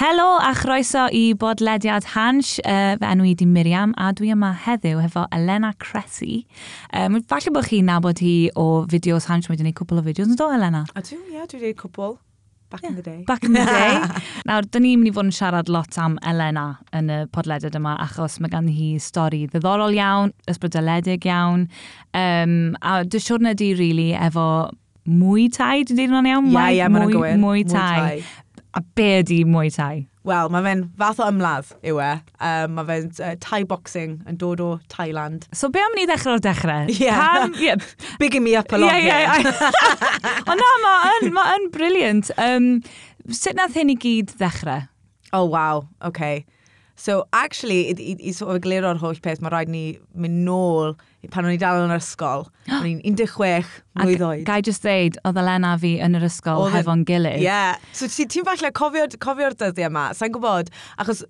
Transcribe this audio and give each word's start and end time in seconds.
Helo 0.00 0.38
a 0.40 0.54
chroeso 0.54 1.08
i 1.12 1.34
bodlediad 1.36 2.06
Hans, 2.14 2.54
uh, 2.64 2.94
fe 2.96 3.08
enw 3.12 3.26
i 3.28 3.34
di 3.36 3.44
Miriam, 3.44 3.90
a 4.00 4.06
dwi 4.16 4.30
yma 4.32 4.54
heddiw 4.64 5.02
hefo 5.04 5.26
Elena 5.36 5.74
Cressy. 5.76 6.46
Um, 6.96 7.18
falle 7.28 7.52
bod 7.52 7.68
chi'n 7.68 7.84
nabod 7.84 8.22
hi 8.24 8.48
o 8.56 8.64
fideos 8.88 9.28
Hans, 9.28 9.50
mae 9.50 9.58
wedi 9.58 9.66
gwneud 9.66 9.76
cwbl 9.82 10.00
o 10.00 10.06
fideos, 10.08 10.32
yn 10.32 10.40
do 10.40 10.48
Elena? 10.56 10.86
A 10.96 11.04
dwi, 11.04 11.20
ie, 11.20 11.36
yeah, 11.36 11.44
dwi 11.52 11.60
wedi 11.66 11.76
cwpl. 11.82 12.16
Back 12.72 12.86
yeah. 12.86 12.94
in 12.94 12.96
the 12.96 13.04
day. 13.10 13.20
Back 13.28 13.44
in 13.44 13.52
the 13.52 13.66
day. 13.76 14.24
Nawr, 14.48 14.72
dyn 14.72 14.86
ni'n 14.86 15.04
mynd 15.04 15.12
i 15.12 15.16
fod 15.18 15.28
yn 15.28 15.36
siarad 15.36 15.68
lot 15.68 16.00
am 16.00 16.16
Elena 16.32 16.66
yn 16.96 17.12
y 17.12 17.22
podlediad 17.36 17.76
yma, 17.76 17.98
achos 18.00 18.40
mae 18.40 18.56
gan 18.56 18.72
hi 18.72 18.94
stori 19.04 19.44
ddiddorol 19.52 20.00
iawn, 20.00 20.32
ysbrydoledig 20.48 21.28
iawn, 21.28 21.68
um, 22.16 22.60
a 22.80 23.02
dy 23.04 23.20
siwrna 23.20 23.52
di, 23.52 23.74
really, 23.76 24.14
efo 24.16 24.70
mwy 25.10 25.50
tai, 25.52 25.82
dwi'n 25.84 25.96
dweud 25.98 26.14
hwnna'n 26.14 26.32
iawn? 26.32 26.48
Ie, 26.48 26.54
yeah, 26.56 26.70
ie, 26.70 26.78
yeah, 26.80 26.94
mae'n 26.96 27.12
gwir. 27.12 27.36
Mwy 27.44 27.68
tai. 27.68 28.22
A 28.76 28.82
be 28.94 29.06
ydi 29.20 29.40
mwy 29.48 29.70
tai? 29.74 30.06
Wel, 30.28 30.50
mae 30.52 30.62
fe'n 30.62 30.82
fath 31.00 31.18
o 31.24 31.26
ymladd 31.32 31.70
yw 31.90 31.98
e. 32.04 32.10
Um, 32.44 32.74
mae 32.76 32.86
fe'n 32.90 33.08
uh, 33.24 33.32
Thai 33.42 33.62
boxing 33.66 34.18
yn 34.28 34.36
dod 34.38 34.60
o 34.62 34.68
Thailand. 34.92 35.46
So 35.56 35.70
be 35.72 35.80
am 35.82 35.96
ni 35.96 36.04
ddechrau 36.06 36.36
o'r 36.36 36.44
dechrau? 36.44 36.90
Yeah. 37.00 37.18
Pam, 37.18 37.56
yeah. 37.64 37.80
Bigging 38.20 38.44
me 38.44 38.54
up 38.60 38.70
a 38.70 38.78
lot. 38.78 38.92
Yeah, 38.92 39.00
yeah, 39.00 39.40
yeah. 39.40 40.42
Ond 40.44 40.60
na, 40.60 40.70
mae'n 40.84 41.32
ma, 41.34 41.46
yn 41.56 41.70
brilliant. 41.74 42.30
Um, 42.38 42.70
sut 43.32 43.58
nath 43.58 43.74
hyn 43.80 43.94
i 43.94 43.98
gyd 43.98 44.36
ddechrau? 44.36 44.86
Oh, 45.32 45.46
wow. 45.46 45.88
Okay. 46.04 46.44
So, 47.00 47.24
actually, 47.32 47.88
i, 47.88 47.94
i, 47.96 48.16
i 48.28 48.32
sort 48.36 48.52
of 48.52 48.60
egluro'r 48.60 48.98
holl 49.00 49.16
peth, 49.24 49.40
mae 49.40 49.52
rhaid 49.54 49.70
ni 49.72 49.84
mynd 50.20 50.42
nôl 50.44 50.92
pan 51.32 51.46
o'n 51.48 51.54
i 51.54 51.60
dal 51.60 51.80
yn 51.80 51.94
yr 51.94 52.02
ysgol. 52.02 52.44
O'n 52.76 52.88
i'n 52.90 53.16
16 53.16 53.70
mlynedd 53.96 54.24
oed. 54.26 54.42
Gai 54.48 54.60
just 54.66 54.84
ddeud, 54.84 55.16
oedd 55.24 55.40
Elena 55.40 55.72
fi 55.80 55.94
yn 56.04 56.18
yr 56.18 56.26
ysgol 56.28 56.66
oedd 56.66 56.74
e- 56.74 56.78
hefo'n 56.82 57.06
gilydd. 57.08 57.40
Ie. 57.40 57.46
Yeah. 57.48 57.80
So, 57.96 58.10
ti'n 58.12 58.28
ti 58.34 58.44
falle 58.44 58.72
cofio'r 58.76 59.16
cofio 59.24 59.48
dyddiau 59.54 59.88
yma. 59.88 60.10
Sa'n 60.18 60.36
gwybod, 60.36 60.68
achos 61.00 61.24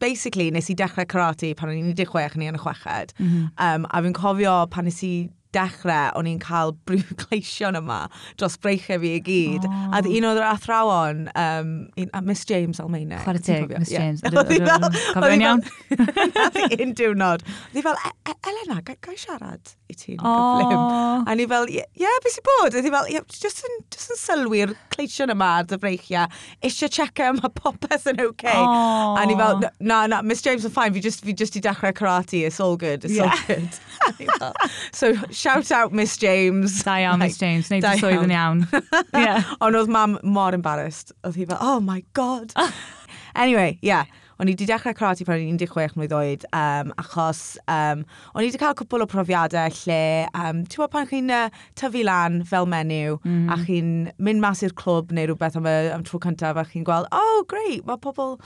basically, 0.00 0.48
nes 0.54 0.70
i 0.72 0.78
dechrau 0.80 1.04
karate 1.04 1.52
pan 1.58 1.68
o'n 1.68 1.82
i'n 1.82 1.96
16 1.98 2.40
ni 2.40 2.48
yn 2.48 2.56
y 2.56 2.62
chweched. 2.64 3.12
Mm 3.18 3.28
-hmm. 3.28 3.50
um, 3.60 3.88
a 3.90 4.04
fi'n 4.06 4.16
cofio 4.16 4.56
pan 4.72 4.88
nes 4.88 5.02
i 5.04 5.14
dechrau, 5.54 6.12
o'n 6.18 6.28
i'n 6.30 6.40
cael 6.42 6.74
brif 6.88 7.12
gleision 7.24 7.78
yma 7.78 8.04
dros 8.38 8.56
breichau 8.60 9.00
fi 9.02 9.14
i 9.18 9.22
gyd. 9.24 9.68
Oh. 9.68 9.94
A 9.94 10.02
un 10.04 10.28
o'r 10.30 10.42
athrawon, 10.48 11.24
um, 11.38 11.72
un, 12.00 12.10
a 12.12 12.22
Miss 12.24 12.44
James 12.48 12.80
Almeina. 12.82 13.20
Chwarae 13.24 13.42
teg, 13.44 13.72
Miss 13.78 13.92
James. 13.92 14.22
Oedd 14.28 14.52
hi 14.52 14.60
Cofio'n 14.64 15.44
iawn? 15.44 15.64
Nath 16.34 16.60
i 16.66 16.80
un 16.84 16.94
diwrnod. 16.98 17.44
Oedd 17.46 17.78
hi 17.78 17.84
fel, 17.86 17.98
e, 18.10 18.12
e, 18.30 18.36
Elena, 18.50 18.80
ga 18.84 18.96
i 18.96 19.18
siarad 19.20 19.74
i 19.90 19.96
ti'n 19.96 20.18
gyflym? 20.18 20.78
Oh. 20.78 21.24
A 21.30 21.36
ni 21.38 21.46
fel, 21.50 21.68
ie, 21.72 21.84
yeah, 22.00 22.20
beth 22.24 22.36
sy'n 22.36 22.46
bod? 22.48 22.78
Oedd 22.78 22.88
hi 22.88 22.92
fel, 22.94 23.10
just 23.32 23.64
yn, 23.68 23.78
just 23.94 24.14
yn 24.14 24.20
sylwi'r 24.20 24.74
cleision 24.94 25.32
yma 25.34 25.50
ar 25.60 25.68
dy 25.70 25.78
breichiau. 25.80 26.28
Eisiau 26.64 26.92
checker 26.92 27.36
mae 27.38 27.52
popeth 27.56 28.08
yn 28.10 28.22
oce. 28.24 28.32
Okay. 28.34 28.64
A 28.64 29.24
ni 29.28 29.36
fel, 29.38 29.60
oh. 29.60 29.70
na, 29.80 30.04
na, 30.10 30.22
Miss 30.26 30.42
James 30.44 30.66
yn 30.66 30.74
fine, 30.74 30.94
fi 30.94 31.02
just, 31.04 31.24
fi 31.24 31.36
just 31.36 31.56
i 31.58 31.62
dechrau 31.64 31.94
karate, 31.94 32.44
it's 32.46 32.60
all 32.60 32.76
good, 32.76 33.04
it's 33.04 33.14
yeah. 33.14 33.30
all 33.30 33.46
good. 33.46 33.68
so 34.92 35.14
shout 35.44 35.70
out 35.70 35.92
Miss 35.92 36.16
James. 36.16 36.82
Da 36.82 36.96
iawn, 36.96 37.20
like, 37.20 37.28
Miss 37.28 37.38
James. 37.38 37.68
Neud 37.68 37.84
y 37.84 38.00
swydd 38.00 38.24
yn 38.24 38.32
iawn. 38.32 38.64
yeah. 39.12 39.52
Ond 39.64 39.76
oedd 39.76 39.92
mam 39.92 40.18
mor 40.24 40.56
embarrassed. 40.56 41.12
Oedd 41.24 41.36
hi 41.36 41.48
fel, 41.50 41.60
oh 41.60 41.80
my 41.84 42.00
god. 42.16 42.54
anyway, 43.44 43.78
yeah. 43.82 44.08
O'n 44.40 44.48
i 44.50 44.54
wedi 44.54 44.66
dechrau 44.66 44.96
karate 44.98 45.22
pan 45.28 45.36
o'n 45.36 45.52
i'n 45.52 45.58
16 45.60 45.94
mlynedd 45.94 46.14
oed, 46.16 46.46
um, 46.58 46.88
achos 46.98 47.42
um, 47.70 48.00
o'n 48.32 48.42
i 48.42 48.48
wedi 48.48 48.58
cael 48.58 48.74
cwbl 48.80 49.04
o 49.04 49.06
profiadau 49.06 49.76
lle, 49.84 50.00
um, 50.34 50.64
ti'n 50.66 50.82
bod 50.82 50.90
pan 50.90 51.06
chi'n 51.06 51.30
uh, 51.30 51.44
tyfu 51.78 52.02
lan 52.08 52.40
fel 52.50 52.66
menyw, 52.72 53.20
mm. 53.22 53.44
a 53.54 53.60
chi'n 53.62 53.92
mynd 54.18 54.42
mas 54.42 54.64
i'r 54.66 54.74
clwb 54.80 55.14
neu 55.14 55.30
rhywbeth 55.30 55.60
am, 55.60 55.68
y, 55.70 55.76
am 55.94 56.02
tro 56.08 56.18
cyntaf, 56.24 56.58
a 56.58 56.66
chi'n 56.66 56.88
gweld, 56.88 57.06
oh, 57.14 57.44
great, 57.52 57.86
mae 57.86 58.00
pobl 58.02 58.40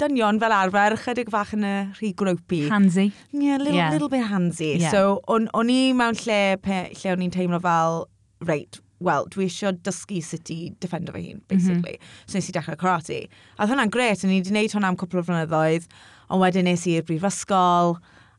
dynion 0.00 0.40
fel 0.42 0.54
arfer, 0.56 0.96
chydig 1.04 1.30
fach 1.32 1.54
yn 1.56 1.66
y 1.66 1.74
rhy 1.98 2.12
grwpi. 2.18 2.64
Hansi. 2.72 3.10
Yeah, 3.32 3.58
little, 3.60 3.76
yeah. 3.76 3.90
little 3.94 4.10
bit 4.12 4.26
handsy. 4.30 4.74
Yeah. 4.80 4.94
So, 4.94 5.20
o'n, 5.30 5.48
on 5.56 5.72
i 5.72 5.92
mewn 5.96 6.18
lle, 6.24 6.40
pe, 6.64 6.86
lle 6.96 7.12
o'n 7.14 7.26
i'n 7.26 7.34
teimlo 7.34 7.60
fel, 7.64 8.06
reit, 8.48 8.80
wel, 9.04 9.26
dwi 9.32 9.46
eisiau 9.48 9.72
dysgu 9.86 10.20
sut 10.24 10.52
i 10.52 10.58
defendo 10.82 11.14
fy 11.14 11.24
hun, 11.30 11.42
basically. 11.48 11.96
Mm 11.96 12.04
-hmm. 12.04 12.30
So 12.30 12.38
nes 12.38 12.48
i 12.48 12.56
dechrau 12.56 12.76
karate. 12.76 13.20
A 13.56 13.62
oedd 13.64 13.72
hwnna'n 13.72 13.92
gret, 13.92 14.24
o'n 14.24 14.30
i 14.30 14.40
wedi 14.40 14.52
gwneud 14.52 14.76
hwnna 14.76 14.92
am 14.92 14.96
cwpl 15.00 15.20
o 15.20 15.26
flynyddoedd, 15.28 15.88
ond 16.28 16.42
wedyn 16.42 16.68
nes 16.68 16.86
i'r 16.86 17.04
brifysgol, 17.08 17.96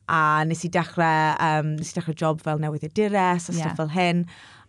a 0.08 0.44
nes 0.46 0.66
i 0.66 0.70
dechrau, 0.70 1.36
um, 1.40 1.76
nes 1.80 1.92
i 1.92 1.98
dechrau 1.98 2.16
job 2.18 2.42
fel 2.42 2.60
newydd 2.60 2.90
y 2.90 2.92
dires, 2.94 3.50
a 3.50 3.54
yeah. 3.54 3.62
stuff 3.62 3.78
fel 3.78 3.94
hyn. 3.96 4.26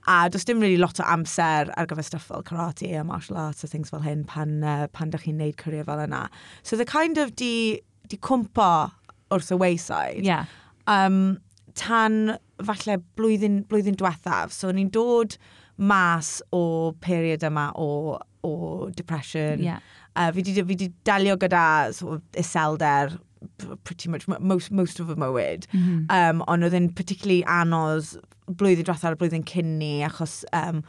A 0.06 0.28
does 0.28 0.44
dim 0.44 0.60
really 0.60 0.76
lot 0.76 0.98
o 1.00 1.04
amser 1.04 1.70
ar 1.76 1.86
gyfer 1.86 2.04
stuff 2.04 2.26
fel 2.30 2.42
karate 2.42 2.98
a 2.98 3.04
martial 3.04 3.36
arts 3.36 3.64
a 3.64 3.68
things 3.68 3.90
fel 3.90 4.02
hyn 4.02 4.24
pan, 4.24 4.62
uh, 4.64 4.88
pan 4.88 5.10
da 5.10 5.18
chi'n 5.18 5.38
neud 5.38 5.56
cyrraedd 5.62 5.86
fel 5.86 6.02
yna. 6.06 6.26
So 6.62 6.76
the 6.76 6.84
kind 6.84 7.18
of 7.18 7.36
di, 7.36 7.80
di 8.08 8.16
cwmpo 8.16 8.90
wrth 9.30 9.52
y 9.52 9.58
wayside. 9.62 10.24
Yeah. 10.26 10.46
Um, 10.86 11.38
tan 11.74 12.38
falle 12.62 12.98
blwyddyn, 13.16 13.64
blwyddyn 13.70 13.98
diwethaf. 13.98 14.52
So 14.52 14.72
ni'n 14.74 14.90
dod 14.92 15.38
mas 15.78 16.40
o 16.52 16.92
period 17.00 17.46
yma 17.46 17.70
o, 17.78 18.18
o 18.44 18.90
depression. 18.96 19.62
Yeah. 19.62 19.80
Uh, 20.16 20.30
fi 20.32 20.42
wedi 20.42 20.92
dalio 21.06 21.38
gyda 21.40 21.94
sort 21.94 22.18
of, 22.18 22.22
iselder 22.36 23.18
pretty 23.84 24.08
much 24.08 24.28
most, 24.28 24.70
most 24.70 25.00
of 25.00 25.08
y 25.08 25.14
mywyd. 25.14 25.66
Mm 25.72 25.80
-hmm. 25.82 26.04
um, 26.18 26.42
ond 26.46 26.64
oedd 26.64 26.76
yn 26.78 26.92
particularly 26.92 27.42
anodd 27.46 28.18
blwyddyn 28.58 28.86
diwethaf 28.86 29.08
ar 29.10 29.16
y 29.16 29.22
blwyddyn 29.22 29.48
cyn 29.48 29.76
ni, 29.80 29.94
achos 30.06 30.42
um, 30.56 30.82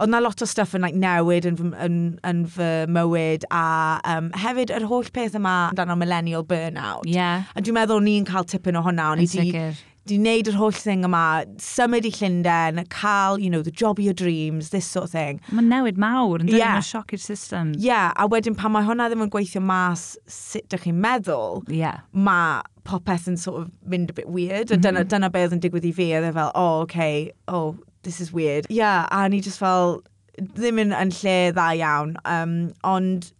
oedd 0.00 0.10
na 0.12 0.20
lot 0.22 0.40
o 0.40 0.48
stuff 0.48 0.72
yn 0.76 0.84
like, 0.86 0.96
newid 0.96 1.46
yn, 1.48 1.58
yn, 1.84 2.00
yn 2.24 2.42
fy 2.48 2.70
mywyd 2.88 3.44
a 3.52 4.00
um, 4.08 4.30
hefyd 4.40 4.72
yr 4.72 4.88
holl 4.88 5.12
peth 5.12 5.36
yma 5.36 5.54
amdano 5.68 5.98
millennial 6.00 6.46
burnout. 6.46 7.04
Yeah. 7.08 7.50
A 7.54 7.60
dwi'n 7.60 7.76
meddwl 7.76 8.00
ni'n 8.06 8.28
cael 8.28 8.48
tipyn 8.48 8.80
o 8.80 8.84
hwnna. 8.86 9.12
Yn 9.20 9.28
sicr. 9.30 9.86
Di 10.08 10.16
wneud 10.16 10.48
yr 10.48 10.56
holl 10.56 10.72
thing 10.72 11.04
yma, 11.04 11.44
symud 11.60 12.06
i 12.08 12.10
Llundain, 12.16 12.80
cael, 12.90 13.36
you 13.38 13.50
know, 13.52 13.60
the 13.60 13.70
job 13.70 13.98
of 14.00 14.04
your 14.04 14.16
dreams, 14.16 14.70
this 14.70 14.88
sort 14.88 15.04
of 15.04 15.12
thing. 15.12 15.42
Mae'n 15.52 15.68
newid 15.68 16.00
mawr, 16.00 16.40
yn 16.40 16.48
dweud 16.48 16.62
yeah. 16.62 16.80
sioc 16.80 17.12
i'r 17.12 17.20
system. 17.20 17.74
Yeah, 17.76 18.14
a 18.16 18.24
wedyn 18.32 18.56
pan 18.56 18.72
mae 18.72 18.88
hwnna 18.88 19.10
ddim 19.12 19.26
yn 19.26 19.30
gweithio 19.30 19.60
mas 19.60 20.14
sut 20.24 20.64
ydych 20.64 20.88
chi'n 20.88 21.04
meddwl, 21.04 21.60
yeah. 21.68 22.00
mae 22.16 22.64
popeth 22.90 23.28
yn 23.30 23.38
sort 23.40 23.62
of 23.62 23.70
mynd 23.86 24.10
a 24.10 24.16
bit 24.16 24.28
weird. 24.28 24.70
A 24.70 24.74
mm 24.74 24.78
-hmm. 24.78 24.82
dyna, 24.82 25.04
dyna 25.04 25.30
be 25.30 25.44
oedd 25.46 25.56
yn 25.56 25.62
digwydd 25.62 25.88
i 25.88 25.92
fi. 25.96 26.10
A 26.14 26.22
dde 26.24 26.32
fel, 26.36 26.52
oh, 26.54 26.80
okay, 26.84 27.30
oh, 27.48 27.76
this 28.02 28.20
is 28.20 28.32
weird. 28.32 28.66
Yeah, 28.70 29.06
a 29.10 29.28
ni 29.28 29.40
just 29.40 29.62
fel, 29.62 30.00
ddim 30.38 30.80
yn, 30.82 30.94
yn 30.96 31.12
lle 31.20 31.36
dda 31.56 31.68
iawn. 31.80 32.16
Um, 32.24 32.56
ond, 32.86 33.32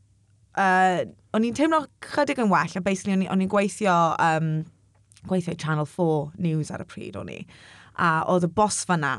uh, 0.56 1.04
o'n 1.34 1.46
i'n 1.46 1.56
teimlo 1.56 1.84
chydig 2.06 2.42
yn 2.42 2.52
well. 2.52 2.76
A 2.76 2.84
basically, 2.84 3.26
o'n 3.26 3.44
i'n 3.44 3.52
gweithio, 3.52 3.96
um, 4.18 4.52
gweithio 5.30 5.56
Channel 5.58 5.88
4 5.88 6.32
News 6.38 6.70
ar 6.70 6.84
y 6.84 6.88
pryd 6.90 7.18
o'n 7.20 7.32
i. 7.32 7.40
A 8.00 8.20
oedd 8.30 8.46
y 8.48 8.52
bos 8.54 8.84
fanna 8.88 9.16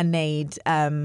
yn 0.00 0.12
neud 0.14 0.58
um, 0.66 1.00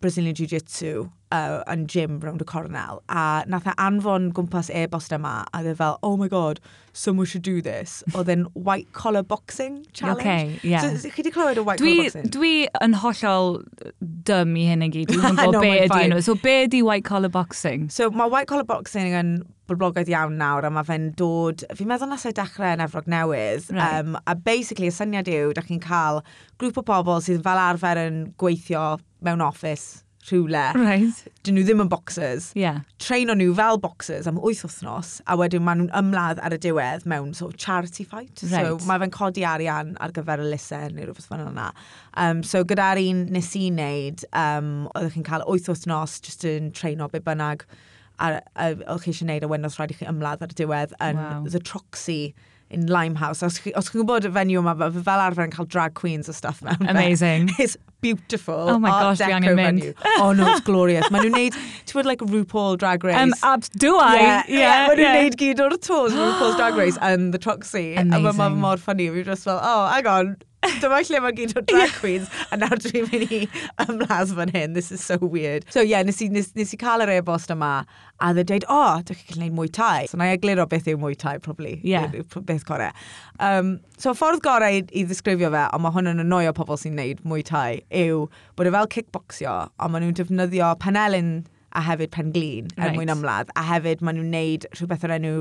Brazilian 0.00 0.36
Jiu-Jitsu 0.36 1.08
uh, 1.30 1.62
yn 1.70 1.86
gym 1.86 2.18
round 2.20 2.42
y 2.42 2.46
cornel 2.48 3.00
a 3.08 3.44
nath 3.50 3.68
e 3.70 3.74
anfon 3.80 4.30
gwmpas 4.36 4.70
e-bost 4.74 5.14
yma 5.14 5.34
a 5.54 5.62
dde 5.64 5.76
fel, 5.78 5.98
oh 6.02 6.16
my 6.16 6.28
god, 6.28 6.60
someone 6.92 7.26
should 7.26 7.42
do 7.46 7.60
this. 7.62 8.02
Oedd 8.14 8.32
e'n 8.32 8.46
white 8.54 8.90
collar 8.92 9.22
boxing 9.22 9.84
challenge. 9.92 10.20
Okay, 10.20 10.58
yeah. 10.62 10.96
So, 10.96 11.10
chi 11.10 11.22
di 11.22 11.30
clywed 11.30 11.60
o 11.60 11.64
white 11.66 11.78
dwi, 11.82 11.94
collar 11.96 12.10
boxing? 12.10 12.34
Dwi 12.34 12.54
yn 12.82 12.98
hollol 13.04 13.62
dym 14.30 14.58
i 14.58 14.66
hyn 14.72 14.84
i 14.86 14.90
gyd. 14.96 15.14
Dwi'n 15.14 15.38
gwybod 15.38 15.56
no, 15.58 15.62
be 15.62 15.72
ydy 15.86 16.02
nhw. 16.10 16.20
So 16.26 16.36
be 16.42 16.58
ydy 16.66 16.82
white 16.86 17.06
collar 17.06 17.32
boxing? 17.32 17.88
So 17.94 18.10
mae 18.10 18.30
white 18.32 18.50
collar 18.50 18.66
boxing 18.66 19.14
yn 19.14 19.34
boblogaidd 19.70 20.10
iawn 20.10 20.34
nawr 20.40 20.66
a 20.66 20.70
mae 20.74 20.86
fe'n 20.88 21.12
dod, 21.18 21.62
fi'n 21.78 21.86
meddwl 21.86 22.10
nes 22.10 22.26
o'i 22.26 22.34
dechrau 22.34 22.74
yn 22.74 22.82
Efrog 22.82 23.06
Newydd, 23.10 23.70
right. 23.70 24.00
um, 24.00 24.16
a 24.26 24.34
basically 24.34 24.90
y 24.90 24.94
syniad 24.94 25.30
yw, 25.30 25.52
da 25.54 25.62
chi'n 25.62 25.78
cael 25.84 26.24
grŵp 26.58 26.82
o 26.82 26.86
bobl 26.88 27.22
sydd 27.22 27.44
fel 27.46 27.62
arfer 27.68 28.02
yn 28.02 28.22
gweithio 28.40 28.96
mewn 29.22 29.44
office 29.46 30.02
rhywle. 30.28 30.62
Right. 30.74 31.20
Dyn 31.44 31.56
nhw 31.56 31.64
ddim 31.66 31.82
yn 31.84 31.90
boxers. 31.90 32.50
Yeah. 32.58 32.82
Treino 33.02 33.34
nhw 33.38 33.54
fel 33.56 33.80
boxers 33.80 34.28
am 34.28 34.38
8 34.38 34.64
wythnos, 34.66 35.12
a 35.26 35.36
wedyn 35.40 35.64
maen 35.66 35.84
nhw'n 35.84 35.94
ymladd 36.00 36.42
ar 36.44 36.56
y 36.56 36.60
diwedd 36.60 37.06
mewn 37.08 37.32
so, 37.36 37.50
charity 37.56 38.04
fight. 38.04 38.42
Right. 38.44 38.68
So 38.68 38.88
mae 38.88 39.00
fe'n 39.02 39.14
codi 39.14 39.46
arian 39.48 39.94
ar 40.04 40.14
gyfer 40.16 40.44
y 40.44 40.50
lusen 40.50 40.96
neu 40.96 41.08
rhywbeth 41.08 41.30
fan 41.30 41.46
yna. 41.46 41.70
Um, 42.20 42.44
so 42.46 42.64
gyda'r 42.68 43.00
un 43.02 43.26
nes 43.34 43.52
i 43.58 43.66
wneud, 43.70 44.26
um, 44.32 44.72
oeddech 44.94 45.16
chi'n 45.16 45.28
cael 45.30 45.46
8 45.46 45.72
wythnos 45.72 46.20
just 46.26 46.46
yn 46.48 46.70
treino 46.76 47.10
be 47.10 47.22
bynnag 47.24 47.66
ar, 48.20 48.40
a, 48.54 48.72
o'ch 48.92 49.06
chi 49.06 49.14
eisiau 49.14 49.26
gwneud 49.26 49.46
a 49.46 49.52
wedyn 49.52 49.68
oedd 49.70 49.80
rhaid 49.80 49.94
i 49.94 50.00
chi 50.00 50.08
ymladd 50.10 50.44
ar 50.44 50.52
y 50.52 50.58
diwedd 50.60 50.96
yn 51.00 51.20
wow. 51.20 51.44
The 51.48 51.62
Troxy 51.64 52.22
in 52.70 52.86
Limehouse. 52.86 53.42
Os, 53.42 53.58
os 53.74 53.90
chi'n 53.90 54.04
gwybod 54.04 54.28
y 54.28 54.32
fenyw 54.34 54.60
yma, 54.62 54.76
fe 54.78 55.02
fel 55.06 55.24
arfer 55.24 55.48
yn 55.48 55.54
cael 55.54 55.68
drag 55.70 55.96
queens 55.98 56.30
a 56.30 56.34
stuff 56.36 56.60
mewn. 56.62 56.88
Amazing. 56.88 57.50
It's 57.58 57.76
beautiful. 58.00 58.54
Oh 58.54 58.78
my 58.78 58.90
gosh, 58.90 59.18
Deco 59.18 59.38
angen 59.38 59.56
mynd. 59.56 59.94
Oh 60.18 60.32
no, 60.32 60.50
it's 60.52 60.64
glorious. 60.66 61.08
Maen 61.10 61.26
nhw'n 61.26 61.36
neud, 61.36 61.58
ti'n 61.86 61.98
bod 61.98 62.08
like 62.10 62.24
RuPaul 62.34 62.78
Drag 62.82 63.04
Race? 63.04 63.16
Um, 63.16 63.34
abs, 63.42 63.68
do 63.70 63.96
I? 63.96 64.14
Yeah, 64.16 64.42
yeah, 64.48 64.86
maen 64.88 64.98
nhw'n 64.98 65.06
yeah. 65.06 65.22
neud 65.22 65.38
gyd 65.40 65.64
o'r 65.64 65.76
tours, 65.88 66.16
RuPaul's 66.16 66.60
Drag 66.60 66.78
Race 66.80 66.98
and 67.10 67.34
the 67.34 67.40
Troxy. 67.40 67.86
A 67.96 68.04
mae 68.04 68.20
ma 68.20 68.34
Amazing. 68.34 68.60
mor 68.66 68.76
funny. 68.76 69.08
Fi'n 69.16 69.28
just 69.32 69.48
fel, 69.48 69.60
oh, 69.62 69.86
hang 69.94 70.06
on, 70.06 70.36
Dyma 70.60 71.00
lle 71.08 71.20
mae 71.24 71.32
gyd 71.36 71.54
o 71.56 71.62
drag 71.64 71.92
queens, 71.96 72.28
a 72.52 72.58
nawr 72.60 72.80
dwi'n 72.84 73.06
mynd 73.08 73.32
i 73.32 73.38
ymlas 73.86 74.34
fan 74.36 74.52
hyn, 74.52 74.74
this 74.76 74.90
is 74.92 75.02
so 75.04 75.16
weird. 75.20 75.64
So 75.72 75.80
yeah, 75.80 76.02
nes, 76.04 76.20
i, 76.20 76.28
nes, 76.32 76.50
nes 76.58 76.74
i 76.76 76.78
cael 76.80 77.04
yr 77.04 77.12
e-bost 77.14 77.52
yma, 77.54 77.70
a 78.20 78.32
dde 78.36 78.44
dweud, 78.50 78.66
o, 78.68 78.76
oh, 78.76 78.98
dwi'n 79.08 79.20
cael 79.22 79.38
gwneud 79.38 79.56
mwy 79.56 79.70
tai. 79.72 80.04
So 80.10 80.20
na 80.20 80.28
i 80.28 80.34
egluro 80.36 80.66
beth 80.68 80.90
yw 80.92 81.00
mwy 81.00 81.16
tai, 81.20 81.38
probably. 81.40 81.78
Yeah. 81.86 82.12
Beth 82.36 82.66
gore. 82.68 82.90
Um, 83.40 83.78
so 83.96 84.12
ffordd 84.16 84.44
gorau 84.44 84.82
i, 84.82 84.84
i 84.92 85.06
ddisgrifio 85.08 85.48
fe, 85.54 85.64
ond 85.72 85.86
mae 85.86 85.96
hwn 85.96 86.12
yn 86.12 86.24
annoio 86.26 86.52
pobl 86.56 86.80
sy'n 86.80 86.96
gwneud 86.98 87.24
mwy 87.24 87.46
tai, 87.48 87.80
yw 88.02 88.26
bod 88.60 88.68
e 88.68 88.76
fel 88.76 88.92
kickboxio, 88.98 89.56
ond 89.80 89.96
maen 89.96 90.08
nhw'n 90.08 90.20
defnyddio 90.20 90.74
panelyn 90.84 91.34
a 91.72 91.84
hefyd 91.86 92.12
pen 92.12 92.32
glin 92.34 92.68
er 92.76 92.90
right. 92.90 92.96
mwyn 92.98 93.12
ymladd, 93.14 93.52
a 93.56 93.64
hefyd 93.64 94.04
maen 94.04 94.20
nhw'n 94.20 94.32
neud 94.34 94.68
rhywbeth 94.74 95.06
o'r 95.08 95.16
enw 95.16 95.34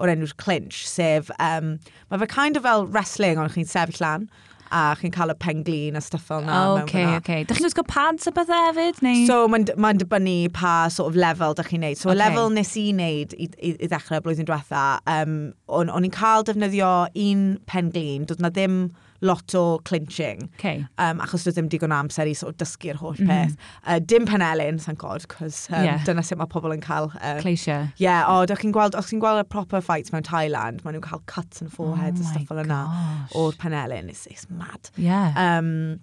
o'r 0.00 0.10
enw'r 0.10 0.34
clinch, 0.40 0.80
sef, 0.90 1.30
um, 1.42 1.76
mae 2.10 2.22
fe 2.22 2.28
kind 2.32 2.58
of 2.58 2.64
fel 2.66 2.86
wrestling 2.86 3.38
ond 3.38 3.54
chi'n 3.54 3.68
sefyll 3.70 4.02
lan 4.02 4.26
a 4.70 4.82
chi'n 5.00 5.12
cael 5.14 5.32
y 5.32 5.36
penglin 5.40 5.98
a 5.98 6.02
stuff 6.04 6.26
fel 6.30 6.42
na. 6.46 6.60
O, 6.64 6.78
okay, 6.82 7.04
mewn 7.04 7.20
okay. 7.20 7.44
Dych 7.44 7.60
chi'n 7.60 7.68
gwisgo 7.68 7.86
pads 7.88 8.28
a 8.30 8.32
bethau 8.34 8.68
hefyd? 8.70 9.00
Neu? 9.04 9.24
So, 9.28 9.38
mae'n 9.50 9.68
ma 9.80 9.92
dibynnu 9.98 10.52
pa 10.56 10.74
sort 10.92 11.12
of 11.12 11.18
lefel 11.20 11.56
dych 11.58 11.72
chi'n 11.72 11.84
neud. 11.86 12.00
So, 12.00 12.10
okay. 12.10 12.18
y 12.18 12.22
lefel 12.22 12.52
nes 12.54 12.74
i 12.80 12.86
wneud 12.92 13.36
i, 13.38 13.48
i, 13.58 13.74
i 13.74 13.90
ddechrau 13.90 14.24
blwyddyn 14.24 14.48
diwetha, 14.48 14.84
um, 15.16 15.38
o'n, 15.68 15.92
on 15.92 16.08
i'n 16.08 16.14
cael 16.14 16.46
defnyddio 16.48 16.92
un 17.26 17.48
penglin, 17.70 18.28
doedd 18.28 18.44
na 18.44 18.52
ddim 18.54 18.84
lot 19.20 19.54
o 19.54 19.78
clinching. 19.84 20.50
Okay. 20.58 20.84
Um, 20.98 21.20
achos 21.24 21.44
doedd 21.46 21.56
ddim 21.58 21.68
digon 21.72 21.94
o 21.94 21.98
amser 21.98 22.28
i 22.28 22.34
sort 22.36 22.54
of 22.54 22.58
dysgu'r 22.62 22.98
holl 23.00 23.14
mm 23.18 23.26
-hmm. 23.26 23.52
peth. 23.54 23.56
Uh, 23.86 23.98
dim 23.98 24.26
penelyn, 24.26 24.80
thank 24.80 24.98
god, 24.98 25.28
cos 25.28 25.68
um, 25.70 25.84
yeah. 25.84 26.04
dyna 26.04 26.22
sut 26.22 26.38
mae 26.38 26.50
pobl 26.50 26.74
yn 26.74 26.82
cael... 26.84 27.10
Uh, 27.20 27.40
Cleisio. 27.40 27.78
Ie, 27.94 28.04
yeah, 28.06 28.24
o, 28.30 28.44
dych 28.46 28.60
chi'n 28.64 28.74
gweld, 28.74 28.98
os 28.98 29.10
chi'n 29.10 29.22
gweld 29.22 29.44
y 29.44 29.46
proper 29.48 29.80
fights 29.80 30.12
mewn 30.12 30.26
Thailand, 30.26 30.82
maen 30.84 30.98
nhw'n 30.98 31.06
cael 31.06 31.22
cuts 31.26 31.62
and 31.62 31.72
foreheads 31.72 32.20
oh 32.20 32.24
a 32.24 32.32
stuff 32.32 32.48
fel 32.48 32.64
yna 32.64 32.82
o'r 33.34 33.56
penelyn. 33.62 34.10
It's, 34.10 34.26
it's 34.26 34.48
mad. 34.50 34.90
Yeah. 34.96 35.32
Um, 35.36 36.00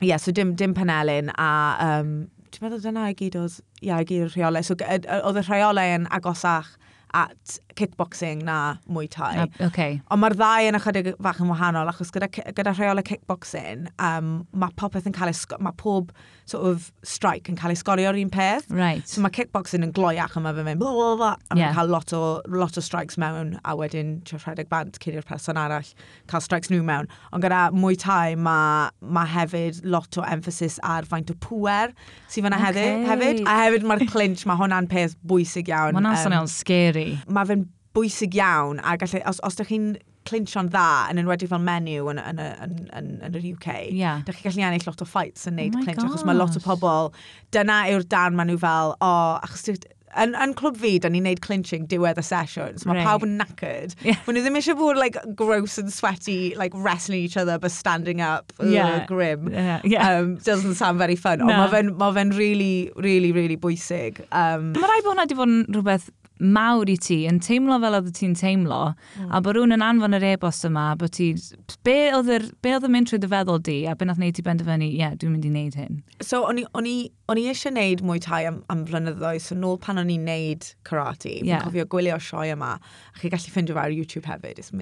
yeah, 0.00 0.18
so 0.18 0.32
dim, 0.32 0.54
dim 0.54 0.74
penelyn 0.74 1.32
a... 1.36 1.52
Um, 1.80 2.28
Dwi'n 2.48 2.64
meddwl 2.64 2.80
dyna 2.80 3.10
i 3.10 3.14
gyd 3.14 3.34
oedd, 3.36 3.58
ia, 3.84 3.98
i 4.00 4.06
gyd 4.08 4.22
o'r 4.24 4.30
rheolau. 4.32 4.64
So, 4.64 4.74
oedd 4.74 5.36
y 5.36 5.42
rheolau 5.44 5.96
yn 5.98 6.06
agosach 6.16 6.70
at 7.16 7.58
kickboxing 7.78 8.42
na 8.44 8.78
mwy 8.90 9.08
tai. 9.12 9.46
Okay. 9.64 10.00
Ond 10.12 10.22
mae'r 10.22 10.36
ddau 10.38 10.68
yn 10.68 10.78
ychydig 10.78 11.12
fach 11.24 11.40
yn 11.44 11.52
wahanol, 11.52 11.90
achos 11.92 12.12
gyda, 12.14 12.28
gyda 12.30 12.74
rheolau 12.74 13.06
kickboxing, 13.06 13.88
um, 13.96 14.34
mae 14.52 14.74
popeth 14.80 15.08
yn 15.08 15.16
cael 15.16 15.32
ei... 15.32 15.38
Mae 15.64 15.76
pob 15.80 16.12
sort 16.48 16.66
of 16.66 16.90
strike 17.06 17.50
yn 17.50 17.58
cael 17.58 17.74
ei 17.74 17.78
sgorio 17.78 18.10
o'r 18.10 18.18
un 18.20 18.30
peth. 18.32 18.68
Right. 18.72 19.06
So 19.08 19.22
mae 19.24 19.34
kickboxing 19.34 19.84
yn 19.86 19.92
gloiach 19.96 20.36
a 20.38 20.42
mae 20.42 20.56
fe'n 20.56 20.68
mynd 20.68 20.82
blah 20.82 20.94
blah 20.96 21.14
blah 21.20 21.36
a 21.52 21.58
yeah. 21.58 21.74
cael 21.76 21.92
lot 21.92 22.12
o, 22.16 22.22
lot 22.48 22.78
o 22.78 22.84
strikes 22.84 23.18
mewn 23.20 23.56
a 23.64 23.76
wedyn 23.78 24.18
trio 24.28 24.40
rhedeg 24.42 24.70
bant 24.72 25.00
cyn 25.02 25.18
i'r 25.18 25.28
person 25.28 25.60
arall 25.60 25.92
cael 26.30 26.44
strikes 26.44 26.72
nhw 26.72 26.82
mewn. 26.86 27.10
Ond 27.32 27.44
gyda 27.44 27.62
mwy 27.76 27.98
tai 28.00 28.36
mae 28.36 28.90
ma 29.00 29.24
hefyd 29.28 29.82
lot 29.86 30.20
o 30.20 30.26
emphasis 30.26 30.78
ar 30.86 31.08
faint 31.08 31.32
o 31.32 31.38
pwer 31.44 31.94
sydd 32.28 32.46
fyna 32.46 32.60
okay. 32.60 32.68
hefyd. 32.68 33.08
hefyd. 33.12 33.42
A 33.46 33.56
hefyd 33.64 33.88
mae'r 33.88 34.06
clinch, 34.10 34.46
mae 34.48 34.58
hwnna'n 34.60 34.88
peth 34.90 35.18
bwysig 35.28 35.72
iawn. 35.72 35.96
Mae 35.98 36.04
hwnna'n 36.22 36.42
um, 36.42 36.52
scary. 36.52 37.10
Mae 37.28 37.48
fe'n 37.48 37.66
bwysig 37.96 38.36
iawn 38.38 38.80
a 38.84 38.96
gallu, 39.00 39.20
os, 39.28 39.40
os 39.44 39.58
ydych 39.58 39.72
chi'n 39.72 39.88
clinsio'n 40.28 40.70
dda, 40.72 40.86
yn 41.12 41.22
enwedig 41.24 41.50
fel 41.52 41.62
menu 41.64 42.08
yn, 42.12 42.22
yn, 42.22 42.42
yn, 42.44 42.78
yn, 43.00 43.12
yn 43.26 43.38
yr 43.40 43.50
UK, 43.54 43.68
yeah. 43.96 44.24
da 44.26 44.36
chi'n 44.36 44.48
gallu 44.48 44.66
ennill 44.70 44.88
lot 44.88 45.04
o 45.04 45.08
fights 45.08 45.48
yn 45.50 45.58
neud 45.58 45.76
oh 45.76 45.84
clinch, 45.84 46.02
achos 46.04 46.26
mae 46.28 46.38
lot 46.38 46.58
o 46.58 46.64
pobl, 46.64 47.14
dyna 47.56 47.84
yw'r 47.92 48.06
dan 48.08 48.38
maen 48.38 48.52
nhw 48.52 48.60
fel, 48.62 48.96
o, 48.98 49.12
oh, 49.12 49.38
achos 49.42 49.66
yn, 50.16 50.34
yn 50.40 50.54
clwb 50.58 50.78
fi, 50.80 50.92
da 51.02 51.10
ni'n 51.12 51.26
neud 51.26 51.40
clinching 51.44 51.86
diwedd 51.90 52.20
y 52.20 52.24
session, 52.24 52.78
so 52.80 52.88
mae 52.88 52.98
right. 52.98 53.08
pawb 53.08 53.24
yn 53.26 53.36
knackered. 53.38 53.94
Yeah. 54.06 54.20
Mae 54.26 54.36
nhw 54.36 54.44
ddim 54.44 54.58
eisiau 54.60 54.78
bod 54.78 55.00
like, 55.00 55.18
gross 55.38 55.78
and 55.80 55.92
sweaty, 55.92 56.54
like 56.58 56.76
wrestling 56.76 57.24
each 57.24 57.36
other, 57.36 57.58
but 57.58 57.74
standing 57.74 58.22
up, 58.24 58.52
ugh, 58.58 58.70
yeah. 58.72 59.04
Grim. 59.06 59.50
Yeah. 59.52 59.80
Yeah. 59.84 60.18
Um, 60.18 60.36
doesn't 60.36 60.76
sound 60.76 60.98
very 60.98 61.16
fun, 61.16 61.40
no. 61.40 61.50
mae 61.52 61.72
fe'n 61.74 61.94
ma 61.98 62.12
fe 62.16 62.24
really, 62.38 62.90
really, 62.96 63.32
really 63.32 63.56
bwysig. 63.56 64.22
Um, 64.32 64.72
mae 64.76 64.92
rai 64.92 65.02
bod 65.02 65.14
hwnna 65.14 65.28
wedi 65.28 65.38
bod 65.38 65.52
yn 65.52 65.60
rhywbeth 65.76 66.08
mawr 66.38 66.90
i 66.90 66.96
ti 67.00 67.18
yn 67.28 67.40
teimlo 67.42 67.78
fel 67.82 67.96
oedd 67.98 68.10
ti'n 68.16 68.34
teimlo 68.38 68.80
mm. 68.92 69.30
a 69.30 69.40
bod 69.44 69.56
rhywun 69.56 69.74
yn 69.76 69.84
anfon 69.84 70.16
yr 70.18 70.26
e-bost 70.32 70.66
yma 70.68 70.90
bod 70.98 71.14
ti, 71.16 71.30
be 71.86 71.96
oedd 72.14 72.30
yr, 72.38 72.46
be 72.64 72.74
oedd 72.76 72.86
yn 72.88 72.94
mynd 72.94 73.10
trwy 73.10 73.20
dy 73.22 73.30
feddwl 73.32 73.60
di 73.66 73.78
a 73.90 73.96
be 73.98 74.08
nath 74.08 74.20
wneud 74.20 74.38
ti 74.38 74.44
benderfynu, 74.46 74.88
ie, 74.88 75.00
yeah, 75.00 75.16
dwi'n 75.18 75.34
mynd 75.34 75.48
i 75.48 75.52
wneud 75.52 75.78
hyn. 75.78 76.00
So, 76.22 76.44
o'n 76.48 76.62
i, 76.62 76.66
on 76.78 76.88
i, 76.88 76.96
on 77.32 77.40
i 77.40 77.48
eisiau 77.50 77.74
wneud 77.74 78.04
mwy 78.06 78.22
tai 78.24 78.44
am, 78.50 78.62
am 78.72 78.84
flynyddoedd, 78.88 79.42
so 79.44 79.58
nôl 79.58 79.80
pan 79.82 80.00
o'n 80.02 80.12
i'n 80.14 80.26
wneud 80.26 80.70
karate, 80.88 81.38
yeah. 81.40 81.58
fi'n 81.58 81.66
cofio 81.68 81.88
gwylio 81.94 82.20
sioe 82.22 82.52
yma, 82.54 82.76
a 82.78 83.22
chi 83.22 83.32
gallu 83.34 83.54
ffindio 83.54 83.78
fe 83.78 83.86
ar 83.86 83.94
YouTube 83.94 84.28
hefyd, 84.30 84.62
it's 84.62 84.72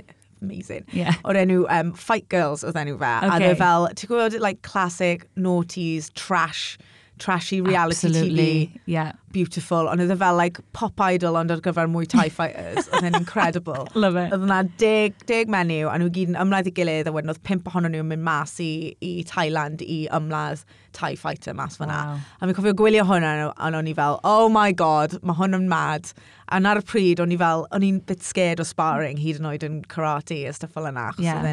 amazing. 0.42 0.84
Yeah. 0.92 1.16
O'r 1.24 1.40
enw 1.40 1.64
um, 1.72 1.94
Fight 1.96 2.28
Girls 2.32 2.64
oedd 2.66 2.76
enw 2.80 2.98
fe, 3.00 3.14
okay. 3.24 3.36
a 3.36 3.54
fe 3.54 3.54
fel, 3.62 3.88
ti'n 3.96 4.12
gwybod, 4.12 4.38
like, 4.44 4.62
classic, 4.66 5.28
noughties, 5.40 6.12
trash, 6.18 6.76
trashy 7.18 7.60
reality 7.60 8.08
Absolutely. 8.08 8.66
TV. 8.66 8.80
Yeah. 8.86 9.12
Beautiful. 9.32 9.88
Ond 9.88 10.00
oedd 10.00 10.12
e 10.12 10.16
fel 10.20 10.36
like 10.38 10.62
pop 10.76 11.00
idol 11.04 11.36
ond 11.36 11.52
ar 11.52 11.60
gyfer 11.64 11.88
mwy 11.92 12.08
TIE 12.08 12.28
fighters. 12.32 12.88
oedd 12.90 13.06
e'n 13.08 13.18
incredible. 13.18 13.86
Love 14.04 14.20
it. 14.20 14.32
Oedd 14.34 14.46
yna 14.46 14.62
deg, 14.80 15.16
deg 15.28 15.52
menyw 15.52 15.90
a 15.92 15.96
nhw 16.00 16.10
gyd 16.12 16.32
yn 16.32 16.40
ymladd 16.40 16.70
i 16.70 16.74
gilydd 16.76 17.10
a 17.10 17.14
wedyn 17.16 17.32
oedd 17.32 17.42
pimp 17.46 17.68
ohonyn 17.70 17.96
nhw'n 17.96 18.10
mynd 18.12 18.26
mas 18.26 18.56
i, 18.64 18.70
i 19.04 19.12
Thailand 19.28 19.84
i 19.84 20.02
ymladd 20.16 20.64
TIE 20.96 21.16
fighter 21.20 21.56
mas 21.56 21.78
fyna. 21.80 22.02
Wow. 22.12 22.20
A 22.40 22.48
mi'n 22.48 22.58
cofio 22.58 22.76
gwylio 22.76 23.04
hwnna 23.08 23.32
a 23.52 23.72
o'n 23.72 23.90
i 23.90 23.96
fel, 23.96 24.20
oh 24.24 24.48
my 24.52 24.70
god, 24.76 25.18
mae 25.22 25.36
hwn 25.40 25.60
yn 25.60 25.68
mad. 25.72 26.12
A 26.52 26.60
na'r 26.62 26.82
pryd 26.86 27.20
o'n 27.24 27.34
i 27.34 27.40
fel, 27.40 27.66
o'n 27.76 27.84
i'n 27.84 28.00
bit 28.08 28.24
scared 28.24 28.62
o 28.62 28.68
sparring 28.68 29.20
hyd 29.20 29.40
yn 29.40 29.50
oed 29.50 29.66
yn 29.66 29.82
karate 29.92 30.44
a 30.48 30.54
stuff 30.56 30.76
fel 30.76 30.88
yna. 30.92 31.10
Achos 31.12 31.26
yeah. 31.26 31.44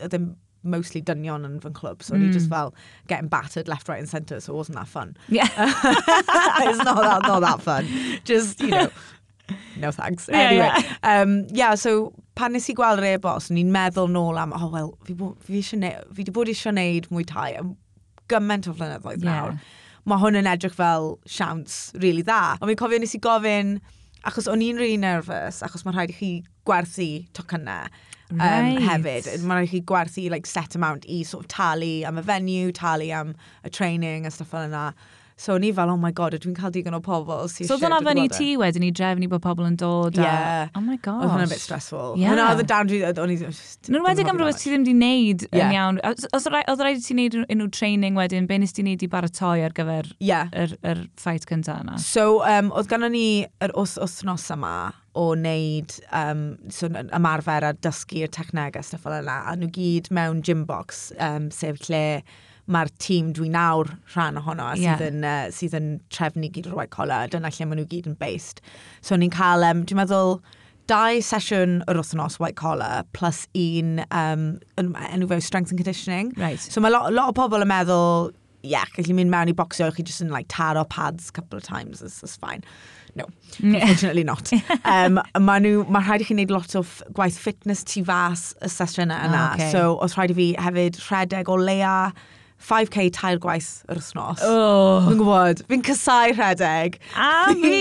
oedd 0.00 0.16
e'n 0.20 0.30
mostly 0.62 1.00
dynion 1.02 1.46
yn 1.48 1.58
fy 1.62 1.72
clwb, 1.76 2.02
so 2.04 2.14
mm. 2.14 2.32
just 2.32 2.50
fel 2.50 2.74
getting 3.08 3.28
battered 3.28 3.68
left, 3.68 3.88
right 3.88 4.00
and 4.00 4.08
centre, 4.08 4.40
so 4.40 4.52
it 4.52 4.56
wasn't 4.56 4.76
that 4.76 4.88
fun. 4.88 5.16
Yeah. 5.28 5.48
it's 5.56 6.84
not 6.84 7.00
that, 7.02 7.22
not 7.22 7.40
that 7.40 7.62
fun. 7.62 7.86
Just, 8.24 8.60
you 8.60 8.68
know, 8.68 8.90
no 9.76 9.90
thanks. 9.90 10.28
Yeah, 10.30 10.38
anyway, 10.38 10.72
yeah. 10.76 11.20
Um, 11.20 11.46
yeah, 11.50 11.74
so 11.74 12.12
pan 12.34 12.52
nes 12.52 12.68
i 12.70 12.76
gweld 12.76 13.00
yr 13.02 13.14
e-bost, 13.14 13.52
ni'n 13.54 13.72
meddwl 13.74 14.10
nôl 14.12 14.40
am, 14.40 14.52
oh, 14.56 14.68
well, 14.72 14.96
fi, 15.04 15.16
bo, 15.16 15.34
fi, 15.44 15.62
neud, 15.76 16.10
fi 16.10 16.22
wedi 16.22 16.34
bod 16.34 16.52
eisiau 16.52 16.76
neud 16.76 17.08
mwy 17.12 17.26
tai 17.28 17.54
am 17.60 17.76
gymaint 18.30 18.68
o 18.70 18.76
flynyddoedd 18.76 19.24
yeah. 19.24 19.30
nawr. 19.30 19.56
Mae 20.08 20.20
hwn 20.22 20.38
yn 20.40 20.48
edrych 20.48 20.76
fel 20.76 21.14
siawns 21.28 21.90
really 22.00 22.24
dda. 22.24 22.56
Ond 22.60 22.70
fi'n 22.70 22.78
cofio 22.80 23.00
nes 23.00 23.16
i 23.16 23.20
gofyn, 23.22 23.74
achos 24.28 24.48
o'n 24.50 24.62
i'n 24.64 24.80
really 24.80 25.00
nervous, 25.00 25.60
achos 25.64 25.84
mae'n 25.84 25.96
rhaid 25.96 26.14
i 26.14 26.16
chi 26.16 26.30
gwerthu 26.68 27.10
tocynnau 27.36 27.88
um, 28.32 28.42
right. 28.42 28.82
hefyd. 28.88 29.30
Mae'n 29.44 29.62
rhaid 29.62 29.72
chi 29.72 29.84
gwerthu 29.92 30.28
like, 30.30 30.50
set 30.50 30.76
amount 30.78 31.08
i 31.08 31.22
sort 31.22 31.46
of 31.46 31.54
talu 31.54 32.04
am 32.08 32.20
y 32.20 32.26
venue, 32.26 32.74
talu 32.76 33.10
am 33.14 33.34
y 33.64 33.72
training 33.72 34.26
a 34.26 34.30
stuff 34.30 34.54
fel 34.54 34.68
yna. 34.68 34.90
So 35.40 35.56
ni 35.56 35.72
fel, 35.72 35.88
oh 35.88 35.96
my 35.96 36.10
god, 36.12 36.34
ydw 36.36 36.50
i'n 36.50 36.54
cael 36.58 36.72
digon 36.74 36.92
o 36.92 36.98
pobl. 37.00 37.46
Si 37.48 37.64
so 37.64 37.78
dyna 37.80 38.02
fe 38.04 38.12
ni 38.12 38.26
ti 38.28 38.48
wedyn 38.60 38.84
i 38.84 38.90
drefnu 38.92 39.24
bod 39.32 39.40
pobl 39.40 39.64
yn 39.64 39.78
dod 39.80 40.18
a... 40.20 40.26
Yeah. 40.26 40.74
Oh 40.76 40.82
my 40.84 40.98
god. 41.00 41.22
Oedd 41.24 41.32
hwnna'n 41.32 41.48
bit 41.48 41.62
stressful. 41.62 42.18
Yeah. 42.20 42.34
Hwnna 42.34 42.50
oedd 42.50 42.60
y 42.60 42.66
dan 42.68 42.90
dwi... 42.90 42.98
O'n 43.08 43.32
i... 43.32 43.38
Nw'n 43.40 44.04
wedi 44.04 44.26
am 44.28 44.36
rhywbeth 44.36 44.60
ti 44.60 44.68
ddim 44.68 44.84
wedi 44.84 44.92
wneud 44.98 45.46
yn 45.48 45.56
yeah. 45.56 45.70
yn 45.70 45.78
iawn. 45.78 46.02
Oedd 46.04 46.84
rhaid 46.84 47.00
i 47.00 47.06
ti 47.06 47.16
wneud 47.16 47.38
unrhyw 47.40 47.72
training 47.72 48.20
wedyn, 48.20 48.50
be 48.50 48.60
nes 48.60 48.76
ti 48.76 48.84
wneud 48.84 49.06
i 49.06 49.08
baratoi 49.16 49.64
ar 49.64 49.72
gyfer 49.80 50.12
yeah. 50.20 50.52
yr, 50.52 50.76
er, 50.76 50.78
er, 50.82 51.00
er 51.06 51.24
fight 51.24 51.48
cyntaf 51.48 51.80
yna? 51.86 51.96
So, 52.04 52.42
um, 52.44 52.68
oedd 52.76 52.92
ganno 52.92 53.08
ni 53.08 53.46
yr 53.64 53.72
wythnos 53.80 54.44
yma, 54.52 54.74
o 55.18 55.30
wneud 55.34 55.96
um, 56.14 56.44
so, 56.70 56.88
ymarfer 56.88 57.66
a 57.66 57.72
dysgu'r 57.74 58.30
a 58.30 58.82
stuff 58.82 59.02
fel 59.02 59.18
yna, 59.18 59.40
a 59.50 59.56
nhw 59.56 59.70
gyd 59.74 60.10
mewn 60.14 60.42
gym 60.42 60.64
box, 60.64 61.10
um, 61.18 61.50
sef 61.50 61.88
lle 61.88 62.22
mae'r 62.70 62.90
tîm 63.02 63.32
dwi 63.34 63.48
nawr 63.50 63.90
rhan 64.14 64.38
ohono 64.38 64.68
a 64.70 64.76
sydd, 64.76 64.84
yeah. 64.84 65.08
yn, 65.08 65.24
uh, 65.26 65.50
sydd 65.50 65.74
yn 65.74 65.90
trefnu 66.14 66.50
gyd 66.54 66.70
o'r 66.70 66.78
white 66.78 66.94
collar, 66.94 67.26
dyna 67.30 67.50
lle 67.50 67.66
maen 67.66 67.82
nhw 67.82 67.88
gyd 67.90 68.06
yn 68.06 68.16
based. 68.20 68.62
So 69.02 69.18
ni'n 69.18 69.34
cael, 69.34 69.66
um, 69.66 69.82
dwi'n 69.88 70.04
meddwl, 70.04 70.38
dau 70.90 71.20
sesiwn 71.22 71.80
yr 71.90 71.98
wythnos 72.00 72.38
white 72.42 72.58
collar 72.58 73.04
plus 73.14 73.44
un 73.58 74.04
um, 74.10 74.44
enw 74.78 75.28
fe 75.30 75.40
strength 75.42 75.74
and 75.74 75.78
conditioning. 75.78 76.32
Right. 76.36 76.62
So 76.62 76.82
mae 76.82 76.94
lot, 76.94 77.12
lot 77.14 77.34
o 77.34 77.36
pobl 77.36 77.62
yn 77.62 77.70
meddwl 77.70 78.30
yeah, 78.62 78.84
gallu 78.96 79.16
mynd 79.16 79.32
mewn 79.32 79.50
i 79.50 79.56
bocsio, 79.56 79.90
chi 79.94 80.04
just 80.06 80.22
yn 80.24 80.32
like 80.34 80.48
taro 80.52 80.84
pads 80.84 81.28
a 81.28 81.32
couple 81.32 81.56
of 81.56 81.64
times, 81.64 82.02
it's, 82.02 82.22
it's 82.22 82.36
fine. 82.36 82.64
No, 83.14 83.26
mm. 83.58 83.74
unfortunately 83.80 84.24
not. 84.24 84.52
um, 84.84 85.20
mae 85.38 85.62
nhw, 85.64 85.86
mae 85.90 86.04
rhaid 86.06 86.24
i 86.24 86.28
chi 86.28 86.36
wneud 86.36 86.52
lot 86.54 86.76
o 86.78 86.84
gwaith 87.16 87.38
fitness 87.42 87.82
tu 87.86 88.04
fas 88.06 88.50
y 88.60 88.70
sesiynau 88.70 89.30
yna. 89.30 89.40
Oh, 89.40 89.54
okay. 89.56 89.72
So, 89.72 89.86
oedd 90.04 90.14
rhaid 90.18 90.34
i 90.34 90.38
fi 90.38 90.50
hefyd 90.66 91.00
rhedeg 91.08 91.50
o 91.50 91.58
leia, 91.58 91.94
5k 92.60 93.08
tair 93.16 93.40
gwaith 93.42 93.70
yr 93.90 94.00
wythnos. 94.00 94.42
Oh. 94.46 95.06
Fi'n 95.08 95.20
gwybod, 95.20 95.62
fi'n 95.70 95.84
cysau 95.86 96.34
rhedeg. 96.36 96.98
A 97.16 97.52
fi! 97.52 97.76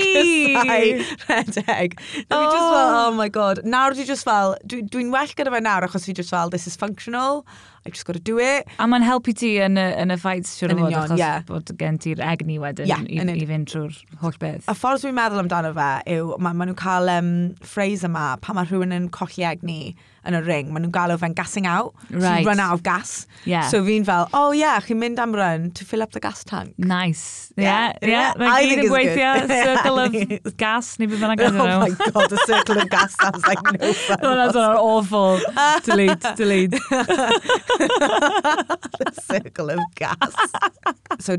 Fi'n 0.55 1.01
cysau 1.03 1.33
rhedeg. 1.33 1.97
Oh. 2.29 2.37
Fi 2.37 2.45
just 2.45 2.69
fel, 2.73 2.93
oh 2.99 3.11
my 3.17 3.29
god. 3.29 3.63
Nawr 3.65 3.97
dwi 3.97 4.07
just 4.07 4.27
fel, 4.27 4.55
dwi'n 4.65 4.87
dwi, 4.87 5.03
dwi 5.03 5.11
well 5.15 5.35
gyda 5.39 5.53
fe 5.55 5.63
nawr 5.65 5.89
achos 5.89 6.07
fi 6.07 6.15
just 6.15 6.33
fel, 6.33 6.49
this 6.49 6.67
is 6.67 6.79
functional. 6.79 7.45
I 7.85 7.89
just 7.89 8.05
got 8.05 8.13
to 8.13 8.19
do 8.19 8.39
it. 8.39 8.67
A 8.77 8.87
mae'n 8.91 9.03
helpu 9.05 9.33
ti 9.39 9.53
yn 9.63 9.79
y, 9.79 9.85
yn 10.01 10.11
y 10.11 10.17
fight, 10.19 10.47
siwr 10.47 10.67
sure 10.67 10.75
yn 10.75 10.81
fod, 10.83 10.97
achos 10.99 11.21
yeah. 11.21 11.41
bod 11.47 11.71
gen 11.79 11.99
ti'r 12.01 12.19
egni 12.27 12.59
wedyn 12.59 12.89
yeah, 12.89 13.03
i, 13.07 13.23
i 13.23 13.47
fynd 13.47 13.71
trwy'r 13.71 13.95
holl 14.23 14.35
beth. 14.41 14.67
Y 14.67 14.75
ffordd 14.75 15.05
dwi'n 15.05 15.15
meddwl 15.15 15.43
amdano 15.45 15.71
fe 15.77 15.89
yw, 16.17 16.33
mae 16.43 16.59
ma 16.59 16.67
nhw'n 16.67 16.79
cael 16.79 17.11
um, 17.15 17.31
phrase 17.63 18.07
yma, 18.07 18.33
pan 18.43 18.59
mae 18.59 18.67
rhywun 18.67 18.95
yn 18.95 19.07
colli 19.15 19.47
egni, 19.47 19.79
yn 20.29 20.37
y 20.37 20.41
ring, 20.45 20.71
maen 20.73 20.83
nhw'n 20.85 20.93
galw 20.95 21.17
fe'n 21.19 21.35
gassing 21.37 21.67
out. 21.69 21.93
Right. 22.09 22.43
So 22.43 22.49
run 22.49 22.59
out 22.63 22.73
of 22.77 22.83
gas. 22.85 23.27
Yeah. 23.49 23.67
So 23.71 23.81
fi'n 23.85 24.05
fel, 24.07 24.29
oh 24.33 24.51
yeah, 24.55 24.79
chi'n 24.85 24.99
mynd 25.01 25.19
am 25.19 25.35
run 25.35 25.71
to 25.77 25.85
fill 25.85 26.03
up 26.05 26.11
the 26.15 26.21
gas 26.23 26.43
tank. 26.43 26.73
Nice. 26.77 27.53
Yeah, 27.57 27.93
yeah. 28.01 28.07
yeah. 28.07 28.09
yeah. 28.09 28.33
Mae 28.39 28.65
gyd 28.69 28.83
yn 28.85 28.91
gweithio 28.93 29.31
circle 29.65 29.99
of 30.05 30.57
gas, 30.61 30.93
neu 31.01 31.07
bydd 31.11 31.23
yna'n 31.25 31.39
gyda'n 31.41 31.59
Oh 31.59 31.79
my 31.83 31.91
god, 32.13 32.31
a 32.31 32.37
circle 32.45 32.77
of 32.83 32.89
gas 32.93 33.15
sounds 33.19 33.45
like 33.47 33.63
no 33.75 33.93
fun. 33.93 34.19
No, 34.23 34.35
that's 34.39 34.55
an 34.55 34.77
awful. 34.79 35.39
delete, 35.83 36.25
delete. 36.39 36.71
the 38.99 39.11
circle 39.25 39.69
of 39.75 39.79
gas. 39.95 40.33
so 41.19 41.37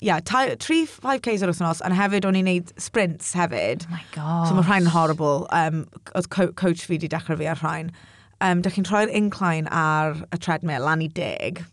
yeah, 0.00 0.20
tri 0.20 0.52
5Ks 0.58 1.42
yr 1.42 1.50
wythnos, 1.50 1.80
ond 1.84 1.96
hefyd 1.96 2.26
o'n 2.28 2.36
i'n 2.36 2.46
neud 2.50 2.72
sprints 2.80 3.32
hefyd. 3.36 3.86
Oh 3.86 3.94
my 3.94 4.02
god. 4.12 4.48
So 4.48 4.56
mae 4.56 4.66
rhain 4.66 4.84
yn 4.84 4.92
horrible. 4.92 5.46
Um, 5.56 5.86
oedd 6.14 6.28
co 6.34 6.50
coach 6.52 6.84
fi 6.84 6.96
wedi 6.96 7.10
dechrau 7.12 7.38
fi 7.40 7.48
ar 7.50 7.60
rhain 7.62 7.90
um, 8.40 8.60
dych 8.64 8.76
chi'n 8.76 8.86
troi'r 8.88 9.12
incline 9.12 9.70
ar 9.70 10.20
y 10.32 10.38
treadmill 10.40 10.86
lan 10.86 11.04
i 11.04 11.08
dig. 11.08 11.64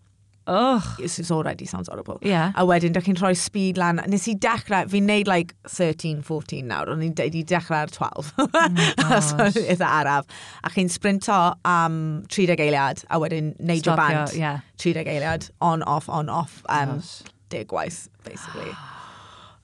Ugh. 0.46 0.98
This 0.98 1.20
is 1.20 1.32
already 1.32 1.66
sounds 1.66 1.88
horrible. 1.88 2.18
Yeah. 2.22 2.52
A 2.56 2.66
wedyn, 2.68 2.92
dych 2.94 3.06
chi'n 3.08 3.16
troi 3.16 3.32
speed 3.38 3.78
lan. 3.80 4.02
Nes 4.12 4.28
i 4.28 4.36
dechrau, 4.36 4.90
fi'n 4.92 5.08
neud 5.08 5.30
like 5.30 5.56
13, 5.72 6.22
14 6.22 6.68
nawr, 6.68 6.92
ond 6.92 7.06
i'n 7.06 7.14
i 7.16 7.44
dechrau 7.48 7.86
ar 7.86 7.94
12. 7.94 8.34
Oh 8.40 9.20
so, 9.30 9.48
eitha 9.64 9.92
araf. 10.02 10.28
A 10.64 10.72
chi'n 10.74 10.92
sprinto 10.92 11.40
am 11.64 12.26
30 12.28 12.60
eiliad, 12.60 13.06
a 13.10 13.22
wedyn 13.24 13.54
neud 13.60 13.86
your 13.88 13.96
band. 14.00 14.36
Yeah. 14.36 14.60
30 14.78 15.08
eiliad, 15.08 15.50
on, 15.62 15.84
off, 15.84 16.10
on, 16.10 16.30
off. 16.30 16.62
Um, 16.68 16.98
gosh. 16.98 17.22
dig 17.50 17.72
waith, 17.72 18.10
basically. 18.24 18.72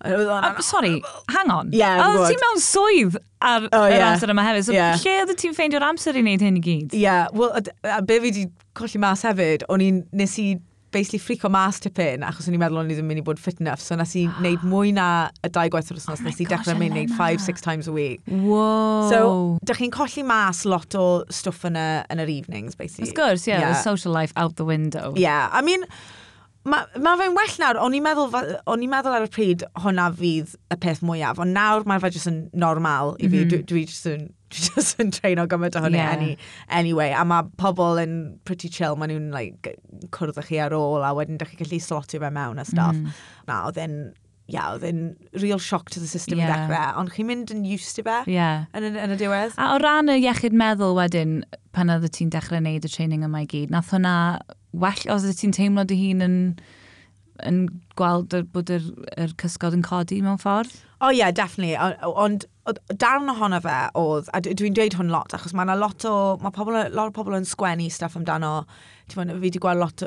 Oh, 0.05 0.61
sorry, 0.61 1.01
hang 1.27 1.51
on. 1.51 1.73
Ie, 1.73 1.81
yeah, 1.81 1.99
Oedd 2.07 2.29
ti 2.31 2.37
mewn 2.39 2.61
swydd 2.63 3.17
ar 3.43 3.67
oh, 3.67 3.83
yr 3.83 3.97
yeah. 3.97 4.05
amser 4.13 4.31
yma 4.31 4.45
hefyd. 4.47 4.69
So 4.69 4.75
yeah. 4.75 4.95
Lle 4.95 5.15
oedd 5.25 5.35
ti'n 5.41 5.57
ffeindio'r 5.57 5.85
amser 5.89 6.15
i 6.15 6.23
wneud 6.23 6.45
hyn 6.45 6.59
i 6.59 6.63
gyd? 6.63 6.95
Ie, 6.95 7.03
yeah, 7.03 7.27
well, 7.35 7.51
a 7.83 7.99
be 8.01 8.19
fi 8.19 8.29
wedi 8.29 8.47
colli 8.79 9.01
mas 9.03 9.25
hefyd, 9.27 9.67
o'n 9.67 9.83
i'n, 9.83 10.03
nes 10.15 10.37
i 10.39 10.53
basically 10.91 11.19
ffrico 11.19 11.51
mas 11.51 11.79
tipyn, 11.83 12.23
achos 12.25 12.47
o'n 12.49 12.55
i'n 12.55 12.61
meddwl 12.63 12.79
o'n 12.81 12.89
i 12.89 12.95
ddim 12.97 13.09
mynd 13.11 13.21
i 13.21 13.23
bod 13.25 13.41
fit 13.41 13.59
enough, 13.61 13.81
so 13.83 13.97
nes 13.99 14.15
i 14.17 14.23
ah. 14.25 14.37
wneud 14.41 14.63
mwy 14.65 14.93
na 14.95 15.07
y 15.45 15.51
dau 15.53 15.69
gwaith 15.73 15.91
yr 15.91 15.99
wythnos, 15.99 16.23
oh 16.23 16.27
nes 16.29 16.39
i 16.41 16.47
dechrau 16.49 16.79
mynd 16.79 16.95
wneud 16.95 17.13
5-6 17.17 17.65
times 17.65 17.89
a 17.91 17.93
week. 17.93 18.23
Whoa. 18.31 19.09
So, 19.11 19.19
dych 19.69 19.83
chi'n 19.83 19.93
colli 19.93 20.23
mas 20.25 20.63
lot 20.69 20.95
o 20.97 21.05
stwff 21.33 21.67
yn, 21.69 21.77
y, 21.79 21.89
yn 22.09 22.23
yr 22.23 22.33
evenings, 22.39 22.79
basically. 22.79 23.11
Of 23.11 23.17
course, 23.19 23.45
yeah, 23.49 23.61
yeah, 23.61 23.75
the 23.75 23.83
social 23.83 24.15
life 24.15 24.33
out 24.35 24.55
the 24.55 24.65
window. 24.65 25.13
Yeah, 25.17 25.49
I 25.51 25.61
mean, 25.61 25.85
Mae 26.69 27.01
ma 27.01 27.15
fe'n 27.17 27.35
well 27.37 27.55
nawr, 27.61 27.79
o'n 27.81 27.95
i'n 27.97 28.03
meddwl, 28.05 28.35
o'n 28.69 28.83
i'n 28.85 28.91
meddwl 28.91 29.15
ar 29.17 29.25
y 29.25 29.29
pryd 29.33 29.63
hwnna 29.83 30.09
fydd 30.19 30.55
y 30.69 30.77
peth 30.83 31.01
mwyaf, 31.05 31.39
ond 31.41 31.55
nawr 31.55 31.87
mae 31.89 32.01
fe 32.03 32.11
jyst 32.13 32.29
yn 32.29 32.43
normal 32.53 33.15
i 33.17 33.25
fi, 33.25 33.29
mm 33.29 33.39
-hmm. 33.39 33.49
dwi, 33.53 33.63
dwi 33.71 33.85
jyst 33.87 34.09
yn 34.11 34.27
dwi 34.53 34.63
just 34.65 35.01
yn 35.01 35.11
treino 35.13 35.45
gymaint 35.49 35.77
o 35.77 35.81
hynny 35.83 35.99
yeah. 35.99 36.13
any, 36.15 36.37
anyway. 36.73 37.11
A 37.13 37.25
mae 37.27 37.45
pobl 37.61 38.01
yn 38.01 38.15
pretty 38.49 38.69
chill, 38.73 38.97
maen 38.97 39.13
nhw'n 39.13 39.29
like, 39.33 39.75
cwrdd 40.15 40.41
â 40.41 40.45
chi 40.47 40.57
ar 40.63 40.73
ôl 40.77 41.05
a 41.05 41.11
wedyn 41.17 41.37
dych 41.41 41.53
chi 41.53 41.61
gallu 41.63 41.81
slotio 41.85 42.21
fe 42.23 42.31
mewn 42.33 42.61
a 42.61 42.65
stuff. 42.65 42.97
Mm. 42.97 43.13
Na, 43.49 43.61
oedd 43.69 43.77
e'n 43.83 43.99
yeah, 44.49 44.73
oedd 44.73 44.85
yn 44.89 45.03
real 45.41 45.61
shock 45.61 45.89
to 45.93 46.01
the 46.01 46.09
system 46.09 46.39
yeah. 46.41 46.51
dechrau, 46.51 46.97
ond 47.01 47.13
chi'n 47.13 47.29
mynd 47.29 47.53
yn 47.53 47.63
used 47.67 47.95
to 47.97 48.05
fe 48.05 48.21
yeah. 48.31 48.65
yn, 48.73 48.89
yn, 48.89 48.97
yn, 48.99 49.15
y 49.15 49.19
diwedd. 49.21 49.55
A 49.61 49.73
o 49.75 49.79
ran 49.83 50.11
y 50.11 50.19
iechyd 50.23 50.57
meddwl 50.57 50.97
wedyn, 50.97 51.39
pan 51.75 51.93
oedd 51.93 52.09
ti'n 52.15 52.33
dechrau 52.33 52.61
wneud 52.61 52.87
y 52.87 52.91
training 52.91 53.25
yma 53.27 53.45
i 53.45 53.49
gyd, 53.49 53.73
nath 53.73 53.93
hwnna 53.93 54.13
well 54.73 55.07
os 55.13 55.25
oedd 55.25 55.39
ti'n 55.39 55.55
teimlo 55.55 55.85
dy 55.87 55.97
hun 55.99 56.25
yn, 56.25 56.37
yn 57.47 57.63
gweld 57.99 58.35
bod 58.53 58.71
yr, 58.73 58.85
yr 59.21 59.33
cysgod 59.41 59.77
yn 59.77 59.85
codi 59.85 60.21
mewn 60.25 60.39
ffordd? 60.41 60.73
O 60.99 61.07
oh, 61.07 61.13
ie, 61.13 61.21
yeah, 61.21 61.31
definitely. 61.31 61.77
Ond 62.09 62.45
darn 62.99 63.31
ohono 63.31 63.61
fe 63.63 63.75
oedd, 63.97 64.29
a 64.35 64.41
dwi'n 64.43 64.75
dweud 64.75 64.97
hwn 64.99 65.13
lot, 65.13 65.33
achos 65.35 65.53
mae 65.55 65.67
yna 65.67 65.77
lot 65.79 66.05
o, 66.09 66.15
mae 66.43 66.53
pobl, 66.55 66.75
lot 66.91 67.13
o 67.13 67.15
pobl 67.15 67.37
yn 67.37 67.47
sgwennu 67.47 67.87
stuff 67.93 68.17
amdano, 68.19 68.65
ti'n 69.09 69.31
fi 69.31 69.37
wedi 69.45 69.61
gweld 69.63 69.79
lot, 69.79 70.03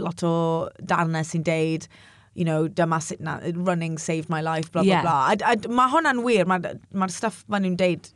lot 0.00 0.22
o 0.26 0.34
darnau 0.78 1.26
sy'n 1.26 1.44
deud, 1.46 1.88
you 2.36 2.44
know, 2.44 2.68
dyma 2.68 3.00
sut 3.02 3.20
na, 3.20 3.38
running 3.54 3.96
saved 3.98 4.28
my 4.28 4.42
life, 4.42 4.70
blah, 4.72 4.82
bla 4.82 4.92
yeah. 4.92 5.02
blah, 5.02 5.32
A, 5.32 5.54
a, 5.54 5.72
mae 5.72 5.90
hwnna'n 5.94 6.22
wir, 6.26 6.44
mae'r 6.44 6.78
ma 6.92 7.08
stuff 7.12 7.42
maen 7.48 7.64
nhw'n 7.64 7.80
deud, 7.80 8.12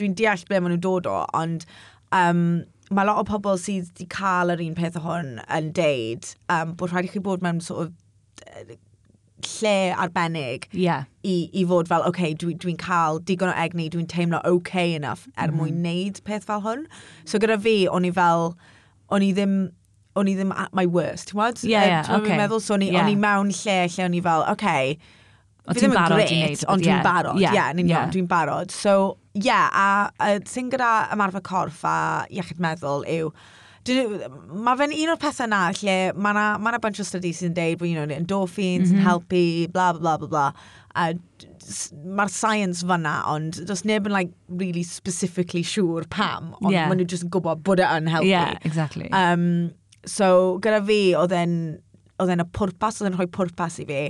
dwi'n 0.00 0.16
deall 0.18 0.44
ble 0.48 0.62
maen 0.62 0.74
nhw'n 0.74 0.84
dod 0.88 1.08
o, 1.10 1.20
ond 1.36 1.68
um, 2.16 2.42
mae 2.88 3.04
lot 3.04 3.20
o 3.20 3.28
pobl 3.28 3.60
sydd 3.60 3.90
wedi 3.92 4.08
cael 4.14 4.54
yr 4.54 4.64
un 4.64 4.76
peth 4.78 4.96
o 4.96 5.04
hwn 5.04 5.34
yn 5.44 5.72
deud 5.76 6.32
um, 6.54 6.74
bod 6.80 6.94
rhaid 6.94 7.10
i 7.10 7.12
chi 7.12 7.22
bod 7.24 7.44
mewn 7.44 7.60
sort 7.64 7.86
of 7.86 8.76
lle 9.48 9.76
arbennig 9.94 10.66
yeah. 10.72 11.04
i, 11.22 11.48
i 11.52 11.64
fod 11.68 11.90
fel, 11.90 12.02
oce, 12.02 12.10
okay, 12.10 12.34
dwi'n 12.34 12.58
dwi, 12.62 12.74
cael 12.80 13.20
digon 13.28 13.52
o 13.52 13.56
egni, 13.66 13.90
dwi'n 13.92 14.08
teimlo 14.10 14.40
oce 14.40 14.56
okay 14.56 14.94
enough 14.96 15.28
er 15.36 15.52
mm. 15.52 15.60
mwyn 15.60 15.82
neud 15.84 16.22
peth 16.26 16.48
fel 16.48 16.64
hwn. 16.64 16.86
So 17.28 17.38
gyda 17.42 17.58
fi, 17.62 17.82
o'n 17.92 18.08
i 18.08 18.14
fel, 18.14 18.54
o'n 19.14 19.24
i 19.24 19.30
ddim 19.36 19.60
o'n 20.18 20.30
i 20.30 20.34
ddim 20.38 20.54
at 20.54 20.74
my 20.76 20.86
worst, 20.86 21.30
ti'n 21.30 21.38
wad? 21.40 21.62
Yeah, 21.62 21.86
yeah, 21.86 22.10
um, 22.14 22.22
okay. 22.22 22.38
meddwl, 22.38 22.62
so 22.64 22.76
o'n 22.76 22.84
i, 22.86 22.90
yeah. 22.94 23.12
mewn 23.14 23.52
lle 23.54 23.78
lle 23.86 24.08
o'n 24.08 24.16
i 24.18 24.22
fel, 24.24 24.44
oce, 24.44 24.56
okay, 24.56 24.98
fi 25.68 25.82
ddim 25.82 25.94
yn 25.94 26.10
gret, 26.14 26.64
ond 26.72 26.84
dwi'n 26.84 27.04
barod, 27.04 27.38
ie, 27.38 27.46
yeah. 27.46 27.70
yn 27.74 27.84
union, 27.84 28.10
dwi'n 28.14 28.30
barod. 28.30 28.74
So, 28.74 28.96
ie, 29.36 29.46
yeah, 29.50 29.68
a, 29.72 29.86
a 30.24 30.40
sy'n 30.48 30.72
gyda 30.74 30.90
ymarfer 31.14 31.44
corff 31.46 31.84
a 31.86 31.98
iechyd 32.32 32.60
meddwl 32.62 33.06
yw, 33.08 33.30
mae 33.88 34.76
fe'n 34.76 34.92
un 34.92 35.14
o'r 35.14 35.20
pethau 35.20 35.48
na 35.48 35.68
lle 35.72 35.96
mae 36.12 36.34
yna 36.34 36.48
ma 36.60 36.74
na 36.74 36.80
bunch 36.82 37.00
o 37.00 37.06
studies 37.08 37.38
sy'n 37.40 37.54
deud 37.56 37.78
bod 37.80 37.88
you 37.88 37.96
know, 37.96 38.04
endorphins 38.12 38.92
yn 38.92 39.00
helpu, 39.00 39.46
bla 39.72 39.94
bla 39.96 40.18
bla 40.18 40.18
bla. 40.26 40.28
bla. 40.28 40.50
A 40.98 41.12
mae'r 42.18 42.30
science 42.32 42.82
fyna, 42.86 43.14
ond 43.28 43.60
does 43.68 43.84
neb 43.88 44.06
yn 44.08 44.14
like, 44.14 44.32
really 44.48 44.82
specifically 44.82 45.62
sure 45.62 46.04
pam, 46.10 46.54
ond 46.62 46.72
yeah. 46.72 46.88
maen 46.88 47.02
nhw 47.02 47.08
jyst 47.10 47.26
yn 47.26 47.32
gwybod 47.34 47.62
bod 47.66 47.82
e 47.82 47.88
yn 47.88 48.08
helpu. 48.10 48.30
Yeah, 48.30 48.56
exactly. 48.68 49.10
Um, 49.12 49.74
So 50.10 50.58
gyda 50.64 50.82
fi, 50.88 51.00
oedd 51.18 51.36
e'n 51.36 51.54
oedd 52.18 52.34
e'n 52.34 52.42
y 52.42 52.50
pwrpas, 52.56 52.98
oedd 52.98 53.12
e'n 53.12 53.18
rhoi 53.18 53.28
pwrpas 53.30 53.78
i 53.82 53.86
fi. 53.88 54.02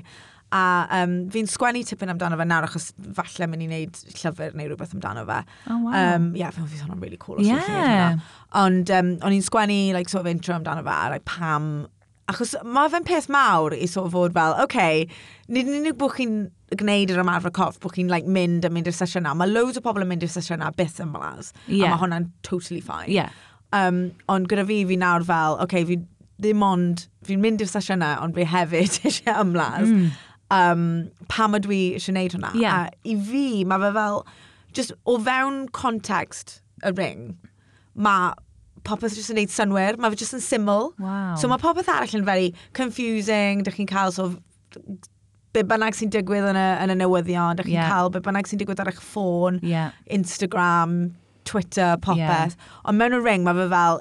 A 0.57 0.63
um, 1.03 1.19
fi'n 1.29 1.45
sgwennu 1.51 1.83
tipyn 1.85 2.09
amdano 2.09 2.39
fe 2.41 2.47
nawr, 2.49 2.65
achos 2.65 2.87
falle 3.19 3.51
mynd 3.53 3.67
i 3.67 3.69
wneud 3.69 3.99
llyfr 4.15 4.55
neu 4.57 4.71
rhywbeth 4.71 4.95
amdano 4.97 5.27
fe. 5.29 5.43
Oh, 5.69 5.77
wow. 5.85 5.93
Um, 5.93 6.31
yeah, 6.39 6.49
fe 6.55 6.65
fi'n 6.65 6.87
hwnna'n 6.87 7.03
really 7.05 7.21
cool. 7.21 7.43
Yeah. 7.45 8.17
Ond 8.57 8.89
um, 8.97 9.13
o'n 9.21 9.37
i'n 9.37 9.45
sgwennu, 9.45 9.93
like, 9.93 10.09
sort 10.09 10.25
of 10.25 10.33
intro 10.33 10.57
amdano 10.57 10.87
fe, 10.87 10.99
like, 11.13 11.27
pam... 11.29 11.89
Achos 12.29 12.51
mae 12.61 12.91
fe'n 12.93 13.07
peth 13.09 13.29
mawr 13.33 13.73
i 13.73 13.87
sort 13.89 14.09
of 14.09 14.13
fod 14.13 14.35
fel, 14.37 14.53
oce, 14.61 14.65
okay, 14.67 15.05
nid 15.49 15.69
yn 15.69 15.79
unig 15.79 15.95
bod 16.01 16.13
chi'n 16.17 16.35
gwneud 16.77 17.13
yr 17.15 17.23
ymarfer 17.23 17.53
coff, 17.57 17.79
bod 17.81 17.95
chi'n 17.97 18.11
like, 18.13 18.29
mynd 18.29 18.67
a 18.69 18.73
mynd 18.73 18.89
i'r 18.91 18.97
sesiwn 18.97 19.25
na. 19.25 19.33
Mae 19.37 19.49
loads 19.49 19.81
o 19.81 19.85
pobl 19.85 20.05
yn 20.05 20.11
mynd 20.11 20.27
i'r 20.27 20.33
sesiwn 20.33 20.61
na 20.61 20.69
byth 20.77 21.01
yn 21.01 21.15
blas. 21.15 21.55
Yeah. 21.65 21.89
A 21.89 21.95
mae 21.95 22.03
hwnna'n 22.03 22.29
totally 22.45 22.83
fine. 22.85 23.09
Yeah. 23.13 23.33
Um, 23.77 24.09
ond 24.33 24.49
gyda 24.49 24.65
fi, 24.69 24.81
fi 24.89 24.97
nawr 24.97 25.27
fel, 25.29 25.59
okay, 25.65 25.85
fi 25.85 25.99
ddim 26.41 26.63
ond, 26.65 27.05
fi'n 27.27 27.43
mynd 27.43 27.63
i'r 27.65 27.71
sesiynau, 27.71 28.23
ond 28.25 28.37
fi 28.37 28.47
hefyd 28.49 28.99
eisiau 29.09 29.45
ymladd. 29.45 29.89
Mm. 29.91 30.11
Um, 30.55 30.85
pam 31.29 31.57
ydw 31.59 31.75
i 31.75 31.83
eisiau 31.99 32.15
gwneud 32.15 32.39
hwnna? 32.39 32.53
Yeah. 32.57 32.87
A 32.89 33.09
i 33.09 33.17
fi, 33.29 33.47
mae 33.69 33.83
fe 33.83 33.93
fel, 33.99 34.23
just 34.77 34.95
o 35.05 35.19
fewn 35.21 35.67
context 35.77 36.61
y 36.87 36.95
ring, 36.95 37.33
mae 37.99 38.33
popeth 38.89 39.19
jyst 39.19 39.35
yn 39.35 39.41
gwneud 39.41 39.53
synwyr, 39.53 40.01
mae 40.01 40.15
fe 40.15 40.23
jyst 40.23 40.39
yn 40.39 40.45
syml. 40.45 40.93
Wow. 41.03 41.37
So 41.41 41.51
mae 41.51 41.61
popeth 41.61 41.91
arall 41.93 42.17
yn 42.17 42.27
very 42.29 42.53
confusing, 42.79 43.67
dych 43.67 43.77
chi'n 43.81 43.91
cael 43.91 44.15
so 44.15 44.31
be 45.57 45.65
bynnag 45.65 45.97
sy'n 45.97 46.13
digwydd 46.13 46.47
yn 46.51 46.59
y, 46.61 46.67
yn 46.85 46.93
y 46.95 46.99
newyddion, 47.03 47.59
dych 47.59 47.69
chi'n 47.69 47.81
yeah. 47.81 47.93
cael 47.93 48.13
be 48.15 48.23
bynnag 48.25 48.49
sy'n 48.49 48.61
digwydd 48.61 48.81
ar 48.85 48.93
eich 48.93 49.01
ffôn, 49.03 49.61
yeah. 49.67 49.97
Instagram, 50.15 51.01
Twitter, 51.49 51.97
popeth. 52.05 52.55
Yeah. 52.55 52.77
Ond 52.85 53.01
mewn 53.01 53.17
y 53.17 53.25
ring, 53.25 53.47
mae 53.47 53.57
fe 53.57 53.67
fel, 53.73 54.01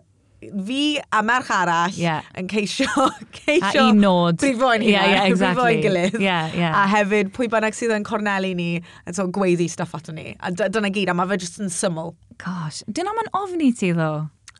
fi 0.67 0.99
a 1.11 1.23
merch 1.25 1.49
arall 1.53 1.97
yeah. 1.97 2.21
yn 2.37 2.49
ceisio, 2.51 2.87
ceisio... 3.39 3.87
A 3.87 3.89
un 3.89 4.01
nod. 4.03 4.37
Brifoen 4.41 4.85
hi. 4.85 4.91
Yeah, 4.93 5.09
yeah, 5.13 5.25
exactly. 5.31 5.79
Brifoen 5.79 5.83
gilydd. 5.85 6.19
Yeah, 6.21 6.53
yeah. 6.53 6.77
A 6.77 6.85
hefyd 6.91 7.33
pwy 7.35 7.49
bynnag 7.51 7.77
sydd 7.77 7.95
yn 7.95 8.05
cornelu 8.07 8.53
ni 8.57 8.69
yn 8.79 9.17
so 9.17 9.27
gweiddi 9.33 9.69
stuff 9.71 9.95
ato 9.97 10.15
ni. 10.15 10.35
A 10.39 10.53
dyna 10.53 10.91
gyd, 10.93 11.11
a 11.11 11.17
mae 11.17 11.29
fe 11.33 11.41
jyst 11.45 11.61
yn 11.63 11.73
syml. 11.73 12.13
Gosh, 12.43 12.83
dyna 12.87 13.15
mae'n 13.17 13.31
ofni 13.39 13.71
ti 13.77 13.93
ddo? 13.97 14.11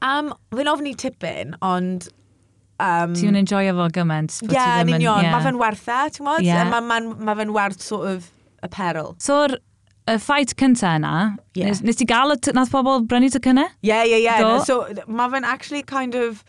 Um, 0.05 0.31
Fe'n 0.53 0.69
ofni 0.71 0.93
tipyn, 0.97 1.57
ond 1.65 2.11
Um, 2.77 3.15
Ti'n 3.17 3.33
enjoyo 3.39 3.71
fo 3.73 3.87
gymaint? 3.89 4.35
Ie, 4.45 4.51
yeah, 4.53 4.75
yn 4.83 4.91
union. 4.91 5.23
Yeah. 5.25 5.33
Mae 5.33 5.45
fe'n 5.47 5.55
werth 5.57 5.87
e, 5.89 6.01
ti'n 6.13 6.27
modd? 6.27 6.43
Yeah. 6.45 6.67
Mae 6.69 6.83
ma, 6.85 6.99
ma, 7.01 7.15
ma 7.25 7.33
fe'n 7.39 7.49
werth 7.55 7.81
sort 7.81 8.05
of 8.11 8.27
apparel. 8.61 9.15
So'r 9.23 9.55
y 10.07 10.17
ffait 10.21 10.53
cyntaf 10.59 10.97
yna, 10.97 11.15
yeah. 11.53 11.67
nes, 11.67 11.81
nes 11.83 11.99
ti 11.99 12.07
gael, 12.07 12.35
nath 12.55 12.71
pobl 12.71 13.03
brynu 13.07 13.31
tocynnau? 13.33 13.67
Ie, 13.83 14.03
ie, 14.07 14.21
ie. 14.23 14.53
So, 14.67 14.85
mae 15.07 15.33
fe'n 15.33 15.47
actually 15.47 15.83
kind 15.83 16.15
of 16.15 16.45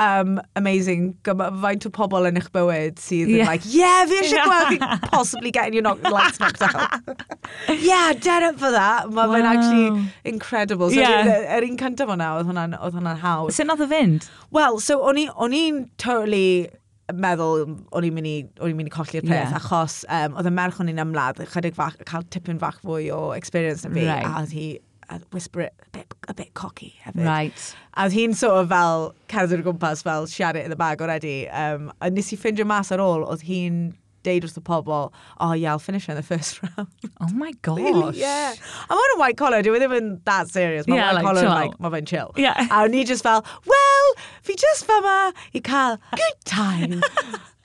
um, 0.00 0.40
amazing 0.56 1.16
faint 1.24 1.86
o 1.86 1.90
pobl 1.92 2.28
yn 2.30 2.40
eich 2.40 2.48
bywyd 2.54 3.00
sydd 3.02 3.28
yeah. 3.34 3.50
like, 3.50 3.66
yeah, 3.68 4.06
fi 4.08 4.22
eisiau 4.22 4.46
gweld 4.48 5.10
possibly 5.10 5.50
getting 5.50 5.76
your 5.76 5.84
knock, 5.84 6.02
lights 6.08 6.40
knocked 6.40 6.62
out. 6.62 7.20
yeah, 7.68 8.12
dead 8.14 8.42
up 8.42 8.58
for 8.58 8.70
that. 8.70 9.10
Mae 9.10 9.26
wow. 9.26 9.34
fe'n 9.34 9.50
actually 9.52 10.10
incredible. 10.24 10.90
So, 10.90 11.00
yeah. 11.02 11.56
yr 11.58 11.66
un 11.68 11.78
cyntaf 11.80 12.14
o'na, 12.16 12.32
oedd 12.40 12.50
hwnna'n 12.50 13.20
hawdd. 13.24 13.52
Sut 13.56 13.68
nath 13.68 13.84
o 13.84 13.90
fynd? 13.90 14.30
Well, 14.50 14.80
so, 14.80 15.02
o'n 15.04 15.20
i'n 15.20 15.84
totally 15.98 16.70
meddwl 17.16 17.64
o'n 17.66 18.06
i'n 18.06 18.14
mynd 18.16 18.30
i, 18.30 18.36
o'n 18.60 18.72
i'n 18.72 18.78
mynd 18.78 18.90
i 18.90 18.94
colli'r 18.94 19.24
peth, 19.26 19.32
yeah. 19.32 19.56
achos 19.58 20.02
um, 20.08 20.38
oedd 20.40 20.50
y 20.50 20.54
merch 20.54 20.80
o'n 20.82 20.92
i'n 20.92 21.02
ymladd, 21.04 21.42
chydig 21.54 21.76
fach, 21.76 21.98
cael 22.08 22.26
tipyn 22.34 22.60
fach 22.62 22.80
fwy 22.84 23.10
o 23.14 23.30
experience 23.36 23.86
na 23.86 23.92
fi, 23.94 24.06
right. 24.08 24.28
a 24.28 24.42
oedd 24.42 24.54
hi 24.56 24.68
a 25.10 25.18
whisper 25.32 25.62
it 25.62 25.74
a 25.82 25.90
bit, 25.90 26.14
a 26.28 26.34
bit 26.34 26.54
cocky 26.54 26.94
hefyd. 27.04 27.24
Right. 27.26 27.64
A 27.94 28.06
oedd 28.06 28.14
hi'n 28.14 28.36
sort 28.38 28.60
of 28.60 28.68
fel 28.70 29.10
cerdded 29.32 29.64
o 29.64 29.66
gwmpas 29.66 30.04
fel 30.06 30.28
share 30.30 30.56
it 30.56 30.64
in 30.64 30.70
the 30.70 30.78
bag 30.78 31.02
already. 31.02 31.48
Um, 31.48 31.90
a 32.00 32.10
nes 32.10 32.30
i 32.30 32.38
ffindio 32.38 32.66
mas 32.68 32.92
ar 32.94 33.02
ôl, 33.02 33.26
oedd 33.26 33.42
hi'n 33.48 33.90
deud 34.26 34.46
wrth 34.46 34.58
y 34.60 34.62
pobl, 34.64 35.12
oh 35.40 35.52
yeah, 35.52 35.72
I'll 35.72 35.82
finish 35.82 36.06
her 36.06 36.12
in 36.12 36.16
the 36.16 36.22
first 36.22 36.62
round. 36.64 36.88
Oh 37.20 37.32
my 37.32 37.52
gosh. 37.62 37.78
Really? 37.78 38.18
Yeah. 38.18 38.54
I'm 38.88 38.96
on 38.96 39.16
a 39.16 39.20
white 39.20 39.36
collar, 39.36 39.62
dyw 39.62 39.76
e 39.76 39.82
ddim 39.82 39.96
yn 39.98 40.10
that 40.24 40.48
serious. 40.48 40.88
Mae 40.88 40.96
yeah, 40.96 41.10
white 41.10 41.20
like, 41.20 41.28
collar 41.28 41.42
chill. 41.42 41.60
like, 41.60 41.78
mae 41.80 41.94
fe'n 41.96 42.10
chill. 42.10 42.34
Yeah. 42.36 42.66
A 42.70 42.82
o'n 42.86 42.96
i 42.96 43.04
just 43.04 43.26
fel, 43.26 43.44
well, 43.66 44.12
fi 44.42 44.58
just 44.58 44.86
fe 44.88 45.00
ma 45.06 45.16
i 45.54 45.64
cael 45.70 45.98
good 46.16 46.44
time. 46.44 47.00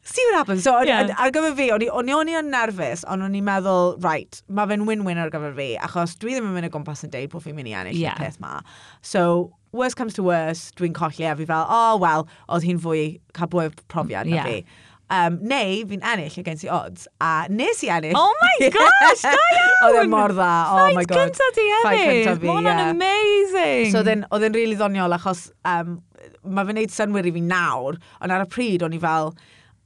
See 0.07 0.23
what 0.27 0.35
happens. 0.35 0.63
So, 0.63 0.75
on, 0.75 0.85
yeah. 0.85 1.15
ar 1.17 1.31
gyfer 1.33 1.55
fi, 1.57 1.71
o'n 1.73 1.81
i 1.81 1.87
o'n 1.89 2.29
i 2.29 2.35
yn 2.37 2.51
nerfus, 2.53 3.01
ond 3.09 3.25
o'n 3.25 3.33
i'n 3.35 3.43
meddwl, 3.43 3.95
right, 4.05 4.37
mae 4.53 4.69
fe'n 4.69 4.85
win-win 4.85 5.17
ar 5.17 5.31
gyfer 5.33 5.55
fi, 5.57 5.71
achos 5.81 6.13
dwi 6.21 6.35
ddim 6.35 6.51
yn 6.51 6.53
mynd 6.53 6.69
o 6.69 6.73
gwmpas 6.75 7.01
yn 7.07 7.13
deud 7.15 7.31
bod 7.33 7.41
fi'n 7.41 7.57
mynd 7.57 7.71
i 7.71 7.73
ennill 7.73 7.97
yeah. 7.97 8.13
y 8.13 8.21
peth 8.21 8.37
ma. 8.43 8.59
So, 9.01 9.25
worst 9.73 9.97
comes 9.97 10.13
to 10.13 10.23
worst, 10.23 10.75
dwi'n 10.77 10.93
colli 10.93 11.25
a 11.25 11.33
fi 11.35 11.49
fel, 11.49 11.65
oh, 11.65 11.97
well, 11.97 12.27
oedd 12.47 12.69
hi'n 12.69 12.79
fwy 12.85 13.05
cael 13.33 13.49
bwy 13.51 13.71
profiad 13.91 14.29
na 14.29 14.37
yeah. 14.37 14.45
fi. 14.45 14.84
Um, 15.13 15.37
neu 15.45 15.83
fi'n 15.85 16.01
ennill 16.01 16.37
against 16.41 16.63
the 16.63 16.71
odds. 16.73 17.07
A 17.21 17.45
nes 17.49 17.83
i 17.85 17.91
ennill. 17.93 18.15
Oh 18.17 18.33
my 18.41 18.69
gosh, 18.77 19.21
da 19.21 19.33
iawn! 19.35 19.75
Oedd 19.85 19.99
e 20.01 20.07
mor 20.09 20.33
dda. 20.33 20.51
Oh 20.71 20.79
Fight 20.81 20.97
my 20.97 21.05
god. 21.05 21.19
cynta 21.19 21.49
di 21.57 21.65
hefyd. 21.73 22.31
Mae 22.41 22.55
hwnna'n 22.55 22.81
yeah. 22.81 22.93
amazing. 22.95 23.91
So 23.93 24.01
oedd 24.01 24.47
e'n 24.49 24.57
really 24.57 24.77
ddoniol 24.79 25.13
achos 25.19 25.47
um, 25.69 25.99
mae 26.41 26.65
fe'n 26.65 26.79
neud 26.81 26.95
synwyr 26.95 27.29
i 27.29 27.35
fi 27.35 27.43
nawr. 27.45 27.99
Ond 28.21 28.33
ar 28.33 28.47
y 28.47 28.49
pryd 28.49 28.85
o'n 28.85 28.97
i 28.97 29.01
fel 29.03 29.35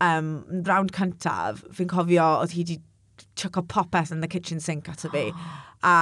um, 0.06 0.32
round 0.68 0.96
cyntaf, 0.96 1.66
fi'n 1.76 1.92
cofio 1.92 2.32
oedd 2.40 2.56
hi 2.56 2.64
wedi 2.64 2.80
chuck 3.40 3.60
o 3.60 3.64
popeth 3.64 4.12
in 4.16 4.24
the 4.24 4.32
kitchen 4.32 4.64
sink 4.64 4.88
ato 4.92 5.12
fi. 5.12 5.30
A 5.84 5.96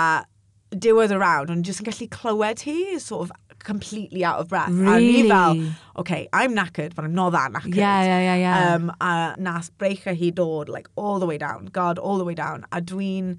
diwedd 0.76 1.14
y 1.16 1.18
round, 1.18 1.52
ond 1.54 1.66
jyst 1.66 1.82
yn 1.82 1.88
gallu 1.88 2.10
clywed 2.12 2.66
hi, 2.68 2.98
sort 3.00 3.28
of 3.28 3.47
completely 3.70 4.26
out 4.26 4.40
of 4.40 4.50
breath. 4.50 4.72
Really? 4.72 4.96
A 4.96 5.24
ni 5.24 5.30
fel, 5.30 5.64
okay, 6.04 6.28
I'm 6.34 6.56
knackered, 6.56 6.96
but 6.96 7.06
I'm 7.06 7.14
not 7.14 7.32
that 7.38 7.52
knackered. 7.52 7.76
Yeah, 7.76 8.04
yeah, 8.12 8.22
yeah, 8.30 8.38
yeah. 8.46 8.76
Um, 8.76 8.92
a 9.00 9.36
nas 9.38 9.72
breichau 9.78 10.18
hi 10.18 10.32
dod, 10.32 10.70
like, 10.78 10.90
all 10.96 11.20
the 11.20 11.30
way 11.30 11.38
down. 11.38 11.68
God, 11.82 12.00
all 12.00 12.18
the 12.18 12.26
way 12.32 12.40
down. 12.46 12.66
A 12.72 12.82
dwi'n... 12.94 13.36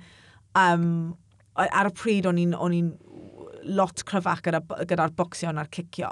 Um, 0.54 1.16
ar 1.58 1.88
y 1.90 1.90
pryd, 1.99 2.26
o'n 2.30 2.38
i'n 2.38 2.92
lot 3.78 4.04
cryfach 4.06 4.44
gyda'r 4.47 5.11
bocsio 5.18 5.50
na'r 5.54 5.68
cicio. 5.75 6.11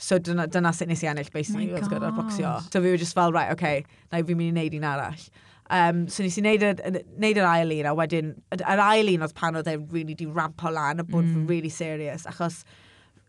So 0.00 0.16
dyna, 0.18 0.46
dyna 0.48 0.72
sut 0.72 0.88
nes 0.88 1.02
i 1.04 1.08
ennill, 1.10 1.28
basically, 1.34 1.68
oh 1.70 1.76
oedd 1.78 1.90
gyda'r 1.92 2.14
bocsio. 2.16 2.54
So 2.72 2.80
fi 2.80 2.88
were 2.88 3.00
just 3.00 3.14
fel, 3.16 3.32
right, 3.36 3.52
okay, 3.52 3.84
na 4.10 4.22
i 4.22 4.24
fi'n 4.26 4.38
mynd 4.40 4.50
i 4.50 4.54
wneud 4.56 4.76
un 4.78 4.86
arall. 4.88 5.26
Um, 5.70 6.00
so 6.08 6.24
nes 6.24 6.38
i 6.40 6.44
wneud 6.44 6.64
yr, 6.66 6.80
wneud 7.20 7.40
yr 7.42 7.48
ail 7.50 7.74
un, 7.76 7.90
a 7.90 7.94
wedyn, 7.98 8.32
yr 8.56 8.84
ail 8.86 9.12
un 9.12 9.26
oedd 9.26 9.36
pan 9.36 9.60
oedd 9.60 9.68
e 9.70 9.76
really 9.92 10.16
di 10.16 10.28
rampo 10.40 10.72
lan 10.72 11.04
a 11.04 11.06
bod 11.06 11.28
mm. 11.28 11.44
really 11.52 11.72
serious, 11.72 12.24
achos 12.30 12.62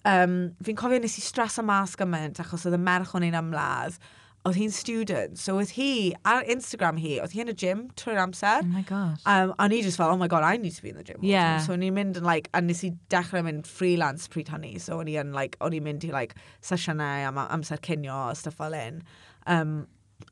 um, 0.07 0.39
fi'n 0.65 0.79
cofio 0.79 1.01
nes 1.01 1.19
i 1.19 1.23
stres 1.25 1.59
y 1.61 1.65
mas 1.67 1.97
gymaint 1.99 2.41
achos 2.41 2.65
oedd 2.65 2.77
y 2.77 2.81
merch 2.81 3.15
o'n 3.17 3.27
ein 3.27 3.37
ymladd. 3.37 3.99
Oedd 4.41 4.57
hi'n 4.57 4.71
student, 4.73 5.37
so 5.37 5.59
oedd 5.59 5.75
hi, 5.75 6.15
ar 6.25 6.47
Instagram 6.49 6.97
hi, 6.97 7.19
oedd 7.21 7.35
hi 7.35 7.43
yn 7.43 7.51
y 7.51 7.53
gym 7.61 7.83
trwy'r 7.99 8.23
amser. 8.23 8.63
Oh 8.63 8.71
my 8.73 8.81
gosh. 8.87 9.21
Um, 9.29 9.51
a 9.61 9.67
ni 9.69 9.83
just 9.85 10.01
fel, 10.01 10.09
oh 10.09 10.17
my 10.17 10.25
god, 10.25 10.41
I 10.41 10.57
need 10.57 10.73
to 10.73 10.81
be 10.81 10.89
in 10.89 10.97
the 10.97 11.03
gym. 11.05 11.19
Yeah. 11.21 11.59
So 11.61 11.75
o'n 11.75 11.85
i'n 11.85 11.93
mynd 11.93 12.17
yn 12.17 12.25
like, 12.25 12.49
a 12.57 12.61
nes 12.65 12.81
i 12.87 12.89
dechrau 13.13 13.45
mynd 13.45 13.69
freelance 13.69 14.25
pryd 14.33 14.49
hynny, 14.49 14.79
so 14.81 14.97
o'n 14.97 15.11
i'n 15.13 15.35
like, 15.37 15.59
o'n 15.61 15.77
i'n 15.77 15.85
mynd 15.85 16.07
i 16.07 16.09
like 16.15 16.33
sesiynau 16.65 17.27
am 17.27 17.37
amser 17.43 17.77
cynio 17.85 18.17
a 18.31 18.33
stuff 18.39 18.57
fel 18.57 18.73
un. 18.79 19.03
Um, 19.45 19.75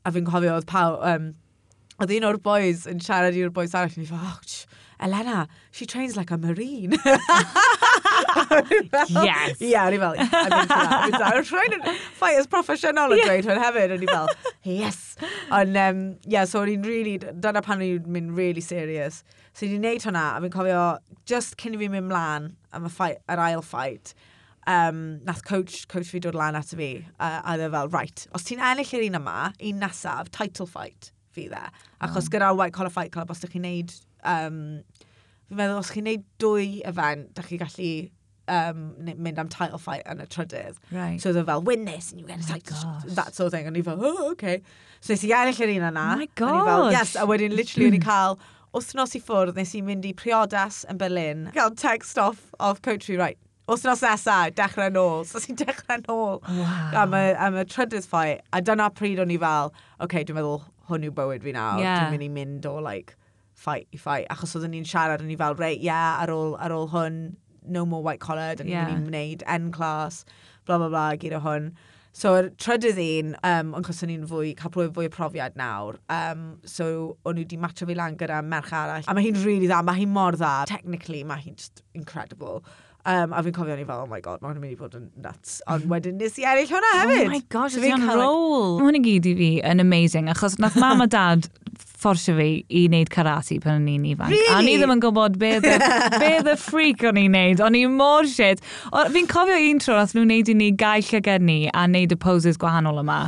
a 0.02 0.10
fi'n 0.10 0.26
cofio 0.26 0.56
oedd 0.58 0.66
pawb, 0.70 0.98
um, 1.06 1.30
oedd 2.02 2.16
un 2.18 2.26
o'r 2.32 2.42
boys 2.42 2.88
yn 2.90 2.98
siarad 3.06 3.38
i'r 3.38 3.54
boys 3.54 3.78
arall, 3.78 3.94
ni'n 3.94 4.10
fel, 4.10 4.26
oh, 4.26 4.42
Elena, 5.00 5.48
she 5.70 5.86
trains 5.86 6.16
like 6.16 6.30
a 6.30 6.38
marine. 6.38 6.92
yes. 9.08 9.56
Yeah, 9.60 9.86
o'n 9.86 9.94
i 9.94 9.98
fel, 9.98 10.14
I'm 10.18 10.52
into 10.52 10.68
that. 10.68 11.22
I'm 11.34 11.44
trying 11.44 11.70
to 11.70 11.94
fight 12.18 12.36
as 12.36 12.46
professional 12.46 13.12
yn 13.16 13.22
dweud 13.24 13.46
hwn 13.48 13.60
hefyd. 13.62 13.94
O'n 13.96 14.04
i 14.04 14.08
fel, 14.10 14.28
yes. 14.80 14.98
Ond, 15.50 15.76
um, 15.76 16.02
yeah, 16.26 16.44
so 16.44 16.60
o'n 16.62 16.72
i'n 16.74 16.84
really, 16.86 17.16
dyna 17.18 17.62
pan 17.64 17.80
o'n 17.80 17.86
i'n 17.86 18.10
mynd 18.16 18.36
really 18.36 18.64
serious. 18.64 19.22
So 19.52 19.66
o'n 19.66 19.76
i'n 19.78 19.86
neud 19.86 20.04
hwnna, 20.06 20.24
a 20.36 20.42
fi'n 20.44 20.54
cofio, 20.54 20.82
just 21.30 21.56
cyn 21.62 21.78
i 21.78 21.80
fi 21.80 21.88
mynd 21.92 22.10
mlaen 22.10 22.50
am 22.76 22.88
y 22.88 22.92
fight, 22.92 23.22
yr 23.32 23.42
ail 23.46 23.64
fight, 23.66 24.12
um, 24.70 25.20
nath 25.26 25.44
coach, 25.48 25.86
coach 25.88 26.10
fi 26.12 26.20
dod 26.22 26.36
lan 26.38 26.58
at 26.58 26.74
fi, 26.76 26.92
uh, 27.18 27.40
a 27.44 27.56
dde 27.58 27.70
fel, 27.72 27.88
right, 27.96 28.26
os 28.36 28.46
ti'n 28.46 28.62
ennill 28.72 28.94
yr 28.98 29.06
un 29.08 29.18
yma, 29.22 29.38
un 29.70 29.80
nesaf, 29.82 30.30
title 30.34 30.68
fight, 30.70 31.10
fi 31.34 31.48
dde. 31.50 31.64
Hmm. 31.66 31.90
Achos 32.08 32.28
mm. 32.28 32.36
gyda 32.36 32.54
White 32.56 32.76
Collar 32.76 32.94
Fight 32.94 33.12
Club, 33.14 33.32
os 33.32 33.42
ydych 33.42 33.56
chi'n 33.56 33.66
neud... 33.68 33.94
Um, 34.20 34.62
fi'n 35.50 35.58
meddwl, 35.58 35.82
os 35.82 35.92
chi'n 35.94 36.06
neud 36.06 36.24
dwy 36.42 36.80
event, 36.88 37.30
ydych 37.34 37.52
chi'n 37.52 37.62
gallu 37.64 37.92
um, 38.50 38.94
mynd 39.16 39.38
am 39.38 39.48
title 39.48 39.78
fight 39.78 40.06
yn 40.10 40.22
y 40.22 40.26
trydydd. 40.30 40.78
Right. 40.90 41.20
So 41.22 41.30
oedd 41.30 41.40
e 41.42 41.44
fel, 41.48 41.64
win 41.66 41.84
this, 41.88 42.10
and 42.10 42.20
you 42.20 42.26
get 42.26 42.40
a 42.40 42.46
oh 42.46 42.54
title, 42.54 42.78
oh 42.84 43.14
that 43.14 43.34
sort 43.34 43.46
of 43.48 43.52
thing. 43.52 43.66
O'n 43.66 43.76
ni 43.76 43.82
fel, 43.82 43.98
oh, 44.00 44.30
okay. 44.32 44.60
So 45.00 45.14
nes 45.14 45.24
i 45.26 45.34
ennill 45.36 45.60
yr 45.66 45.74
un 45.76 45.86
yna. 45.90 46.06
Oh 46.14 46.22
my 46.22 46.30
god. 46.40 46.64
Fel, 46.70 46.88
yes, 46.96 47.14
a 47.16 47.26
wedyn 47.30 47.54
literally 47.56 47.90
o'n 47.90 48.00
i 48.00 48.02
cael 48.08 48.40
wythnos 48.74 49.14
i 49.18 49.22
ffwrdd, 49.22 49.54
nes 49.58 49.76
i 49.78 49.84
mynd 49.86 50.08
i 50.08 50.14
priodas 50.16 50.82
yn 50.90 50.98
Berlin. 51.00 51.46
Cael 51.54 51.76
text 51.78 52.18
off 52.22 52.50
of 52.58 52.82
Coachy, 52.86 53.18
right, 53.18 53.38
wythnos 53.70 54.04
nesa, 54.06 54.40
dechrau 54.54 54.90
nôl. 54.94 55.24
So 55.28 55.42
sy'n 55.42 55.58
dechrau 55.60 56.02
nôl 56.06 56.40
wow. 56.42 56.90
am, 57.04 57.16
y, 57.16 57.32
am 57.38 57.58
y 57.60 57.66
trydydd 57.70 58.06
fight. 58.10 58.44
A 58.54 58.62
dyna 58.62 58.90
pryd 58.94 59.22
o'n 59.22 59.34
i 59.34 59.38
fel, 59.42 59.74
okay, 60.02 60.26
dwi'n 60.26 60.38
meddwl, 60.40 60.62
hwn 60.90 61.06
yw 61.08 61.14
bywyd 61.16 61.46
fi 61.46 61.54
nawr, 61.56 61.80
yeah. 61.82 62.02
dwi'n 62.02 62.16
mynd 62.16 62.26
i 62.26 62.32
mynd 62.34 62.66
o 62.68 62.76
like, 62.84 63.16
fight 63.60 63.86
i 63.94 64.00
fight. 64.00 64.26
Achos 64.32 64.56
oedden 64.56 64.74
ni'n 64.74 64.88
siarad, 64.88 65.22
o'n 65.22 65.30
i 65.32 65.38
fel, 65.40 65.56
reit, 65.60 65.80
yeah, 65.84 66.18
ar 66.22 66.32
ôl, 66.34 66.56
ar 66.60 66.74
ôl 66.74 66.90
hwn, 66.94 67.22
no 67.70 67.86
more 67.86 68.02
white 68.02 68.20
collar, 68.20 68.54
dyn 68.58 68.70
yeah. 68.70 68.88
ni'n 68.88 69.04
mynd 69.04 69.14
i 69.14 69.14
wneud 69.14 69.46
N 69.46 69.70
class, 69.74 70.24
bla 70.66 70.80
bla 70.80 70.90
bla, 70.92 71.06
gyda 71.20 71.42
hwn. 71.44 71.72
So, 72.16 72.32
yr 72.34 72.48
trydydd 72.58 72.98
un, 72.98 73.34
um, 73.46 73.68
ond 73.78 73.86
cos 73.86 74.02
o'n 74.02 74.10
i'n 74.10 74.24
fwy, 74.26 74.50
cael 74.58 74.72
blwyddyn 74.74 74.96
fwy 74.96 75.06
o 75.06 75.12
profiad 75.14 75.58
nawr, 75.60 76.00
um, 76.10 76.46
so 76.66 76.88
o'n 77.22 77.38
i 77.38 77.44
wedi 77.44 77.58
matcho 77.60 77.86
fi 77.86 77.94
lan 77.94 78.16
gyda 78.18 78.40
merch 78.42 78.72
arall. 78.74 79.06
A 79.06 79.14
mae 79.14 79.28
hi'n 79.28 79.38
rili 79.38 79.46
really 79.46 79.70
dda, 79.70 79.78
mae 79.86 80.00
hi'n 80.00 80.10
mor 80.10 80.34
dda. 80.34 80.54
Technically, 80.70 81.22
mae 81.22 81.44
hi'n 81.44 81.54
just 81.60 81.84
incredible. 81.94 82.64
Um, 83.08 83.32
a 83.32 83.40
fi'n 83.40 83.54
cofio 83.56 83.76
ni 83.78 83.86
fel, 83.88 84.02
oh 84.02 84.08
my 84.10 84.20
god, 84.20 84.42
mae 84.42 84.50
hwnna'n 84.50 84.60
mynd 84.60 84.74
i 84.74 84.76
fod 84.76 84.96
yn 84.98 85.06
nuts. 85.24 85.60
Ond 85.72 85.86
wedyn 85.88 86.18
nes 86.20 86.34
i 86.36 86.44
ennill 86.44 86.68
hwnna 86.68 86.90
oh 86.92 86.98
hefyd. 87.00 87.22
Oh 87.24 87.32
my 87.32 87.40
gosh, 87.54 87.72
so 87.72 87.80
ydy'n 87.80 88.04
rôl. 88.04 88.74
Mae 88.76 88.90
hwn 88.90 88.98
i 88.98 89.02
gyd 89.06 89.28
i 89.30 89.32
fi 89.38 89.48
yn 89.70 89.80
amazing, 89.80 90.28
achos 90.32 90.58
nath 90.60 90.76
mam 90.80 91.00
a 91.00 91.06
dad 91.08 91.48
fforsio 91.80 92.34
fi 92.36 92.48
i 92.68 92.82
wneud 92.88 93.08
karate 93.12 93.56
pan 93.62 93.78
o'n 93.78 93.88
i'n 93.88 94.04
ifanc. 94.12 94.32
Really? 94.32 94.52
A 94.52 94.60
ni 94.64 94.74
ddim 94.76 94.92
yn 94.94 95.00
gwybod 95.04 95.38
beth 95.40 95.64
y, 95.64 95.78
beth 96.20 96.50
y 96.54 96.56
freak 96.60 97.06
o'n 97.08 97.20
i'n 97.20 97.32
neud. 97.36 97.64
O'n 97.64 97.78
i'n 97.78 97.96
mor 97.96 98.28
shit. 98.28 98.60
Fi'n 99.16 99.30
cofio 99.30 99.56
un 99.70 99.80
tro 99.80 99.96
nath 99.96 100.12
nhw'n 100.16 100.28
neud 100.34 100.52
i 100.52 100.58
ni 100.60 100.70
gael 100.84 101.04
llygad 101.06 101.44
ni 101.44 101.62
a 101.72 101.86
neud 101.88 102.12
y 102.12 102.20
poses 102.20 102.60
gwahanol 102.60 103.00
yma. 103.00 103.22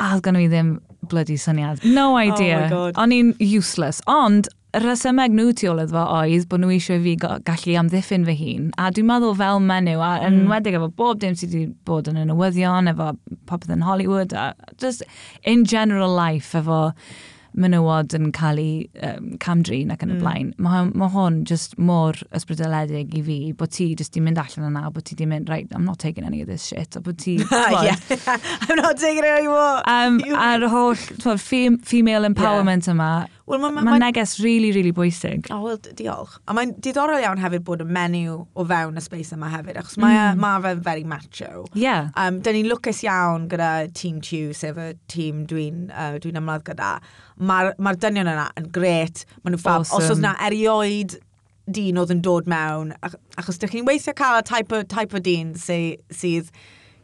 A 0.00 0.14
oedd 0.14 0.24
gan 0.24 0.40
i 0.40 0.48
ddim 0.48 0.78
bloody 1.12 1.36
syniad. 1.40 1.84
No 1.84 2.12
oh 2.14 2.20
idea. 2.20 2.64
Oh 2.72 2.88
O'n 3.00 3.12
i'n 3.12 3.36
useless. 3.44 4.00
Ond 4.08 4.48
y 4.72 4.80
rhesymeg 4.80 5.34
nhw 5.36 5.52
tu 5.52 5.68
ôl 5.68 5.82
iddo 5.82 5.98
fo 5.98 6.02
oedd 6.16 6.46
bod 6.48 6.62
nhw 6.62 6.70
eisiau 6.72 7.00
fi 7.04 7.12
gallu 7.20 7.74
amddiffyn 7.76 8.24
fy 8.24 8.36
hun. 8.38 8.70
A 8.80 8.88
dwi'n 8.94 9.08
meddwl 9.10 9.34
fel 9.36 9.60
menyw, 9.60 10.00
a 10.00 10.12
yn 10.24 10.38
mm. 10.38 10.52
wedig 10.52 10.78
efo 10.78 10.88
bob 10.96 11.20
dim 11.20 11.36
sydd 11.36 11.52
wedi 11.52 11.74
bod 11.88 12.08
yn 12.08 12.22
y 12.22 12.24
newyddion, 12.30 12.88
efo 12.94 13.10
popeth 13.50 13.74
yn 13.74 13.84
Hollywood, 13.84 14.32
a 14.32 14.54
just 14.80 15.04
in 15.44 15.66
general 15.68 16.16
life, 16.16 16.56
efo 16.56 16.80
menywod 17.58 18.14
yn 18.16 18.30
cael 18.34 18.60
ei 18.62 18.74
um, 19.06 19.32
camdrin 19.42 19.92
ac 19.92 20.04
yn 20.04 20.14
y 20.14 20.16
mm. 20.16 20.22
blaen. 20.22 20.52
Mae 20.62 20.88
ma 20.98 21.08
hwn 21.12 21.42
just 21.48 21.76
mor 21.78 22.18
ysbrydoledig 22.36 23.12
i 23.18 23.24
fi, 23.26 23.38
bod 23.58 23.74
ti 23.76 23.90
just 23.98 24.14
di 24.16 24.22
mynd 24.24 24.40
allan 24.40 24.70
yna, 24.70 24.86
bod 24.94 25.06
ti 25.08 25.18
di 25.18 25.28
mynd, 25.28 25.52
right, 25.52 25.68
I'm 25.72 25.84
not 25.84 25.98
taking 25.98 26.24
any 26.24 26.42
of 26.42 26.48
this 26.48 26.66
shit, 26.70 26.96
a 26.96 27.00
bod 27.00 27.18
ti... 27.18 27.38
yeah, 27.52 27.96
I'm 28.68 28.76
not 28.76 28.98
taking 28.98 29.24
any 29.24 29.48
more. 29.48 29.82
Um, 29.88 30.20
you... 30.24 30.36
A'r 30.36 30.68
holl 30.72 30.96
twod, 30.96 31.40
fem 31.40 31.78
female 31.78 32.28
empowerment 32.28 32.88
yeah. 32.88 32.94
yma, 32.94 33.12
Wel, 33.44 33.58
mae 33.58 33.72
ma, 33.74 33.82
ma, 33.82 33.90
ma 33.90 33.98
neges 33.98 34.36
rili, 34.38 34.68
really, 34.68 34.72
really 34.72 34.92
bwysig. 34.92 35.48
O, 35.50 35.56
oh, 35.56 35.62
wel, 35.66 35.78
diolch. 35.98 36.36
A 36.46 36.54
mae'n 36.54 36.76
diddorol 36.84 37.24
iawn 37.24 37.40
hefyd 37.42 37.64
bod 37.66 37.82
y 37.82 37.86
menu 37.90 38.36
o 38.54 38.66
fewn 38.70 38.96
y 38.96 39.02
space 39.02 39.34
yma 39.34 39.50
hefyd, 39.50 39.80
achos 39.80 39.98
mae 40.00 40.14
e 40.14 40.20
mm. 40.20 40.40
mae 40.40 40.62
fe'n 40.62 40.84
very 40.86 41.02
macho. 41.08 41.64
Yeah. 41.74 42.12
Um, 42.14 42.38
da 42.44 42.54
ni'n 42.54 42.70
lwcus 42.70 43.02
iawn 43.04 43.48
gyda 43.50 43.72
Team 43.98 44.22
Tew, 44.22 44.54
sef 44.56 44.78
y 44.78 44.92
tîm 45.10 45.42
dwi'n 45.50 45.88
uh, 45.90 46.14
dwi 46.22 46.32
ymladd 46.38 46.64
gyda 46.70 46.94
mae'r 47.42 47.74
ma 47.82 47.94
dynion 47.98 48.30
yna 48.32 48.48
yn 48.60 48.68
gret, 48.74 49.24
maen 49.42 49.56
nhw'n 49.56 49.62
fab. 49.62 49.84
Awesome. 49.84 50.02
Os 50.02 50.12
oedd 50.14 50.22
na 50.24 50.34
erioed 50.46 51.18
dyn 51.72 51.98
oedd 52.00 52.12
yn 52.14 52.22
dod 52.24 52.48
mewn, 52.50 52.92
ach, 53.06 53.16
achos 53.40 53.60
dych 53.62 53.74
chi'n 53.74 53.86
weithio 53.86 54.14
cael 54.18 54.40
y 54.40 54.46
type 54.46 54.76
o, 54.76 54.82
type 54.88 55.16
o 55.16 55.22
dyn 55.22 55.52
sy, 55.58 55.96
sydd, 56.14 56.50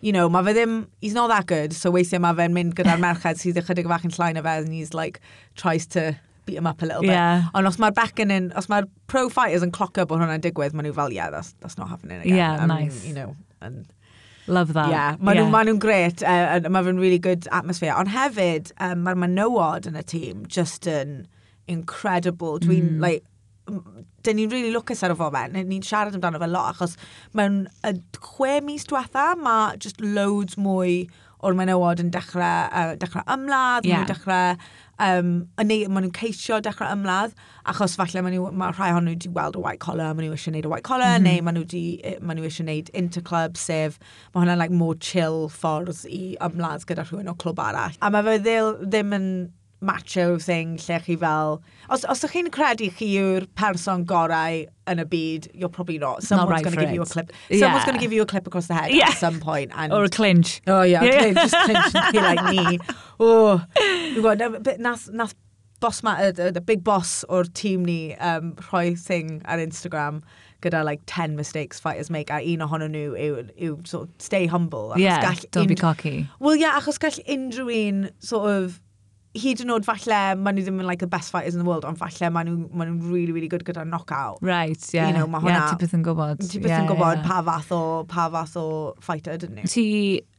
you 0.03 0.12
know, 0.14 0.29
mae 0.31 0.46
fe 0.46 0.55
ddim, 0.57 0.79
he's 1.03 1.14
not 1.14 1.31
that 1.33 1.46
good, 1.51 1.74
so 1.74 1.92
weithiau 1.94 2.22
mae 2.22 2.37
fe'n 2.38 2.57
mynd 2.57 2.74
gyda'r 2.79 3.03
merched 3.07 3.42
sydd 3.42 3.61
ychydig 3.62 3.90
fach 3.90 4.07
yn 4.07 4.14
llain 4.16 4.40
o 4.40 4.44
fe, 4.46 4.57
and 4.64 4.74
he's 4.74 4.94
like, 4.94 5.20
tries 5.59 5.87
to 5.94 6.11
beat 6.48 6.59
him 6.59 6.66
up 6.66 6.83
a 6.83 6.87
little 6.87 7.03
bit. 7.03 7.14
Yeah. 7.14 7.51
Ond 7.55 7.70
os 7.70 7.79
mae'r 7.83 7.94
becyn 7.96 8.35
yn, 8.35 8.51
os 8.59 8.70
mae'r 8.72 8.88
pro 9.11 9.29
fighters 9.33 9.66
yn 9.66 9.74
clocio 9.74 10.07
bod 10.09 10.22
hwnna'n 10.22 10.42
digwydd, 10.44 10.74
maen 10.74 10.88
nhw 10.88 10.96
fel, 10.96 11.14
yeah, 11.14 11.31
that's, 11.35 11.55
that's 11.61 11.79
not 11.79 11.90
happening 11.92 12.22
again. 12.22 12.37
Yeah, 12.40 12.59
and, 12.59 12.72
nice. 12.72 13.05
You 13.07 13.14
know, 13.14 13.37
and 13.61 13.87
Love 14.48 14.72
that. 14.72 14.88
Yeah, 14.90 15.16
maen 15.20 15.37
yeah. 15.37 15.44
nhw'n 15.44 15.52
ma 15.52 15.62
nhw 15.66 15.78
gret, 15.82 16.22
uh, 16.24 16.58
mae 16.72 16.87
fe'n 16.87 17.00
really 17.00 17.20
good 17.22 17.48
atmosphere. 17.52 17.94
Ond 18.00 18.11
hefyd, 18.14 18.72
um, 18.84 19.04
mae'r 19.06 19.20
menywod 19.26 19.88
yn 19.90 19.98
y 20.00 20.04
tîm 20.08 20.46
just 20.48 20.88
yn 20.90 21.20
incredible. 21.68 22.56
Dwi'n, 22.64 22.94
mm. 22.96 23.04
like, 23.04 23.26
dyn 24.24 24.38
ni'n 24.40 24.50
really 24.52 24.72
lwcus 24.72 25.04
ar 25.04 25.12
y 25.12 25.18
foment, 25.18 25.56
ni'n 25.56 25.84
siarad 25.84 26.16
amdano 26.16 26.40
fe 26.40 26.48
lot, 26.48 26.74
achos 26.74 26.96
mewn 27.37 27.66
y 27.84 27.94
chwe 28.24 28.58
mis 28.64 28.88
diwetha, 28.88 29.30
mae 29.40 29.76
just 29.84 30.00
loads 30.00 30.56
mwy 30.61 31.02
o'r 31.44 31.54
menywod 31.54 32.00
yn 32.02 32.11
dechrau, 32.14 32.68
uh, 32.72 32.94
dechrau 32.98 33.26
ymladd, 33.30 33.87
yeah. 33.87 34.00
nhw'n 34.00 34.11
dechrau 34.11 34.56
Um, 34.98 35.28
yn 35.62 35.68
neu, 35.70 35.84
maen 35.87 36.08
nhw'n 36.08 36.14
ceisio 36.16 36.58
dechrau 36.64 36.90
ymladd, 36.90 37.37
achos 37.70 37.94
falle 37.98 38.22
maen 38.24 38.34
nhw, 38.34 38.48
mae 38.50 38.74
rhai 38.74 38.88
ohonyn 38.90 39.12
nhw 39.12 39.14
wedi 39.14 39.30
weld 39.37 39.58
y 39.58 39.62
white 39.62 39.82
collar, 39.84 40.11
maen 40.11 40.26
nhw 40.26 40.34
eisiau 40.34 40.50
gwneud 40.50 40.66
y 40.66 40.72
white 40.72 40.87
collar, 40.88 41.12
mm 41.12 41.26
-hmm. 41.26 41.37
neu 41.38 41.44
maen 41.46 41.58
nhw, 41.61 41.66
di, 41.70 41.82
maen 42.18 42.40
nhw 42.40 42.48
eisiau 42.48 42.66
gwneud 42.66 42.90
interclub, 43.02 43.61
sef 43.61 44.00
mae 44.34 44.42
hwnna'n 44.42 44.58
like, 44.58 44.74
more 44.74 44.98
chill 44.98 45.46
ffordd 45.54 46.02
i 46.11 46.34
ymladd 46.48 46.88
gyda 46.90 47.06
rhywun 47.06 47.30
o 47.30 47.37
clwb 47.38 47.62
arall. 47.62 47.94
A 48.02 48.11
mae 48.11 48.26
fe 48.26 48.38
ddil, 48.42 48.74
ddim 48.82 49.14
yn 49.14 49.30
macho 49.80 50.38
thing 50.38 50.76
lle 50.76 50.98
chi 51.00 51.16
fel... 51.16 51.60
Os, 51.88 52.04
os 52.04 52.22
ydych 52.24 52.34
chi'n 52.34 52.50
credu 52.54 52.90
chi 52.94 53.08
yw'r 53.14 53.46
person 53.58 54.04
gorau 54.08 54.64
yn 54.88 55.02
y 55.02 55.06
byd, 55.12 55.48
you're 55.54 55.72
probably 55.72 55.98
not. 55.98 56.22
Someone's 56.22 56.50
right 56.50 56.64
going 56.64 56.76
to 56.76 56.84
give 56.84 56.94
you 56.94 57.02
a 57.02 57.06
clip. 57.06 57.32
Yeah. 57.48 57.60
Someone's 57.60 57.84
going 57.84 57.98
to 57.98 58.02
give 58.02 58.12
you 58.12 58.22
a 58.22 58.26
clip 58.26 58.46
across 58.46 58.66
the 58.66 58.74
head 58.74 58.92
yeah. 58.92 59.10
at 59.10 59.18
some 59.18 59.40
point. 59.40 59.72
And, 59.74 59.92
or 59.92 60.04
a 60.04 60.08
clinch. 60.08 60.60
Oh 60.66 60.82
yeah, 60.82 61.02
yeah. 61.02 61.18
clinch, 61.18 61.38
just 61.38 61.56
clinch 61.64 61.94
and 61.94 62.12
be 62.12 62.20
like 62.20 62.44
me. 62.44 62.78
Oh, 63.20 63.60
you 64.14 64.22
got, 64.22 64.38
no, 64.38 64.60
but 64.60 64.78
nath, 64.78 65.08
nath 65.10 65.34
boss 65.80 66.04
ma, 66.04 66.12
uh, 66.12 66.30
the 66.30 66.60
big 66.60 66.84
boss 66.84 67.24
o'r 67.28 67.44
tîm 67.44 67.84
ni 67.84 68.14
um, 68.16 68.52
rhoi 68.68 68.96
thing 68.98 69.42
ar 69.44 69.58
Instagram 69.58 70.20
gyda 70.62 70.84
like 70.84 71.00
10 71.06 71.36
mistakes 71.36 71.78
fighters 71.80 72.10
make 72.10 72.30
a 72.30 72.38
un 72.52 72.64
ohonyn 72.66 72.94
nhw 72.94 73.14
yw, 73.14 73.44
yw 73.56 73.86
sort 73.86 74.08
of 74.08 74.14
stay 74.18 74.46
humble. 74.46 74.92
Yeah, 74.96 75.34
don't 75.50 75.68
be 75.68 75.74
cocky. 75.74 76.28
Well 76.40 76.56
yeah, 76.56 76.78
achos 76.80 76.98
gall 76.98 77.18
unrhyw 77.36 77.72
un 77.88 78.10
sort 78.18 78.50
of 78.50 78.80
hyd 79.40 79.62
yn 79.64 79.72
oed 79.74 79.87
falle, 79.87 80.18
maen 80.38 80.57
nhw 80.59 80.64
ddim 80.66 80.81
yn 80.83 80.88
like 80.88 81.03
the 81.03 81.09
best 81.11 81.33
fighters 81.35 81.57
in 81.57 81.62
the 81.62 81.68
world, 81.68 81.87
ond 81.88 81.98
falle 82.01 82.31
maen 82.35 82.51
nhw'n 82.51 82.66
ma 82.72 82.87
nhw 82.88 83.12
really, 83.12 83.35
really 83.37 83.48
good 83.53 83.64
gyda 83.66 83.85
knockout. 83.87 84.42
Right, 84.44 84.83
yeah. 84.94 85.09
You 85.09 85.16
know, 85.16 85.29
mae 85.31 85.44
hwnna... 85.44 85.62
Yeah, 85.62 85.70
ti 85.72 85.85
byth 85.85 85.96
yn 85.98 86.05
gwybod. 86.07 86.42
Ti 86.44 86.62
byth 86.64 86.77
yn 86.81 86.90
gwybod 86.90 87.22
pa 87.29 87.40
fath 87.46 87.72
o, 87.77 87.81
pa 88.11 88.29
fath 88.35 88.59
o 88.61 88.66
fighter, 89.05 89.38
dyn 89.40 89.57
nhw. 89.59 89.70
Ti 89.72 89.87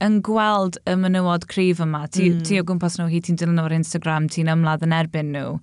yn 0.05 0.19
gweld 0.25 0.79
y 0.89 0.97
menywod 0.99 1.49
cryf 1.51 1.81
yma, 1.85 2.05
ti, 2.11 2.29
mm. 2.33 2.45
ti 2.47 2.61
o 2.61 2.67
gwmpas 2.67 2.99
nhw, 2.99 3.09
hi 3.13 3.23
ti'n 3.25 3.39
dilyn 3.41 3.63
o'r 3.63 3.75
Instagram, 3.79 4.29
ti'n 4.31 4.51
ymladd 4.55 4.85
yn 4.87 4.95
erbyn 4.99 5.33
nhw. 5.35 5.57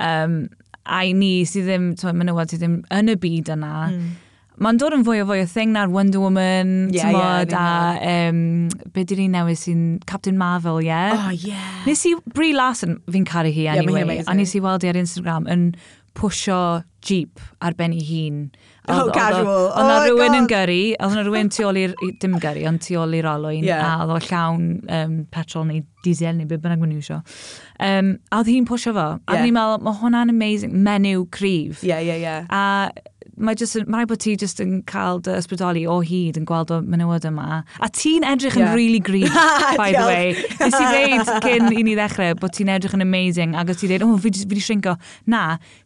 Um, 0.00 0.40
a 0.86 1.04
i 1.06 1.14
ni 1.14 1.44
sydd 1.48 1.68
ddim, 1.68 1.92
menywod 2.22 2.52
sydd 2.52 2.64
ddim 2.64 2.82
yn 2.96 3.14
y 3.14 3.20
byd 3.20 3.54
yna, 3.58 3.76
mm 3.92 4.10
Mae'n 4.60 4.76
dod 4.76 4.92
yn 4.92 5.04
fwy 5.06 5.22
o 5.22 5.26
fwy 5.28 5.40
o 5.40 5.46
thing 5.48 5.70
na'r 5.72 5.88
Wonder 5.88 6.20
Woman, 6.20 6.90
yeah, 6.92 7.14
mod, 7.14 7.54
yeah, 7.54 7.96
a 7.96 8.28
um, 8.28 8.68
be 8.92 9.06
di'r 9.08 9.22
un 9.24 9.32
newydd 9.38 9.56
sy'n 9.56 9.84
Captain 10.10 10.36
Marvel, 10.36 10.82
ie? 10.82 10.90
Yeah? 10.90 11.14
Oh, 11.16 11.30
yeah. 11.32 11.70
Nes 11.86 12.04
i, 12.04 12.12
Brie 12.36 12.52
Larson, 12.52 12.98
fi'n 13.08 13.24
caru 13.28 13.52
hi 13.54 13.70
anyway, 13.72 14.04
yeah, 14.18 14.28
a 14.28 14.36
nes 14.36 14.52
i 14.52 14.60
weld 14.60 14.84
i 14.84 14.90
ar 14.92 15.00
Instagram 15.00 15.48
yn 15.48 15.70
pwsio 16.18 16.58
jeep 17.06 17.40
ar 17.64 17.72
ben 17.78 17.94
ei 17.96 18.04
hun. 18.04 18.40
Oh, 18.90 19.06
oedd, 19.06 19.12
casual. 19.14 19.70
Oedd 19.70 19.88
na 19.88 19.94
oh, 19.94 20.04
rhywun 20.04 20.36
yn 20.42 20.48
gyrru, 20.50 20.80
oedd 20.98 21.14
na 21.16 21.22
rhywun 21.24 21.50
tu 21.54 21.64
ôl 21.64 21.78
i'r, 21.80 21.94
dim 22.20 22.34
gyrru, 22.42 22.64
ond 22.68 22.82
tu 22.84 22.96
ôl 23.00 23.14
i'r 23.16 23.28
olwyn, 23.30 23.64
yeah. 23.64 23.86
a 23.86 24.04
oedd 24.04 24.12
o 24.16 24.18
llawn 24.26 24.66
um, 24.92 25.14
petrol 25.32 25.64
neu 25.68 25.84
diesel 26.04 26.36
neu 26.36 26.48
beth 26.50 26.60
bynnag 26.64 26.82
mwyn 26.82 26.98
iwsio. 26.98 27.20
Um, 27.86 28.18
a 28.28 28.42
oedd 28.42 28.50
hi'n 28.52 28.68
pwysio 28.68 28.92
fo, 28.96 29.06
a 29.16 29.38
yeah. 29.38 29.46
ni'n 29.46 29.56
meddwl, 29.56 29.86
mae 29.86 30.00
hwnna'n 30.02 30.34
amazing, 30.34 30.74
menyw 30.84 31.24
cryf. 31.32 31.84
Yeah, 31.86 32.04
yeah, 32.04 32.20
yeah. 32.20 32.50
A 32.50 32.92
mae 33.40 33.56
just, 33.58 33.76
mae 33.90 34.06
bod 34.08 34.20
ti 34.22 34.34
just 34.40 34.60
yn 34.62 34.80
cael 34.88 35.20
dy 35.24 35.34
ysbrydoli 35.38 35.86
o 35.88 35.98
hyd 36.04 36.38
yn 36.40 36.46
gweld 36.48 36.72
o 36.74 36.80
menywod 36.84 37.26
yma. 37.28 37.62
A 37.80 37.90
ti'n 37.96 38.26
edrych 38.28 38.58
yn 38.58 38.66
yeah. 38.66 38.74
really 38.76 39.00
green, 39.00 39.30
by 39.80 39.90
the 39.96 40.04
way. 40.06 40.34
Nes 40.60 40.76
i 40.76 40.84
ddeud 40.94 41.32
cyn 41.44 41.70
i 41.72 41.84
ni 41.86 41.96
ddechrau 41.98 42.36
bod 42.40 42.54
ti'n 42.56 42.72
edrych 42.74 42.96
yn 42.96 43.04
amazing, 43.04 43.56
ac 43.58 43.72
oedd 43.72 43.80
ti'n 43.82 43.94
dweud, 43.94 44.06
o, 44.06 44.10
oh, 44.14 44.20
fi, 44.22 44.34
fi 44.42 44.50
di 44.52 44.64
shrinko. 44.64 44.96
Na, 45.30 45.44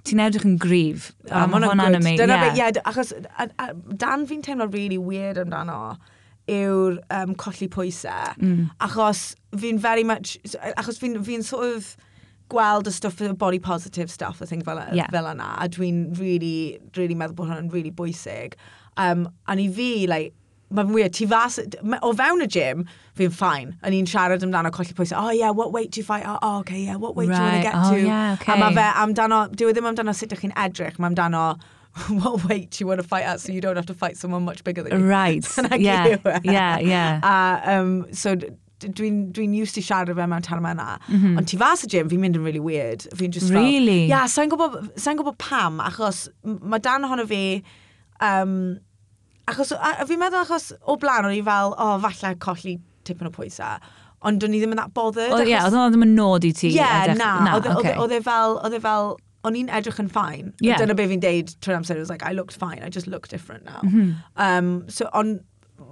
ti'n 0.08 0.24
edrych 0.24 0.48
yn 0.48 0.58
grif. 0.60 1.12
A 1.30 1.44
um, 1.44 1.54
mae 1.54 1.68
hwnna'n 1.68 2.00
amazing. 2.00 2.20
Dyna 2.22 2.40
yeah. 2.40 2.50
fe, 2.50 2.66
ie, 2.74 2.84
achos 2.90 3.14
a, 3.14 3.48
a, 3.62 3.70
dan 4.04 4.26
fi'n 4.30 4.42
teimlo 4.44 4.68
really 4.72 4.98
weird 4.98 5.40
amdano 5.42 5.96
yw'r 6.50 6.98
um, 7.14 7.36
colli 7.40 7.68
pwysau. 7.72 8.34
Mm. 8.40 8.66
Achos 8.84 9.30
fi'n 9.56 9.78
very 9.80 10.04
much, 10.04 10.36
achos 10.74 11.00
fi'n 11.00 11.22
fi 11.24 11.40
sort 11.42 11.70
of, 11.70 11.94
gweld 12.50 12.86
y 12.86 12.92
stuff, 12.92 13.20
y 13.20 13.32
body 13.32 13.58
positive 13.58 14.10
stuff, 14.10 14.42
I 14.42 14.46
think 14.46 14.64
fel, 14.64 14.82
yeah. 14.92 15.08
fel 15.10 15.24
yna. 15.24 15.54
A 15.62 15.68
dwi'n 15.68 16.18
really, 16.18 16.80
really 16.96 17.14
meddwl 17.14 17.36
bod 17.40 17.50
hwnna'n 17.50 17.72
really 17.72 17.90
bwysig. 17.90 18.54
Um, 18.96 19.28
a 19.46 19.56
ni 19.56 19.68
fi, 19.68 20.06
like, 20.06 20.34
mae'n 20.74 20.92
weird, 20.94 21.12
ti 21.14 21.26
fas, 21.26 21.58
o 22.02 22.12
fewn 22.16 22.42
y 22.42 22.48
gym, 22.50 22.84
fi'n 23.18 23.32
ffain. 23.34 23.74
A 23.82 23.92
ni'n 23.92 24.08
siarad 24.10 24.42
amdano 24.46 24.72
colli 24.74 24.96
pwysau, 24.96 25.20
oh 25.20 25.30
yeah, 25.30 25.50
what 25.50 25.72
weight 25.72 25.92
do 25.92 26.00
you 26.00 26.04
fight? 26.04 26.24
Oh, 26.26 26.38
oh 26.42 26.58
okay, 26.60 26.80
yeah, 26.80 26.96
what 26.96 27.16
weight 27.16 27.28
right. 27.28 27.36
do 27.36 27.42
you 27.42 27.50
want 27.50 27.62
to 27.62 27.70
get 27.70 27.74
oh, 27.76 27.94
to? 27.94 28.06
Yeah, 28.06 28.36
okay. 28.40 28.52
A 28.52 28.56
mae 28.58 28.74
fe 28.74 28.88
amdano, 29.04 29.44
dwi 29.54 29.70
e 29.70 29.76
ddim 29.76 29.88
amdano 29.92 30.14
sut 30.14 30.30
ydych 30.30 30.44
chi'n 30.44 30.56
edrych, 30.66 30.98
mae 30.98 31.12
amdano 31.12 31.46
what 32.24 32.48
weight 32.48 32.70
do 32.70 32.82
you 32.82 32.88
want 32.88 33.00
to 33.00 33.06
fight 33.06 33.24
at 33.24 33.40
so 33.40 33.52
you 33.52 33.60
don't 33.60 33.76
have 33.76 33.86
to 33.86 33.94
fight 33.94 34.16
someone 34.16 34.42
much 34.42 34.64
bigger 34.64 34.82
than 34.82 34.98
you. 34.98 35.06
Right, 35.06 35.46
yeah, 35.78 36.16
yeah, 36.42 36.78
yeah. 36.78 37.20
A, 37.22 37.76
um, 37.78 38.06
so 38.12 38.36
dwi'n 38.86 39.20
dwi 39.34 39.46
used 39.62 39.74
to 39.78 39.82
siarad 39.84 40.14
fe 40.14 40.26
mewn 40.30 40.44
terma 40.44 40.72
yna. 40.74 40.98
Mm 41.08 41.20
-hmm. 41.20 41.38
Ond 41.38 41.48
ti 41.50 41.56
fas 41.60 41.84
y 41.84 41.90
gym, 41.90 42.08
fi'n 42.12 42.20
mynd 42.20 42.38
yn 42.38 42.44
really 42.44 42.62
weird. 42.62 43.06
Fi'n 43.14 43.32
just 43.32 43.50
really? 43.50 43.62
fel... 43.62 43.72
Really? 43.72 44.06
Yeah, 44.08 44.26
sa'n 44.30 44.52
gwybod, 44.52 44.98
sa 45.00 45.14
gwybod 45.14 45.38
pam, 45.38 45.80
achos 45.80 46.28
mae 46.44 46.80
dan 46.80 47.04
ohono 47.04 47.26
fi... 47.26 47.62
Um, 48.22 48.78
achos, 49.50 49.72
a, 49.72 50.00
a 50.00 50.06
fi'n 50.08 50.20
meddwl 50.20 50.44
achos 50.44 50.72
o 50.80 50.96
blaen 50.96 51.28
o'n 51.28 51.36
i 51.36 51.42
fel, 51.44 51.74
o, 51.76 51.90
oh, 51.94 52.00
falle 52.00 52.34
colli 52.38 52.78
tipyn 53.04 53.28
o 53.28 53.34
pwysau. 53.34 53.92
Ond 54.24 54.44
o'n 54.44 54.54
i 54.56 54.60
ddim 54.62 54.72
yn 54.72 54.80
that 54.80 54.94
bothered. 54.96 55.32
O, 55.32 55.36
oh, 55.36 55.42
achos... 55.42 55.52
yeah, 55.52 55.66
oedd 55.66 55.76
o'n 55.76 55.92
ddim 55.92 56.06
yn 56.06 56.16
nod 56.16 56.44
i 56.48 56.52
ti. 56.56 56.72
Yeah, 56.72 57.04
edrych, 57.04 57.20
na. 57.20 57.32
na 57.44 57.54
oedd 57.58 57.68
e- 57.68 57.74
e- 57.74 57.78
okay. 57.82 57.96
o, 57.98 58.08
o, 58.08 58.12
e 58.12 58.20
fel, 58.24 58.58
oedd 58.64 58.78
e 58.78 58.80
fel, 58.80 59.16
o'n 59.44 59.58
i'n 59.58 59.68
edrych 59.68 60.00
yn 60.00 60.08
ffain. 60.12 60.52
Yeah. 60.64 60.80
Dyna 60.80 60.96
be 60.96 61.06
fi'n 61.10 61.22
deud 61.22 61.52
trwy'r 61.60 61.76
amser, 61.80 61.98
it 61.98 62.04
was 62.04 62.12
like, 62.12 62.24
I 62.24 62.32
looked 62.32 62.56
fine, 62.56 62.80
I 62.82 62.88
just 62.88 63.06
look 63.06 63.28
different 63.28 63.66
now. 63.68 63.82
Mm 63.82 63.92
-hmm. 63.92 64.14
um, 64.46 64.70
so, 64.88 65.10
on, 65.12 65.40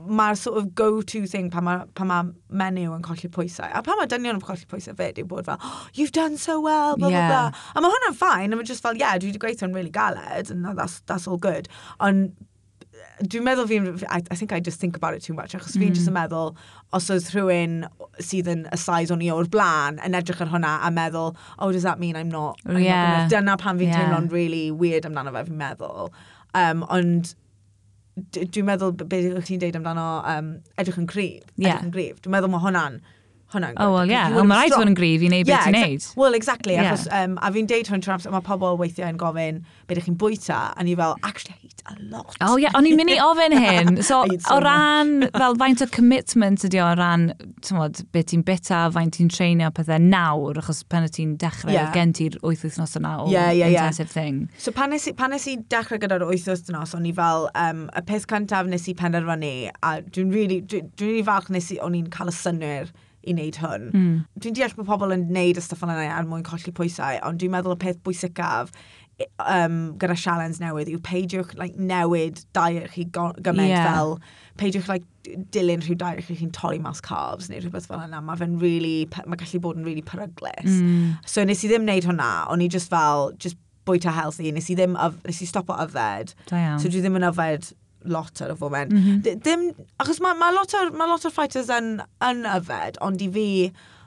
mae'r 0.06 0.36
sort 0.38 0.58
of 0.58 0.74
go-to 0.74 1.26
thing 1.26 1.50
pan 1.50 1.64
mae 1.66 1.86
pa 1.98 2.04
ma 2.08 2.22
menyw 2.62 2.94
yn 2.96 3.02
colli 3.06 3.30
pwysau. 3.32 3.68
A 3.72 3.82
pan 3.86 3.98
mae 4.00 4.10
dynion 4.10 4.38
yn 4.38 4.44
colli 4.44 4.68
pwysau 4.68 4.96
fyd 4.98 5.20
yw 5.22 5.28
bod 5.30 5.48
fel, 5.48 5.58
oh, 5.62 5.88
you've 5.94 6.12
done 6.12 6.36
so 6.36 6.60
well, 6.60 6.96
blah, 6.96 7.08
yeah. 7.08 7.28
blah, 7.28 7.50
blah. 7.50 7.66
A 7.76 7.84
mae 7.84 7.96
hwnna'n 7.96 8.16
ffain, 8.18 8.52
a 8.52 8.58
mae 8.58 8.68
just 8.68 8.84
fel, 8.84 8.96
yeah, 8.98 9.18
dwi 9.18 9.32
wedi 9.32 9.42
gweithio'n 9.42 9.74
really 9.76 9.92
galed, 9.92 10.50
and 10.50 10.66
that's, 10.78 11.00
that's 11.06 11.28
all 11.28 11.38
good. 11.38 11.68
Ond 12.00 12.32
dwi'n 13.22 13.44
meddwl 13.46 13.68
fi'n, 13.70 13.88
I, 14.08 14.22
I 14.30 14.36
think 14.38 14.52
I 14.52 14.60
just 14.60 14.80
think 14.80 14.96
about 14.96 15.14
it 15.14 15.22
too 15.22 15.34
much, 15.34 15.52
achos 15.54 15.76
mm. 15.76 15.84
fi'n 15.84 15.94
just 15.94 16.10
yn 16.10 16.16
meddwl, 16.16 16.54
os 16.96 17.10
oedd 17.12 17.28
rhywun 17.34 17.82
sydd 18.22 18.50
yn 18.50 18.64
y 18.72 18.78
size 18.80 19.14
o'n 19.14 19.22
i 19.22 19.30
o'r 19.34 19.50
blaen 19.52 20.00
yn 20.06 20.16
edrych 20.18 20.42
ar 20.42 20.50
hwnna 20.52 20.78
a 20.86 20.90
meddwl, 20.94 21.36
oh, 21.58 21.70
does 21.70 21.86
that 21.86 22.00
mean 22.02 22.16
I'm 22.16 22.30
not, 22.32 22.58
I'm 22.66 22.80
yeah. 22.82 23.02
not 23.02 23.12
gonna, 23.12 23.30
dyna 23.36 23.56
pan 23.60 23.78
fi'n 23.78 23.92
yeah. 23.92 24.00
teimlo'n 24.00 24.32
really 24.32 24.70
weird 24.70 25.06
amdano 25.08 25.34
fe, 25.36 25.44
fi'n 25.50 25.60
meddwl. 25.60 26.10
Um, 26.58 26.82
ond 26.90 27.34
dwi'n 28.14 28.66
meddwl 28.68 28.92
beth 29.00 29.30
ydych 29.30 29.48
chi'n 29.48 29.60
deud 29.62 29.76
amdano 29.78 30.06
um, 30.28 30.54
edrych 30.80 31.00
yn 31.00 31.08
cryf. 31.08 31.44
Yeah. 31.56 31.78
Edrych 31.78 31.86
yn 31.86 31.94
gryf. 31.94 32.22
Dwi'n 32.24 32.36
meddwl 32.36 32.52
mae 32.52 32.64
hwnna'n 32.66 32.98
hwnna'n 33.54 33.74
gwybod. 33.76 33.86
Oh, 33.86 33.94
well, 33.94 34.10
yeah. 34.10 34.32
Ond 34.38 34.48
mae 34.50 34.62
rhaid 34.62 34.74
fod 34.76 34.90
yn 34.90 34.96
gryf 34.98 35.22
i 35.22 35.28
wneud 35.30 35.48
beth 35.48 35.66
ti'n 35.68 35.76
neud. 35.76 36.06
Well, 36.18 36.36
exactly. 36.38 36.76
Yeah. 36.76 36.92
Achos, 36.92 37.06
um, 37.14 37.38
a 37.42 37.50
fi'n 37.54 37.68
deud 37.70 37.90
hwn 37.92 38.04
amser, 38.14 38.32
mae 38.34 38.44
pobl 38.46 38.78
weithiau 38.80 39.10
yn 39.12 39.20
gofyn 39.20 39.62
beth 39.86 39.96
ydych 39.96 40.08
chi'n 40.08 40.18
bwyta, 40.20 40.60
a 40.76 40.84
ni 40.86 40.96
fel, 40.98 41.16
actually, 41.22 41.56
I 41.56 41.66
eat 41.66 41.82
a 41.86 41.96
lot. 42.12 42.36
Oh, 42.40 42.56
yeah. 42.60 42.74
O'n 42.78 42.88
i'n 42.88 42.98
mynd 42.98 43.12
i 43.12 43.18
ofyn 43.28 43.56
hyn. 43.56 44.02
So, 44.02 44.22
so 44.38 44.56
o 44.56 44.60
ran, 44.64 45.28
fel, 45.36 45.56
faint 45.60 45.84
o 45.84 45.88
commitment 45.92 46.66
ydi 46.68 46.80
o 46.82 46.88
ran, 46.98 47.30
tymod, 47.64 48.02
beth 48.14 48.30
ti'n 48.32 48.44
bita, 48.46 48.84
faint 48.94 49.16
ti'n 49.18 49.30
treinio 49.32 49.70
pethau 49.74 50.00
nawr, 50.02 50.60
achos 50.62 50.82
pan 50.88 51.06
y 51.08 51.12
ti'n 51.12 51.36
dechrau, 51.42 51.74
yeah. 51.74 51.92
gen 51.94 52.14
ti'r 52.16 52.38
wyth 52.42 52.64
wythnos 52.66 52.96
yna 53.00 53.14
o 53.22 53.30
yeah, 53.32 53.50
yeah, 53.50 53.70
intensive 53.72 54.10
thing. 54.10 54.48
So, 54.58 54.74
pan 54.74 54.94
nes, 54.94 55.08
pan 55.18 55.34
nes 55.34 55.46
i 55.50 55.58
dechrau 55.72 56.00
gyda'r 56.02 56.26
wyth 56.28 56.48
wythnos, 56.50 56.96
o'n 56.98 57.08
i 57.08 57.14
fel, 57.16 57.48
um, 57.58 57.86
y 57.92 58.04
peth 58.08 58.28
cyntaf 58.30 58.70
nes 58.70 58.88
i 58.90 58.96
penderfynu, 58.98 59.54
a 59.82 59.94
dwi'n 60.08 60.34
really, 60.34 60.60
dwi'n 60.62 60.92
dwi, 60.96 61.08
really 61.08 61.26
falch 61.26 61.50
nes 61.52 61.72
i, 61.74 61.80
o'n 61.82 61.98
i'n 61.98 62.10
cael 62.12 62.32
y 62.32 62.36
synwyr 62.36 62.92
i 63.22 63.34
wneud 63.34 63.60
hwn. 63.62 63.90
Mm. 63.92 64.16
Dwi'n 64.42 64.58
deall 64.58 64.74
bod 64.78 64.88
pobl 64.88 65.14
yn 65.14 65.28
wneud 65.30 65.60
y 65.60 65.64
stuff 65.64 65.84
yna 65.86 65.98
er 66.04 66.26
mwyn 66.28 66.44
colli 66.46 66.74
pwysau, 66.74 67.20
ond 67.26 67.42
dwi'n 67.42 67.54
meddwl 67.54 67.76
y 67.76 67.80
peth 67.84 68.02
bwysicaf 68.06 68.72
um, 69.38 69.78
gyda 70.00 70.16
sialens 70.18 70.60
newydd 70.62 70.90
yw 70.92 71.00
peidiwch 71.04 71.54
like, 71.58 71.76
newid 71.78 72.42
diet 72.56 72.92
chi 72.94 73.06
gymaint 73.12 73.70
yeah. 73.70 73.88
fel 73.88 74.16
peidiwch 74.60 74.88
like, 74.90 75.06
dilyn 75.54 75.84
rhyw 75.84 75.96
diet 76.00 76.24
chi 76.26 76.36
chi'n 76.38 76.52
torri 76.54 76.80
mas 76.82 77.02
carbs 77.04 77.50
neu 77.50 77.62
rhywbeth 77.62 77.88
fel 77.90 78.02
yna. 78.02 78.22
Mae 78.24 78.40
fe'n 78.40 78.58
really, 78.62 79.06
mae 79.26 79.40
gallu 79.40 79.62
bod 79.62 79.80
yn 79.80 79.86
really 79.88 80.04
peryglis. 80.06 80.72
Mm. 80.72 81.12
So 81.28 81.44
nes 81.46 81.62
i 81.62 81.70
ddim 81.70 81.86
wneud 81.86 82.08
hwnna, 82.08 82.32
o'n 82.52 82.64
i 82.64 82.70
just 82.72 82.90
fel, 82.92 83.30
just 83.42 83.60
bwyta 83.86 84.14
healthy, 84.14 84.52
nes 84.54 84.70
i 84.70 84.78
ddim, 84.78 84.96
nes 85.26 85.42
i 85.42 85.48
stopo 85.48 85.76
yfed. 85.84 86.34
Da 86.50 86.58
iawn. 86.58 86.82
So 86.82 86.90
dwi 86.90 87.02
ddim 87.02 87.18
yn 87.18 87.28
yfed 87.30 87.72
lot 88.04 88.42
ar 88.42 88.54
y 88.54 88.56
foment. 88.58 88.92
Mm 88.92 89.02
-hmm. 89.02 89.42
Dim, 89.42 89.68
achos 90.02 90.20
mae 90.20 90.34
ma 90.38 90.50
lot, 90.50 90.74
ar, 90.74 90.90
ma 90.90 91.06
lot 91.06 91.24
o'r 91.24 91.34
fighters 91.34 91.70
yn, 91.70 92.00
yn 92.22 92.46
yfed, 92.56 92.98
ond 93.00 93.22
i 93.22 93.28
fi, 93.32 93.48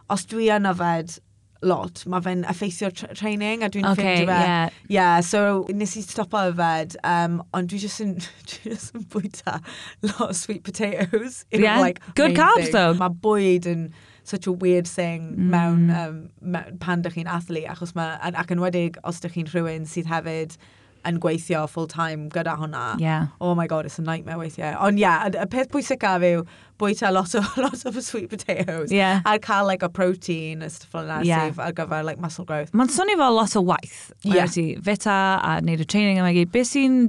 os 0.10 0.26
dwi 0.32 0.50
yn 0.54 0.70
yfed 0.70 1.20
lot, 1.66 2.04
mae 2.06 2.22
fe'n 2.22 2.44
effeithio 2.52 2.92
training 2.94 3.64
a 3.66 3.70
dwi'n 3.72 3.88
okay, 3.90 4.04
ffeindio 4.04 4.28
fe. 4.30 4.40
Yeah. 4.46 4.70
yeah. 4.90 5.20
so 5.22 5.66
nes 5.74 5.96
i 5.98 6.04
stopo 6.06 6.42
yfed, 6.52 6.98
um, 7.04 7.42
ond 7.54 7.72
dwi 7.72 7.80
just 7.82 8.04
yn, 8.04 8.16
dwi 8.52 8.74
just 8.74 8.96
yn 8.96 9.06
bwyta 9.14 9.60
lot 10.04 10.30
of 10.30 10.36
sweet 10.36 10.64
potatoes. 10.64 11.44
Yeah, 11.52 11.80
like, 11.80 12.02
good 12.16 12.36
carbs 12.38 12.72
though. 12.72 12.94
Mae 13.00 13.16
bwyd 13.24 13.70
yn 13.72 13.90
such 14.26 14.48
a 14.48 14.52
weird 14.52 14.88
thing 14.88 15.36
mm. 15.36 15.52
mewn 15.54 15.92
um, 15.94 16.80
pan 16.80 17.06
dych 17.06 17.18
chi'n 17.18 17.30
athlu, 17.30 17.66
achos 17.70 17.94
mae, 17.98 18.18
ac 18.34 18.54
yn 18.54 18.64
wedig 18.64 18.98
os 19.06 19.22
dych 19.24 19.38
chi'n 19.38 19.52
rhywun 19.54 19.86
sydd 19.90 20.10
hefyd 20.10 20.58
yn 21.06 21.20
gweithio 21.24 21.66
full 21.70 21.88
time 21.88 22.30
gyda 22.34 22.56
hwnna. 22.60 23.00
Yeah. 23.00 23.28
Oh 23.42 23.56
my 23.56 23.68
god, 23.68 23.86
it's 23.86 24.00
a 24.00 24.02
nightmare 24.02 24.38
weithiau. 24.38 24.76
Ond 24.82 25.00
ie, 25.00 25.06
yeah, 25.06 25.28
y 25.30 25.46
peth 25.52 25.70
pwysicaf 25.74 26.26
yw 26.26 26.46
bwyta 26.82 27.12
lot 27.14 27.36
o, 27.36 27.44
lot 27.62 27.86
of 27.86 28.02
sweet 28.04 28.30
potatoes. 28.30 28.92
Yeah. 28.92 29.22
A 29.26 29.38
cael 29.40 29.66
like, 29.66 29.84
a 29.84 29.90
protein 29.90 30.62
a 30.62 30.70
stuff 30.70 30.94
like 30.94 31.08
that 31.08 31.26
yeah. 31.26 31.50
sydd 31.50 31.62
ar 31.62 31.76
gyfer 31.78 32.04
like, 32.04 32.20
muscle 32.20 32.46
growth. 32.46 32.74
Mae'n 32.74 32.92
swnio 32.96 33.20
fel 33.22 33.38
lot 33.38 33.56
o 33.56 33.62
waith. 33.62 34.12
Yeah. 34.24 34.48
Ti 34.48 34.68
feta 34.86 35.20
a 35.42 35.60
wneud 35.62 35.86
y 35.86 35.88
training 35.88 36.22
yma 36.24 36.34
gyd. 36.36 36.52
Beth 36.56 36.72
sy'n... 36.74 37.00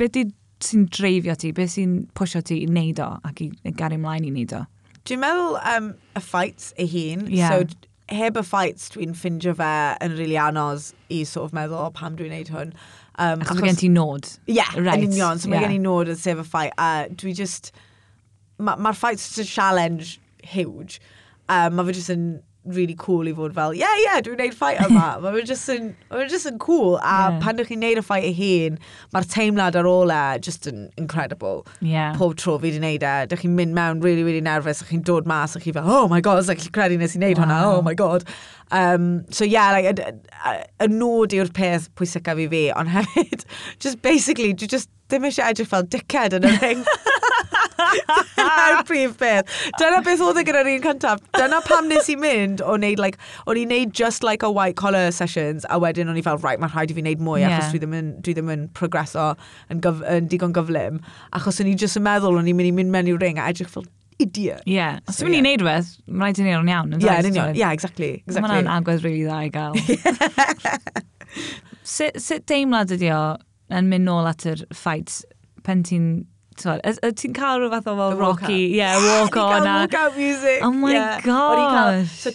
Beth 0.00 0.18
sy'n 0.64 0.88
dreifio 0.92 1.36
ti? 1.40 1.52
Beth 1.56 1.72
sy'n 1.76 2.02
pwysio 2.18 2.42
ti 2.44 2.62
i 2.64 2.68
wneud 2.68 3.00
o 3.04 3.12
ac 3.26 3.44
i, 3.46 3.50
i 3.64 3.72
gario 3.76 4.00
ymlaen 4.00 4.26
i 4.28 4.34
wneud 4.34 4.56
o? 4.58 4.64
Dwi'n 5.08 5.22
meddwl 5.22 5.56
um, 5.72 5.94
y 6.16 6.22
fights 6.24 6.74
ei 6.76 6.90
hun. 6.90 7.24
Yeah. 7.32 7.54
So, 7.54 7.88
heb 8.10 8.36
y 8.36 8.42
fights, 8.44 8.90
dwi'n 8.94 9.14
ffindio 9.14 9.54
fe 9.58 9.70
yn 10.02 10.16
rili 10.16 10.24
really 10.24 10.38
anodd 10.42 10.90
i 11.14 11.22
sort 11.28 11.48
of 11.48 11.54
meddwl, 11.56 11.86
o, 11.86 11.92
pam 11.94 12.16
dwi'n 12.18 12.34
neud 12.34 12.50
hwn. 12.52 12.72
Um, 13.20 13.42
Achos, 13.44 13.60
mae 13.60 13.68
gen 13.68 13.76
ti 13.76 13.88
nod. 13.92 14.26
Ie, 14.48 14.56
yeah, 14.56 14.74
right. 14.80 14.98
yn 14.98 15.10
union. 15.12 15.38
So 15.38 15.48
yeah. 15.48 15.58
mae 15.58 15.66
gen 15.66 15.76
i 15.76 15.80
nod 15.84 16.08
yn 16.08 16.18
sef 16.18 16.40
y 16.40 16.46
ffai. 16.48 16.66
A 16.80 16.90
dwi 17.12 17.34
just... 17.36 17.72
Mae'r 18.60 18.80
ma, 18.80 18.88
ma 18.88 18.92
ffai 18.96 19.12
just 19.18 19.38
a 19.40 19.44
challenge 19.44 20.18
huge. 20.42 21.00
Um, 21.48 21.76
mae 21.76 21.90
fe 21.90 21.98
just 21.98 22.12
yn 22.14 22.24
really 22.64 22.94
cool 22.98 23.28
i 23.28 23.32
fod 23.32 23.54
fel, 23.54 23.74
yeah, 23.74 23.94
yeah, 24.04 24.20
dwi'n 24.24 24.40
neud 24.40 24.54
ffait 24.56 24.80
yma. 24.84 25.06
Mae'n 25.22 25.46
just, 25.48 25.68
yn, 25.72 25.90
ma 26.10 26.26
just 26.28 26.48
yn 26.50 26.58
cool. 26.62 26.98
A 26.98 27.14
yeah. 27.16 27.38
pan 27.42 27.56
ydych 27.56 27.70
chi'n 27.72 27.82
neud 27.84 28.00
y 28.00 28.04
ffait 28.04 28.26
ei 28.28 28.34
hun, 28.36 28.78
mae'r 29.14 29.28
teimlad 29.32 29.78
ar 29.80 29.88
ôl 29.88 30.12
e 30.14 30.22
just 30.44 30.68
yn 30.70 30.88
incredible. 31.00 31.64
Yeah. 31.80 32.12
Pob 32.20 32.36
tro 32.40 32.58
fi 32.58 32.68
wedi 32.68 32.82
neud 32.84 33.06
e, 33.06 33.14
ydych 33.26 33.44
chi'n 33.44 33.56
mynd 33.56 33.76
mewn 33.76 34.04
really, 34.04 34.26
really 34.26 34.44
nervous, 34.44 34.82
ydych 34.82 34.94
chi'n 34.94 35.04
dod 35.08 35.30
mas, 35.30 35.56
ydych 35.56 35.70
chi 35.70 35.76
fel, 35.78 35.90
oh 35.90 36.06
my 36.12 36.20
god, 36.24 36.44
ydych 36.44 36.66
chi'n 36.66 36.76
credu 36.76 37.00
nes 37.00 37.16
i 37.16 37.22
neud 37.24 37.38
wow. 37.38 37.46
hwnna, 37.46 37.60
oh 37.72 37.84
my 37.86 37.96
god. 37.98 38.28
Um, 38.70 39.24
so 39.30 39.44
yeah, 39.44 39.72
like, 39.72 39.98
y 40.80 40.90
nod 40.92 41.34
yw'r 41.34 41.50
peth 41.56 41.88
pwysicaf 41.98 42.38
i 42.44 42.48
fi, 42.52 42.64
ond 42.76 42.92
hefyd, 42.98 43.46
just 43.80 44.02
basically, 44.04 44.52
dwi 44.54 44.70
just 44.76 44.92
ddim 45.10 45.26
eisiau 45.26 45.50
edrych 45.50 45.70
fel 45.72 45.88
dickhead 45.90 46.36
yn 46.38 46.46
y 46.46 46.56
ring. 46.60 46.84
Dyna'r 48.38 48.82
prif 48.88 49.16
beth. 49.20 49.54
Dyna 49.78 50.00
beth 50.06 50.24
oedd 50.24 50.40
e 50.40 50.44
gyda'r 50.48 50.70
un 50.72 50.82
cyntaf. 50.84 51.22
Dyna 51.36 51.60
pam 51.66 51.88
nes 51.90 52.10
i 52.12 52.16
mynd 52.20 52.64
o 52.64 52.76
wneud, 52.78 53.02
like, 53.02 53.20
o'n 53.46 53.60
i'n 53.60 53.72
neud 53.72 53.94
just 53.96 54.26
like 54.26 54.46
a 54.46 54.50
white 54.50 54.78
collar 54.80 55.10
sessions, 55.14 55.66
a 55.70 55.80
wedyn 55.82 56.10
o'n 56.12 56.18
i 56.20 56.24
fel, 56.26 56.40
right, 56.44 56.60
mae'n 56.62 56.74
rhaid 56.74 56.94
i 56.94 56.98
fi 56.98 57.04
wneud 57.04 57.24
mwy, 57.24 57.40
yeah. 57.44 57.58
achos 57.58 57.74
dwi 57.74 57.82
ddim 57.84 57.96
yn, 58.00 58.12
dwi 58.24 58.36
ddim 58.36 58.52
yn 58.54 58.66
progreso 58.76 59.32
yn, 59.72 59.80
gyf, 59.84 60.04
yn 60.10 60.28
digon 60.32 60.56
gyflym. 60.56 61.00
Achos 61.36 61.62
o'n 61.62 61.70
i 61.70 61.76
just 61.78 62.00
yn 62.00 62.06
meddwl, 62.06 62.38
o'n 62.40 62.50
i'n 62.50 62.60
mynd 62.60 62.72
i 62.72 62.76
mynd 62.80 62.94
mewn 62.94 63.10
i'r 63.14 63.20
ring, 63.22 63.40
a 63.40 63.48
edrych 63.52 63.72
fel, 63.72 63.86
idiot. 64.20 64.64
Ie. 64.66 64.74
Yeah. 64.76 65.00
Os 65.08 65.18
so, 65.18 65.24
dwi'n 65.24 65.38
yeah. 65.38 65.40
i 65.40 65.44
wneud 65.46 65.64
rhywbeth, 65.64 65.92
mae'n 66.06 66.26
rhaid 66.26 66.40
i 66.42 66.46
ni 66.46 66.56
o'n 66.56 66.72
iawn. 66.72 66.96
Ie, 66.96 67.04
yeah, 67.06 67.22
union. 67.24 67.54
Ie, 67.54 67.62
yeah, 67.62 67.76
exactly. 67.76 68.12
exactly. 68.26 68.48
Mae'n 68.48 68.70
agwedd 68.70 69.04
rili 69.06 69.24
dda 69.26 69.40
i 69.46 69.52
gael. 69.54 69.76
sut, 71.94 72.20
sut 72.20 72.46
deimlad 72.50 72.92
ydi 72.96 73.12
o 73.14 73.22
yn 73.70 73.90
mynd 73.90 74.08
nôl 74.08 74.28
at 74.28 74.46
yr 74.50 74.64
ffait 74.74 75.20
pen 75.66 75.84
ti'n 75.86 76.10
ti'n 76.60 77.34
cael 77.36 77.60
rhyw 77.60 77.70
fath 77.72 77.90
o 77.90 77.96
fel 77.98 78.16
Rocky, 78.18 78.60
yeah, 78.76 78.96
walk 79.08 79.36
on. 79.36 79.62
Ni 79.64 79.70
walk 79.70 79.94
out 79.94 80.16
music. 80.16 80.60
Oh 80.62 80.72
my 80.72 80.92
yeah. 80.92 81.20
gosh. 81.20 82.10
So 82.10 82.30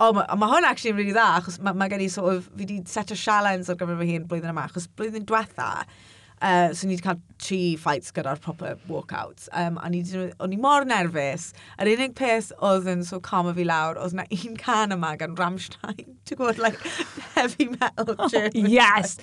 oh, 0.00 0.12
mae 0.12 0.36
ma 0.36 0.50
hwn 0.52 0.68
actually 0.68 0.92
yn 0.92 1.00
really 1.00 1.16
dda, 1.16 1.26
achos 1.40 1.58
mae 1.60 1.76
ma 1.76 1.88
gen 1.88 2.04
i 2.04 2.10
sort 2.12 2.34
of, 2.34 2.50
fi 2.54 2.64
wedi 2.64 2.78
set 2.88 3.12
o 3.12 3.18
sialens 3.18 3.70
ar 3.72 3.80
gyfer 3.80 3.98
fy 4.00 4.12
hun 4.12 4.28
blwyddyn 4.30 4.54
yma, 4.54 4.68
achos 4.68 4.88
blwyddyn 4.98 5.26
diwetha, 5.28 5.68
uh, 6.40 6.72
so 6.72 6.86
ni 6.86 6.96
wedi 6.96 7.04
cael 7.04 7.20
tri 7.44 7.60
fights 7.80 8.14
gyda'r 8.14 8.40
proper 8.44 8.76
walkouts. 8.90 9.48
Um, 9.52 9.78
a 9.82 9.90
ni 9.90 10.02
o'n 10.06 10.54
i 10.54 10.60
mor 10.60 10.86
nerfus. 10.88 11.50
Yr 11.78 11.92
unig 11.94 12.16
peth 12.18 12.52
oedd 12.70 12.88
yn 12.90 13.04
so 13.06 13.20
calm 13.20 13.50
fi 13.54 13.66
lawr, 13.68 14.00
oedd 14.00 14.16
na 14.18 14.26
un 14.38 14.58
can 14.60 14.94
yma 14.96 15.14
gan 15.20 15.36
Ramstein. 15.38 16.16
Ti'n 16.28 16.40
gwybod, 16.40 16.62
like, 16.62 16.80
heavy 17.36 17.70
metal. 17.74 18.14
Oh, 18.18 18.50
yes! 18.54 19.18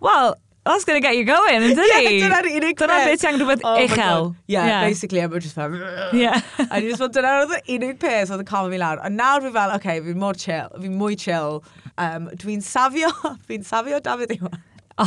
Well, 0.00 0.34
that's 0.64 0.84
going 0.84 1.00
to 1.00 1.06
get 1.06 1.16
you 1.16 1.24
going, 1.24 1.62
isn't 1.62 1.76
dyni? 1.76 2.06
Ie, 2.08 2.20
dyna'r 2.22 2.48
unig 2.48 2.78
Dyna 2.80 2.98
beth 3.04 3.20
ti 3.20 3.28
angen 3.28 3.42
rhywbeth 3.42 3.64
oh 3.68 3.74
uchel. 3.84 4.30
Ie, 4.32 4.54
yeah, 4.54 4.66
yeah. 4.66 4.84
basically, 4.88 5.20
I'm 5.20 5.38
just 5.38 5.54
fel... 5.54 5.74
Yeah. 6.14 6.40
A 6.70 6.80
ni 6.80 6.88
just 6.88 7.02
fel, 7.02 7.10
dyna'r 7.12 7.52
unig 7.76 7.98
peth 8.00 8.32
oedd 8.32 8.44
yn 8.44 8.48
calm 8.48 8.70
fi 8.72 8.80
lawr. 8.80 9.02
A 9.04 9.10
nawr 9.12 9.44
fi 9.44 9.52
fel, 9.52 9.74
oce, 9.74 9.82
okay, 9.82 10.00
fi'n 10.06 10.20
mor 10.22 10.38
chill, 10.40 10.72
fi'n 10.80 10.96
mwy 11.00 11.18
chill. 11.20 11.60
Um, 12.00 12.30
dwi'n 12.40 12.64
safio, 12.64 13.12
fi'n 13.50 13.66
safio 13.68 14.00
David 14.04 14.38
Iwan. 14.38 14.62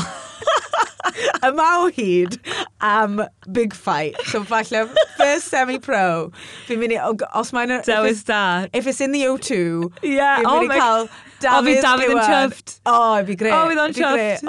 Yma 1.48 1.68
o 1.82 1.88
hyd 1.96 2.38
am 2.84 3.22
big 3.52 3.74
fight. 3.74 4.20
So 4.30 4.44
falle, 4.44 4.86
first 5.18 5.50
semi-pro, 5.50 6.30
fi'n 6.68 6.84
mynd 6.84 6.98
i, 7.00 7.02
os 7.42 7.54
mae'n... 7.56 7.80
Dewis 7.88 8.22
da. 8.30 8.68
If 8.74 8.86
it's 8.86 9.02
in 9.02 9.16
the 9.16 9.26
O2, 9.32 9.90
yeah, 10.04 10.44
fi'n 10.44 10.52
mynd 10.52 10.70
oh 10.70 10.78
i 10.78 10.84
cael 10.84 11.10
Dafydd, 11.44 11.54
oh, 11.54 11.60
o, 11.60 11.66
fi 11.66 11.82
Dafydd 11.86 12.14
yn 12.14 12.22
chuffed. 12.26 12.78
Oh, 12.90 13.18
fi 13.28 13.36
gre. 13.38 13.52
O, 13.54 13.60
oh, 13.60 13.68
fydd 13.72 13.82
o'n 13.84 13.96
chuffed. 13.98 14.48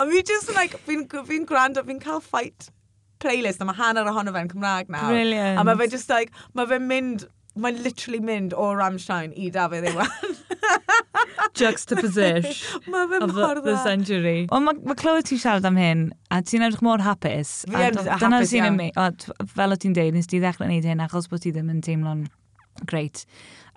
Ond 0.00 0.14
fi 0.14 0.22
just, 0.30 0.54
like, 0.56 0.78
fi'n 0.86 1.04
fi 1.28 1.40
gwrando, 1.48 1.84
fi'n 1.88 2.00
cael 2.02 2.22
fight 2.24 2.70
playlist, 3.22 3.60
a 3.62 3.68
mae 3.68 3.78
hanner 3.78 4.08
ohono 4.10 4.34
fe'n 4.34 4.50
Cymraeg 4.50 4.90
nawr. 4.92 5.12
Brilliant. 5.12 5.60
A 5.60 5.64
mae 5.68 5.78
fe 5.80 5.90
just, 5.92 6.10
like, 6.12 6.32
mae 6.58 6.68
fe'n 6.70 6.88
mynd, 6.88 7.26
mae'n 7.60 7.82
literally 7.84 8.22
mynd 8.24 8.56
o 8.56 8.72
Ramstein 8.78 9.34
i 9.36 9.50
David 9.52 9.90
Iwan. 9.92 10.08
Juxtaposition 11.58 12.80
ma 12.88 13.02
of 13.04 13.34
the, 13.34 13.60
the 13.64 13.76
century. 13.84 14.46
Ond 14.50 14.64
mae 14.64 14.78
ma 14.88 14.96
Chloe 14.96 15.24
ti'n 15.26 15.40
siarad 15.42 15.66
am 15.68 15.76
hyn, 15.76 16.06
a 16.32 16.40
ti'n 16.40 16.64
edrych 16.64 16.84
mor 16.84 17.02
hapus. 17.04 17.50
Fi 17.68 17.90
yn 17.90 17.98
hapus 18.08 18.54
iawn. 18.56 18.80
Fel 19.52 19.76
o 19.76 19.78
ti'n 19.78 19.96
deud, 19.98 20.16
nes 20.16 20.30
ti 20.30 20.40
ddechrau 20.40 20.70
wneud 20.70 20.88
hyn 20.88 21.04
achos 21.04 21.28
bod 21.28 21.44
ti 21.44 21.52
ddim 21.52 21.68
yn 21.74 21.82
teimlo'n 21.84 22.24
greit. 22.88 23.26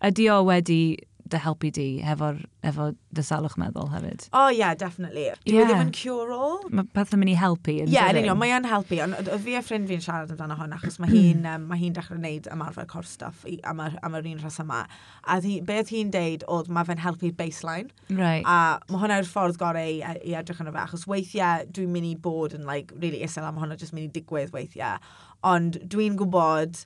Ydi 0.08 0.30
o 0.32 0.40
wedi 0.48 0.80
dy 1.26 1.40
helpu 1.42 1.72
di 1.74 1.86
hefo'r 2.06 2.38
efo 2.70 2.92
dy 3.18 3.24
salwch 3.26 3.56
meddwl 3.58 3.88
hefyd. 3.90 4.28
O 4.30 4.44
oh, 4.44 4.50
yeah, 4.54 4.76
definitely. 4.78 5.26
Dwi 5.46 5.56
yeah. 5.56 5.70
ddim 5.70 5.82
yn 5.88 5.92
cure-all. 5.96 6.60
Mae 6.70 6.86
pethau 6.94 7.18
mynd 7.18 7.34
i 7.34 7.38
helpu. 7.40 7.74
Ie, 7.80 7.88
yeah, 7.90 8.12
yn 8.12 8.22
union, 8.22 8.38
mae 8.38 8.54
yn 8.54 8.68
helpu. 8.70 9.00
Ond 9.02 9.32
fi 9.42 9.56
a 9.58 9.64
ffrind 9.66 9.90
fi'n 9.90 10.04
siarad 10.06 10.34
amdano 10.36 10.58
hwn, 10.60 10.76
achos 10.78 11.00
mae 11.02 11.10
hi'n 11.10 11.42
mm. 11.42 11.66
um, 11.66 11.76
hi 11.82 11.90
dechrau 11.96 12.20
gwneud 12.20 12.50
ymarfer 12.54 12.86
cor 12.92 13.10
stuff 13.10 13.42
i, 13.50 13.58
am, 13.66 13.82
yr, 13.88 13.98
am 14.06 14.20
yr 14.20 14.30
un 14.36 14.44
rhas 14.44 14.62
yma. 14.62 14.84
A 15.26 15.40
hi, 15.42 15.58
beth 15.66 15.90
hi'n 15.96 16.14
deud 16.14 16.46
oedd 16.52 16.70
mae 16.70 16.86
fe'n 16.92 17.02
helpu 17.02 17.34
baseline. 17.42 17.90
Right. 18.12 18.46
A 18.46 18.78
mae 18.92 19.02
hwnna'r 19.02 19.30
ffordd 19.30 19.58
gorau 19.62 19.82
i, 19.98 20.02
i 20.22 20.38
edrych 20.38 20.62
yn 20.62 20.70
y 20.70 20.76
fe, 20.76 20.84
achos 20.86 21.08
weithiau 21.10 21.66
dwi'n 21.74 21.94
mynd 21.96 22.12
i 22.12 22.16
bod 22.22 22.54
yn 22.58 22.70
like, 22.70 22.94
really 23.02 23.26
isel 23.26 23.50
am 23.50 23.58
hwnna, 23.62 23.80
jyst 23.82 23.98
mynd 23.98 24.12
i 24.12 24.20
digwydd 24.20 24.54
weithiau. 24.54 25.02
Ond 25.46 25.82
dwi'n 25.90 26.22
gwybod 26.22 26.86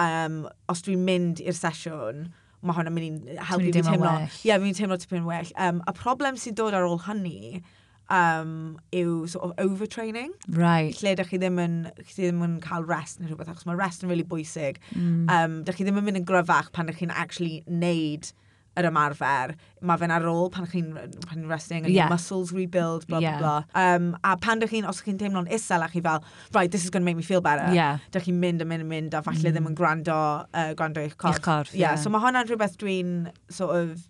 um, 0.00 0.46
os 0.72 0.84
dwi'n 0.86 1.04
mynd 1.04 1.44
i'r 1.44 1.56
sesiwn, 1.56 2.30
mae 2.62 2.76
hwnna'n 2.76 2.96
mynd 2.96 3.28
i 3.30 3.36
helpu 3.50 3.70
fi 3.70 3.82
teimlo. 3.84 4.14
Ie, 4.20 4.48
yeah, 4.50 4.60
fi'n 4.62 4.76
teimlo 4.76 4.98
tipyn 5.00 5.28
well. 5.28 5.52
Um, 5.56 5.82
a 5.88 5.94
problem 5.96 6.38
sy'n 6.40 6.56
dod 6.58 6.76
ar 6.76 6.88
ôl 6.88 7.00
hynny 7.06 7.62
um, 8.10 8.52
yw 8.92 9.24
sort 9.30 9.46
of 9.46 9.56
overtraining. 9.64 10.34
Right. 10.48 10.96
Lle 11.02 11.14
da 11.16 11.24
chi 11.24 11.40
ddim 11.40 11.60
yn, 11.62 11.78
chi 12.02 12.26
ddim 12.26 12.42
yn 12.46 12.58
cael 12.64 12.84
rest 12.88 13.20
neu 13.20 13.30
rhywbeth, 13.30 13.52
achos 13.54 13.68
mae 13.68 13.78
rest 13.78 14.04
yn 14.04 14.12
really 14.12 14.26
bwysig. 14.26 14.82
Mm. 14.92 15.24
Um, 15.30 15.58
da 15.64 15.76
chi 15.76 15.86
ddim 15.86 16.00
yn 16.00 16.08
mynd 16.08 16.22
yn 16.22 16.28
gryfach 16.28 16.72
pan 16.76 16.90
da 16.90 16.96
chi'n 16.96 17.14
actually 17.14 17.62
neud 17.68 18.32
yr 18.80 18.88
ymarfer. 18.88 19.54
Mae 19.86 20.00
fe'n 20.00 20.12
ar 20.12 20.26
ôl 20.28 20.50
pan 20.52 20.66
chi'n 20.68 20.90
pan 21.24 21.46
resting, 21.48 21.84
and 21.84 21.94
yeah. 21.94 22.08
muscles 22.10 22.50
rebuild, 22.56 23.06
blah, 23.06 23.20
yeah. 23.22 23.38
blah, 23.38 23.62
blah. 23.70 23.82
Um, 23.82 24.10
a 24.24 24.36
pan 24.40 24.60
ydych 24.60 24.74
chi'n, 24.74 24.88
os 24.88 25.02
chi'n 25.06 25.20
teimlo'n 25.20 25.48
isel 25.52 25.84
a 25.84 25.88
chi 25.92 26.02
fel, 26.04 26.24
right, 26.56 26.70
this 26.70 26.84
is 26.84 26.90
going 26.90 27.04
to 27.04 27.08
make 27.08 27.16
me 27.16 27.26
feel 27.26 27.44
better, 27.44 27.68
yeah. 27.76 28.00
ydych 28.10 28.28
chi'n 28.28 28.40
mynd 28.42 28.64
a 28.64 28.68
mynd 28.68 28.84
a 28.84 28.88
mynd 28.90 29.16
a 29.16 29.22
falle 29.26 29.40
mm. 29.40 29.54
ddim 29.54 29.70
yn 29.70 29.76
gwrando, 29.78 30.16
uh, 30.50 30.72
gwrando 30.78 31.04
eich 31.04 31.16
corff. 31.16 31.38
Eich 31.38 31.44
corff, 31.44 31.74
yeah. 31.74 31.92
yeah. 31.92 32.00
So 32.00 32.12
mae 32.12 32.24
hwnna'n 32.24 32.50
rhywbeth 32.50 32.76
dwi'n 32.80 33.30
sort 33.48 33.76
of 33.76 34.08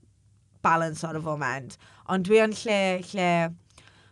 balance 0.67 1.05
ar 1.07 1.19
y 1.19 1.23
foment. 1.25 1.77
Ond 2.11 2.27
dwi 2.31 2.43
yn 2.47 2.57
lle, 2.65 2.81
lle... 3.13 3.29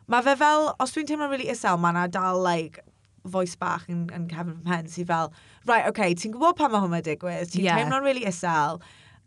Mae 0.09 0.25
fe 0.25 0.39
fel, 0.41 0.71
os 0.81 0.95
dwi'n 0.95 1.09
teimlo'n 1.11 1.35
really 1.35 1.51
isel, 1.53 1.77
mae 1.83 1.93
yna 1.93 2.07
dal, 2.09 2.39
like, 2.41 2.81
voice 3.29 3.59
bach 3.61 3.85
yn, 3.93 4.07
yn 4.15 4.25
cefn 4.31 4.55
fy 4.55 4.71
mhen 4.71 4.87
sy'n 4.89 5.09
fel, 5.11 5.29
right, 5.69 5.85
okay, 5.91 6.15
ti'n 6.17 6.33
gwybod 6.33 6.57
pan 6.57 6.73
mae 6.73 6.81
hwnna'n 6.81 7.05
digwydd, 7.05 7.51
ti'n 7.53 7.67
yeah. 7.67 7.77
teimlo'n 7.77 8.07
really 8.07 8.25
isel, 8.31 8.81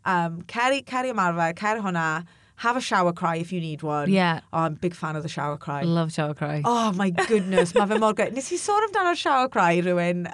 um, 0.04 0.42
ceri, 0.42 0.84
ceri 0.84 1.12
ymarfer, 1.12 1.54
ceri 1.54 1.82
hwnna, 1.82 2.24
have 2.56 2.76
a 2.76 2.80
shower 2.80 3.12
cry 3.12 3.36
if 3.36 3.52
you 3.52 3.60
need 3.60 3.82
one. 3.82 4.08
Yeah. 4.08 4.40
Oh, 4.52 4.58
I'm 4.58 4.74
a 4.74 4.76
big 4.76 4.94
fan 4.94 5.16
of 5.16 5.24
the 5.24 5.28
shower 5.28 5.56
cry. 5.56 5.82
Love 5.82 6.12
shower 6.12 6.34
cry. 6.34 6.62
Oh 6.64 6.92
my 6.92 7.10
goodness, 7.10 7.74
mae 7.74 7.86
fe 7.86 7.98
mor 7.98 8.12
gret. 8.14 8.34
Nes 8.36 8.50
i 8.54 8.58
sôn 8.60 8.86
amdano'r 8.86 9.18
shower 9.18 9.48
cry 9.48 9.80
rhywun, 9.82 10.28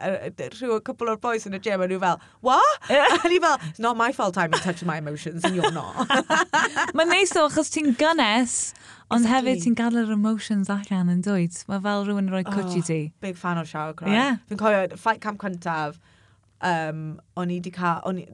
rhyw 0.59 0.83
couple 0.85 1.09
o'r 1.13 1.21
boys 1.23 1.49
yn 1.49 1.57
y 1.57 1.63
gym, 1.65 1.81
a 1.81 1.89
nhw 1.89 2.01
fel, 2.03 2.21
what? 2.45 2.91
a 2.91 3.33
ni 3.33 3.41
fel, 3.45 3.57
it's 3.71 3.81
not 3.87 3.97
my 3.97 4.11
fault 4.13 4.37
I'm 4.37 4.53
in 4.53 4.61
touch 4.61 4.83
with 4.83 4.91
my 4.91 4.99
emotions, 4.99 5.45
and 5.45 5.57
you're 5.57 5.73
not. 5.73 6.05
mae'n 6.99 7.15
neis 7.15 7.33
o, 7.37 7.47
achos 7.49 7.73
ti'n 7.73 7.97
gynnes, 8.03 8.61
Ond 9.09 9.25
exactly. 9.25 9.55
hefyd 9.55 9.65
ti'n 9.65 9.77
gadael 9.79 10.05
yr 10.05 10.15
emotions 10.19 10.69
allan 10.69 11.09
yn 11.09 11.25
dweud. 11.25 11.55
Mae 11.71 11.81
fel 11.87 12.05
rhywun 12.05 12.29
yn 12.29 12.35
rhoi 12.35 12.43
oh, 12.45 12.83
ti. 12.85 13.01
Big 13.25 13.41
fan 13.41 13.57
o 13.57 13.65
shower 13.65 13.97
cry. 13.97 14.13
Yeah. 14.13 14.37
Fi'n 14.51 14.61
cofio, 14.61 14.99
fight 15.01 15.23
camp 15.25 15.41
cyntaf, 15.41 15.97
um, 16.61 17.07
o'n 17.41 17.55
i 17.55 17.57
wedi 17.57 17.73
cael, 17.73 18.03
o'n 18.05 18.21
i, 18.21 18.27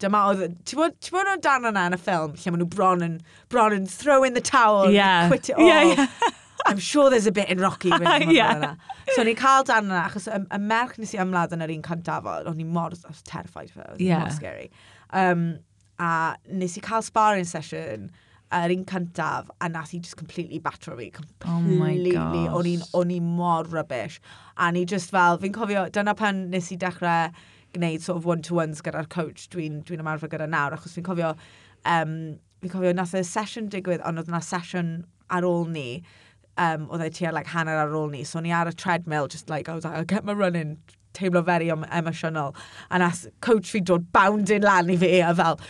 dyma 0.00 0.26
oedd, 0.30 0.58
ti'n 0.68 0.80
bod, 0.80 0.98
ti 1.02 1.12
bod 1.14 1.28
nhw'n 1.28 1.42
dan 1.44 1.68
yna 1.70 1.86
yn 1.90 1.96
y 1.96 2.00
ffilm, 2.00 2.36
lle 2.36 2.52
maen 2.52 2.62
nhw 2.62 2.68
bron 2.72 3.04
yn, 3.06 3.16
bron 3.52 3.76
yn 3.76 3.88
throw 3.90 4.22
in 4.26 4.36
the 4.38 4.44
towel, 4.44 4.90
yeah. 4.90 5.28
quit 5.28 5.50
it 5.50 5.56
all. 5.56 5.66
Yeah, 5.66 5.82
yeah. 5.94 6.30
I'm 6.66 6.78
sure 6.78 7.10
there's 7.10 7.26
a 7.26 7.32
bit 7.32 7.48
in 7.48 7.58
Rocky. 7.58 7.88
yeah. 8.28 8.74
So 9.14 9.24
ni'n 9.24 9.36
cael 9.36 9.64
dan 9.68 9.88
yna, 9.88 10.06
achos 10.08 10.28
y, 10.28 10.40
y 10.44 10.60
merch 10.60 10.98
nes 11.00 11.14
i 11.16 11.20
ymladd 11.22 11.54
yn 11.56 11.64
yr 11.64 11.74
un 11.76 11.84
cyntafod, 11.86 12.48
o'n 12.50 12.60
i 12.60 12.66
mor, 12.66 12.96
I 12.96 13.12
was 13.12 13.22
terrified 13.28 13.70
for 13.70 13.84
it, 13.84 13.94
it 13.96 14.08
yeah. 14.08 14.24
mor 14.24 14.34
scary. 14.36 14.70
Um, 15.10 15.46
a 16.00 16.36
nes 16.48 16.76
i 16.78 16.84
cael 16.84 17.04
sparring 17.04 17.48
session 17.48 18.10
yr 18.56 18.74
un 18.74 18.84
cyntaf, 18.88 19.50
a 19.60 19.68
nath 19.68 19.94
i 19.94 20.00
just 20.02 20.16
completely 20.16 20.58
batro 20.60 20.96
fi, 20.98 21.10
completely, 21.14 22.16
oh 22.16 22.60
o'n 22.60 23.14
i'n 23.14 23.32
mor 23.38 23.64
rubbish. 23.70 24.20
A 24.56 24.72
ni 24.72 24.84
just 24.84 25.10
fel, 25.14 25.38
fi'n 25.38 25.54
cofio, 25.54 25.86
dyna 25.92 26.16
pan 26.18 26.48
nes 26.50 26.70
i 26.74 26.78
dechrau 26.80 27.30
gwneud 27.74 28.04
sort 28.04 28.18
of 28.20 28.26
one-to-ones 28.28 28.82
gyda'r 28.84 29.08
coach 29.12 29.48
dwi'n 29.52 29.80
dwi 29.86 29.98
ymarfer 30.00 30.30
gyda 30.32 30.48
nawr, 30.50 30.76
achos 30.76 30.96
fi'n 30.96 31.06
cofio, 31.06 31.34
um, 31.88 32.16
fi'n 32.62 32.72
cofio 32.72 32.94
nath 32.96 33.14
y 33.16 33.24
sesiwn 33.26 33.70
digwydd, 33.72 34.04
ond 34.06 34.22
oedd 34.22 34.30
yna 34.32 34.42
sesiwn 34.44 34.94
ar 35.30 35.46
ôl 35.46 35.68
ni, 35.70 36.02
um, 36.56 36.88
oedd 36.90 37.06
e 37.06 37.10
tua 37.18 37.34
like, 37.34 37.52
hanner 37.54 37.78
ar 37.80 37.94
ôl 37.96 38.10
ni, 38.12 38.24
so 38.24 38.40
ni 38.40 38.52
ar 38.52 38.70
y 38.70 38.74
treadmill, 38.74 39.28
just 39.28 39.50
like, 39.50 39.68
I 39.68 39.74
was 39.74 39.84
like, 39.84 39.94
I'll 39.94 40.04
get 40.04 40.24
my 40.24 40.32
running, 40.32 40.78
teimlo 41.14 41.44
very 41.44 41.68
emotional, 41.68 42.54
A 42.90 42.98
nath 42.98 43.26
coach 43.40 43.70
fi 43.70 43.80
dod 43.80 44.12
bounding 44.12 44.62
lan 44.62 44.90
i 44.90 44.96
fi 44.96 45.20
a 45.20 45.34
fel, 45.34 45.60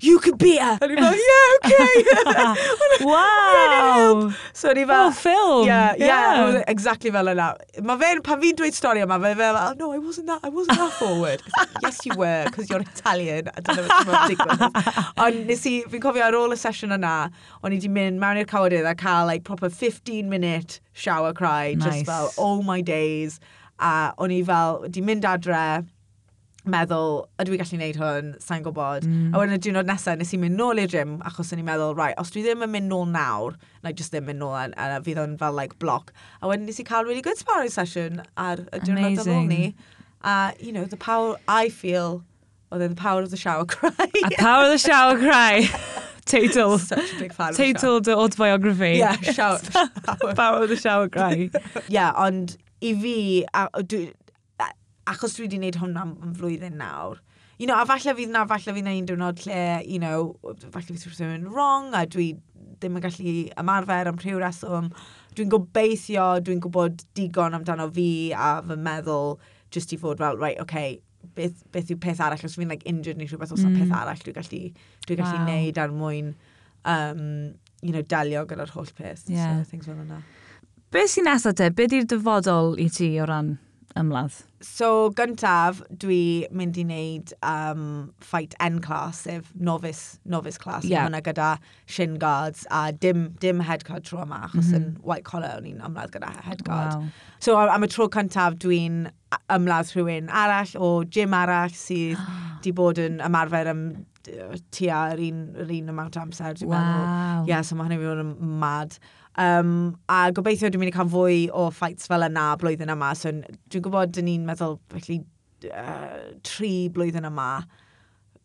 you 0.00 0.18
can 0.18 0.36
beat 0.36 0.60
her. 0.60 0.78
A 0.80 0.86
ni 0.86 0.96
fel, 0.96 1.14
yeah, 1.14 1.56
okay. 1.64 2.54
wow. 3.04 4.32
So 4.52 4.72
ni 4.72 4.84
fel... 4.84 5.06
Oh, 5.08 5.10
film. 5.10 5.66
Yeah, 5.66 5.94
yeah. 5.96 6.52
yeah. 6.52 6.64
Exactly 6.68 7.10
fel 7.10 7.26
yna. 7.32 7.56
Mae 7.82 7.98
fe'n, 8.02 8.22
pan 8.22 8.40
fi'n 8.42 8.56
dweud 8.58 8.76
stori 8.76 9.02
yma, 9.04 9.18
mae 9.20 9.34
fel, 9.38 9.58
oh, 9.58 9.74
no, 9.78 9.90
I 9.92 9.98
wasn't 9.98 10.28
that, 10.28 10.40
I 10.42 10.48
wasn't 10.48 10.78
that 10.78 10.92
forward. 10.92 11.42
Yes, 11.82 12.04
you 12.06 12.14
were, 12.16 12.44
because 12.46 12.70
you're 12.70 12.80
Italian. 12.80 13.50
I 13.56 13.60
don't 13.60 13.76
know 13.76 14.12
what's 14.12 14.34
digwydd. 14.34 15.12
Ond 15.26 15.46
nes 15.50 15.66
i, 15.66 15.76
fi'n 15.90 16.04
cofio 16.04 16.26
ar 16.28 16.38
ôl 16.38 16.54
y 16.54 16.60
sesiwn 16.60 16.94
yna, 16.98 17.14
o'n 17.62 17.76
i 17.76 17.82
di 17.82 17.92
mynd 17.92 18.22
mewn 18.22 18.40
i'r 18.42 18.48
cawodydd 18.48 18.88
a 18.88 18.94
cael, 18.98 19.26
like, 19.26 19.44
proper 19.44 19.68
15-minute 19.68 20.80
shower 20.92 21.32
cry. 21.32 21.74
Nice. 21.74 22.02
Just 22.02 22.10
fel, 22.10 22.32
oh 22.38 22.62
my 22.62 22.80
days. 22.80 23.40
A 23.78 24.12
o'n 24.18 24.34
i 24.34 24.42
fel, 24.46 24.84
di 24.90 25.02
mynd 25.04 25.26
adre, 25.28 25.86
meddwl, 26.72 27.24
ydw 27.42 27.56
i 27.56 27.58
gallu 27.60 27.78
gwneud 27.78 27.98
hwn, 28.00 28.30
sa'n 28.44 28.64
gwybod. 28.66 29.06
Mm. 29.08 29.32
A 29.32 29.40
wedyn 29.40 29.56
y 29.56 29.60
diwrnod 29.64 29.90
nesaf, 29.90 30.18
nes 30.20 30.32
i 30.34 30.40
mynd 30.40 30.58
nôl 30.60 30.80
i'r 30.82 30.92
gym, 30.92 31.18
achos 31.28 31.52
o'n 31.54 31.62
i'n 31.62 31.68
meddwl, 31.68 31.96
rai, 31.98 32.10
os 32.20 32.32
dwi 32.34 32.44
ddim 32.46 32.64
yn 32.66 32.72
mynd 32.74 32.92
nôl 32.92 33.06
nawr, 33.12 33.58
na 33.82 33.92
i 33.92 33.98
just 33.98 34.14
ddim 34.14 34.28
mynd 34.30 34.42
nôl, 34.44 34.56
a, 34.56 34.88
a 34.96 35.02
fydd 35.04 35.20
o'n 35.22 35.36
fel, 35.40 35.56
like, 35.56 35.78
bloc. 35.82 36.12
A 36.42 36.50
wedyn 36.50 36.68
nes 36.68 36.80
i 36.80 36.86
cael 36.88 37.08
really 37.08 37.24
good 37.24 37.40
sparring 37.40 37.72
session 37.74 38.22
ar 38.36 38.64
y 38.72 38.82
diwrnod 38.84 39.22
ar 39.24 39.32
ôl 39.34 39.46
ni. 39.50 39.74
A, 40.22 40.54
you 40.58 40.72
know, 40.72 40.84
the 40.84 40.98
power 40.98 41.36
I 41.48 41.68
feel, 41.68 42.22
oedd 42.70 42.80
well, 42.80 42.88
the 42.88 42.94
power 42.94 43.22
of 43.22 43.30
the 43.30 43.36
shower 43.36 43.64
cry. 43.64 43.90
a 44.24 44.30
power 44.36 44.64
of 44.64 44.70
the 44.70 44.78
shower 44.78 45.18
cry. 45.18 45.68
Teitl. 46.28 46.78
Such 46.78 47.14
a 47.14 47.18
big 47.18 47.32
fan. 47.32 47.54
Teitl 47.54 48.02
dy 48.02 48.12
autobiography. 48.12 48.98
Yeah, 48.98 49.16
shower. 49.16 49.58
shower. 49.58 50.34
power 50.34 50.62
of 50.64 50.68
the 50.68 50.76
shower 50.76 51.08
cry. 51.08 51.50
yeah, 51.88 52.12
ond 52.16 52.58
i 52.82 52.92
fi, 52.92 53.46
a, 53.54 53.68
dwi, 53.82 54.12
achos 55.12 55.36
dwi 55.36 55.46
wedi 55.46 55.58
gwneud 55.58 55.80
hwn 55.80 55.96
am 56.00 56.14
am 56.22 56.34
flwyddyn 56.36 56.78
nawr, 56.80 57.20
you 57.58 57.66
know, 57.66 57.74
a 57.80 57.86
falle 57.86 58.14
fydd 58.14 58.30
na, 58.30 58.44
falle 58.46 58.74
fydd 58.74 58.86
na 58.86 58.94
un 58.94 59.08
diwrnod 59.08 59.42
lle, 59.44 59.62
you 59.86 59.98
know, 59.98 60.36
falle 60.44 60.86
fydd 60.86 61.02
rhywbeth 61.02 61.34
yn 61.40 61.48
wrong, 61.50 61.90
a 61.96 62.04
dwi 62.06 62.30
ddim 62.78 62.98
yn 63.00 63.04
gallu 63.04 63.34
ymarfer 63.58 64.10
am 64.10 64.20
rhyw 64.22 64.38
reswm. 64.42 64.92
Dwi'n 65.34 65.50
gobeithio, 65.52 66.28
dwi'n 66.46 66.62
gwybod 66.62 67.02
digon 67.18 67.58
amdano 67.58 67.88
fi 67.94 68.08
a 68.30 68.58
fy 68.66 68.78
meddwl 68.78 69.36
just 69.74 69.92
i 69.92 69.98
fod 70.00 70.22
fel, 70.22 70.38
right, 70.38 70.60
okay, 70.62 71.00
beth, 71.34 71.64
beth 71.74 71.90
yw 71.90 71.98
peth 72.02 72.22
arall, 72.22 72.46
os 72.46 72.56
fi'n 72.58 72.70
like, 72.70 72.86
injured 72.88 73.18
neu 73.18 73.26
rhywbeth, 73.26 73.54
os 73.56 73.66
mm. 73.66 73.74
peth 73.82 73.94
arall 74.00 74.22
dwi'n 74.22 74.38
gallu, 74.38 74.64
dwi 75.08 75.18
gallu 75.18 75.40
wow. 75.40 75.46
neud 75.50 75.82
ar 75.82 75.94
mwyn, 75.94 76.34
um, 76.94 77.22
you 77.82 77.94
know, 77.94 78.06
delio 78.06 78.46
gyda'r 78.48 78.74
holl 78.76 78.92
peth. 78.94 79.26
Yeah. 79.26 79.58
So, 79.58 79.72
things 79.72 79.90
fel 79.90 79.98
yna. 80.06 80.22
Be 80.94 81.08
sy'n 81.10 81.26
nesaf 81.26 81.58
te? 81.58 81.72
Be 81.74 81.90
di'r 81.90 82.06
dyfodol 82.08 82.78
i 82.80 82.86
ti 82.92 83.16
o 83.20 83.26
ran 83.28 83.56
ymladd? 83.96 84.34
So, 84.60 85.10
gyntaf, 85.16 85.80
dwi 86.02 86.48
mynd 86.54 86.78
i 86.80 86.84
wneud 86.84 87.32
um, 87.46 87.84
fight 88.20 88.56
N 88.60 88.80
class, 88.82 89.22
sef 89.26 89.52
novice, 89.54 90.18
novice 90.24 90.58
class. 90.58 90.84
Yeah. 90.84 91.06
Mae'na 91.06 91.22
gyda 91.26 91.52
shin 91.86 92.18
guards 92.18 92.66
a 92.70 92.92
dim, 92.92 93.28
dim 93.40 93.60
head 93.60 93.84
guard 93.88 94.04
tro 94.04 94.24
yma, 94.24 94.42
achos 94.48 94.66
mm 94.66 94.74
-hmm. 94.74 94.76
yn 94.76 95.06
white 95.06 95.24
collar 95.24 95.56
o'n 95.60 95.70
i'n 95.70 95.80
ymladd 95.86 96.12
gyda 96.16 96.32
head 96.42 96.64
guard. 96.64 96.98
Wow. 96.98 97.08
So, 97.38 97.56
am 97.56 97.86
y 97.86 97.90
tro 97.94 98.08
cyntaf, 98.08 98.58
dwi'n 98.58 99.08
ymladd 99.54 99.94
rhywun 99.94 100.30
arall 100.44 100.76
o 100.76 100.92
gym 101.04 101.34
arall 101.34 101.74
sydd 101.74 102.18
di 102.64 102.72
bod 102.72 102.98
yn 102.98 103.20
ymarfer 103.24 103.70
am 103.70 103.84
tua 104.74 105.04
yr 105.14 105.22
un, 105.28 105.44
yr 105.62 105.70
un 105.78 105.94
amount 105.94 106.16
o 106.16 106.20
amser. 106.20 106.58
Wow. 106.64 107.44
Ie, 107.46 107.52
yeah, 107.52 107.62
so 107.62 107.76
mae 107.76 107.88
hynny'n 107.88 108.04
mynd 108.04 108.24
yn 108.24 108.58
mad. 108.60 108.98
Um, 109.38 109.98
a 110.10 110.28
gobeithio 110.34 110.70
dwi'n 110.70 110.82
mynd 110.82 110.92
i 110.92 110.96
cael 110.96 111.10
fwy 111.12 111.42
o 111.54 111.68
ffaits 111.74 112.08
fel 112.10 112.26
yna 112.26 112.50
blwyddyn 112.60 112.94
yma. 112.94 113.12
So 113.18 113.34
dwi'n 113.34 113.84
gwybod 113.84 114.16
dyn 114.16 114.26
ni'n 114.30 114.48
meddwl 114.48 114.78
felly 114.94 115.20
uh, 115.70 116.32
tri 116.46 116.72
blwyddyn 116.94 117.28
yma 117.28 117.50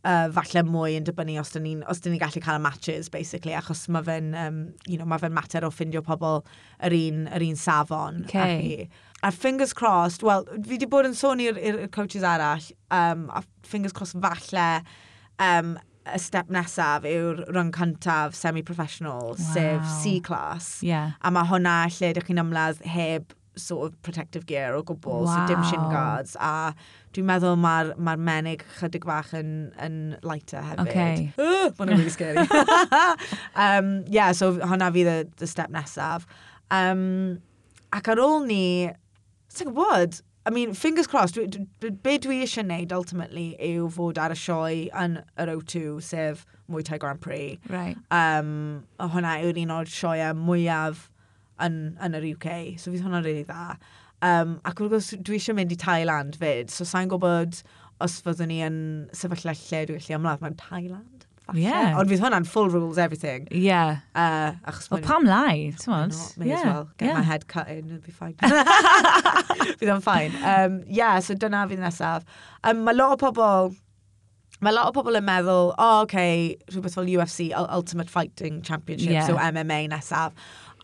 uh, 0.03 0.27
falle 0.35 0.63
mwy 0.67 0.97
yn 0.99 1.07
dibynnu 1.07 1.39
os 1.41 1.53
dyn 1.53 1.65
ni'n 1.67 1.85
ni 2.13 2.19
gallu 2.21 2.43
cael 2.43 2.61
matches, 2.63 3.09
basically, 3.13 3.55
achos 3.57 3.85
mae 3.91 4.05
fe'n 4.05 4.33
um, 4.37 4.59
you 4.87 4.97
know, 4.97 5.07
ma 5.09 5.19
fe 5.21 5.31
mater 5.33 5.65
o 5.65 5.71
ffindio 5.73 6.03
pobl 6.05 6.43
yr 6.83 6.97
un, 6.97 7.23
yr 7.33 7.47
un 7.47 7.59
safon. 7.59 8.23
Okay. 8.27 8.89
A, 9.21 9.29
a 9.29 9.31
fingers 9.31 9.73
crossed, 9.73 10.25
wel, 10.27 10.45
fi 10.59 10.75
wedi 10.75 10.89
bod 10.89 11.09
yn 11.09 11.17
sôn 11.17 11.41
i'r 11.43 11.87
coaches 11.95 12.27
arall, 12.27 12.69
um, 12.91 13.29
a 13.31 13.43
fingers 13.67 13.95
crossed 13.95 14.19
falle 14.21 14.67
um, 15.39 15.77
y 16.03 16.19
step 16.19 16.49
nesaf 16.51 17.05
yw'r 17.07 17.45
rhwng 17.47 17.71
cyntaf 17.75 18.35
semi-professional, 18.35 19.33
wow. 19.33 19.45
sef 19.53 19.87
C-class. 20.01 20.75
Yeah. 20.83 21.15
A 21.23 21.31
mae 21.31 21.47
hwnna 21.47 21.77
lle 21.93 22.11
ydych 22.11 22.27
chi'n 22.27 22.43
ymladd 22.43 22.83
heb 22.95 23.31
sort 23.55 23.85
of 23.85 24.01
protective 24.01 24.47
gear 24.49 24.73
o 24.75 24.81
gwbl, 24.83 25.23
wow. 25.23 25.29
so 25.29 25.45
dim 25.47 25.63
shin 25.69 25.83
guards. 25.93 26.35
A 26.41 26.73
dwi'n 27.13 27.27
meddwl 27.29 27.55
mae'r 27.61 27.93
ma, 28.01 28.15
menig 28.17 28.65
chydig 28.79 29.05
bach 29.07 29.31
yn, 29.37 29.71
yn 29.83 29.97
lighter 30.25 30.65
hefyd. 30.65 30.83
Okay. 30.87 31.29
Uh, 31.37 31.69
Mae'n 31.77 31.93
really 31.93 32.13
scary. 32.13 32.43
um, 33.67 33.95
yeah, 34.09 34.33
so 34.35 34.53
hwnna 34.57 34.91
fydd 34.95 35.11
y, 35.13 35.17
y 35.39 35.49
step 35.49 35.71
nesaf. 35.73 36.27
Um, 36.73 37.39
ac 37.93 38.09
ar 38.11 38.23
ôl 38.23 38.41
ni, 38.49 38.89
ti'n 39.53 39.69
gwybod, 39.69 40.19
I 40.45 40.49
mean, 40.49 40.73
fingers 40.73 41.07
crossed, 41.07 41.35
dwi, 41.35 41.47
dwi, 41.47 41.91
be 42.03 42.17
dwi 42.19 42.41
eisiau 42.43 42.65
wneud 42.65 42.91
ultimately 42.91 43.45
yw 43.63 43.87
fod 43.95 44.19
ar 44.19 44.33
y 44.35 44.37
sioe 44.39 44.81
yn 45.03 45.21
yr 45.39 45.51
O2, 45.53 46.01
sef 46.03 46.43
Muay 46.67 46.83
Thai 46.83 46.99
Grand 46.99 47.21
Prix. 47.23 47.59
Right. 47.71 47.95
Um, 48.11 48.83
a 48.99 49.07
hwnna 49.13 49.37
yw'r 49.45 49.61
un 49.63 49.71
o'r 49.77 49.87
sioeau 49.87 50.35
mwyaf 50.35 51.07
yn, 51.63 51.77
yn 52.03 52.19
yr 52.19 52.27
UK, 52.33 52.49
so 52.75 52.91
fydd 52.91 53.05
hwnna'n 53.05 53.23
really 53.23 53.45
dda. 53.47 53.77
Um, 54.23 54.57
ac 54.67 54.83
wrth 54.83 54.97
gwrs, 54.97 55.13
dwi 55.23 55.39
eisiau 55.39 55.55
mynd 55.55 55.71
i 55.75 55.79
Thailand 55.79 56.35
fyd, 56.41 56.71
so 56.71 56.87
sa'n 56.87 57.11
gwybod 57.11 57.61
os 58.03 58.19
fyddwn 58.25 58.51
ni 58.51 58.59
yn 58.65 58.77
sefyllfa 59.15 59.55
lle 59.55 59.85
dwi'n 59.87 60.03
gallu 60.03 60.17
ymladd, 60.19 60.43
mewn 60.43 60.59
Thailand. 60.59 61.12
Yeah. 61.51 61.97
Ond 61.99 62.07
fydd 62.07 62.21
hwnna'n 62.23 62.45
full 62.47 62.69
rules 62.71 62.97
everything. 62.97 63.47
Yeah. 63.51 63.99
Uh, 64.15 64.53
achos 64.69 64.89
well, 64.91 65.03
pam 65.03 65.27
lai, 65.27 65.73
ti'n 65.75 65.91
mwyn? 65.91 66.13
May 66.39 66.47
yeah. 66.49 66.59
as 66.59 66.65
well. 66.65 66.89
Get 66.97 67.07
yeah. 67.09 67.17
my 67.19 67.27
head 67.27 67.47
cut 67.47 67.67
in 67.67 67.89
and 67.91 68.01
be 68.01 68.11
fine. 68.15 68.35
fydd 69.81 69.91
o'n 69.91 70.03
fine. 70.05 70.31
Um, 70.39 70.83
yeah, 70.87 71.19
so 71.19 71.35
dyna 71.35 71.65
fydd 71.67 71.83
nesaf. 71.83 72.23
Um, 72.63 72.85
mae 72.87 72.95
lot 72.95 73.17
o 73.17 73.21
pobl... 73.27 73.73
Mae 74.63 74.71
lot 74.71 74.87
o 74.87 74.95
pobl 74.95 75.19
yn 75.19 75.25
meddwl, 75.27 75.73
oh, 75.75 76.03
okay, 76.05 76.53
rhywbeth 76.71 76.93
fel 76.95 77.09
UFC, 77.11 77.49
Ultimate 77.51 78.07
Fighting 78.07 78.61
Championship, 78.63 79.11
yeah. 79.11 79.25
so 79.27 79.35
MMA 79.35 79.89
nesaf. 79.91 80.31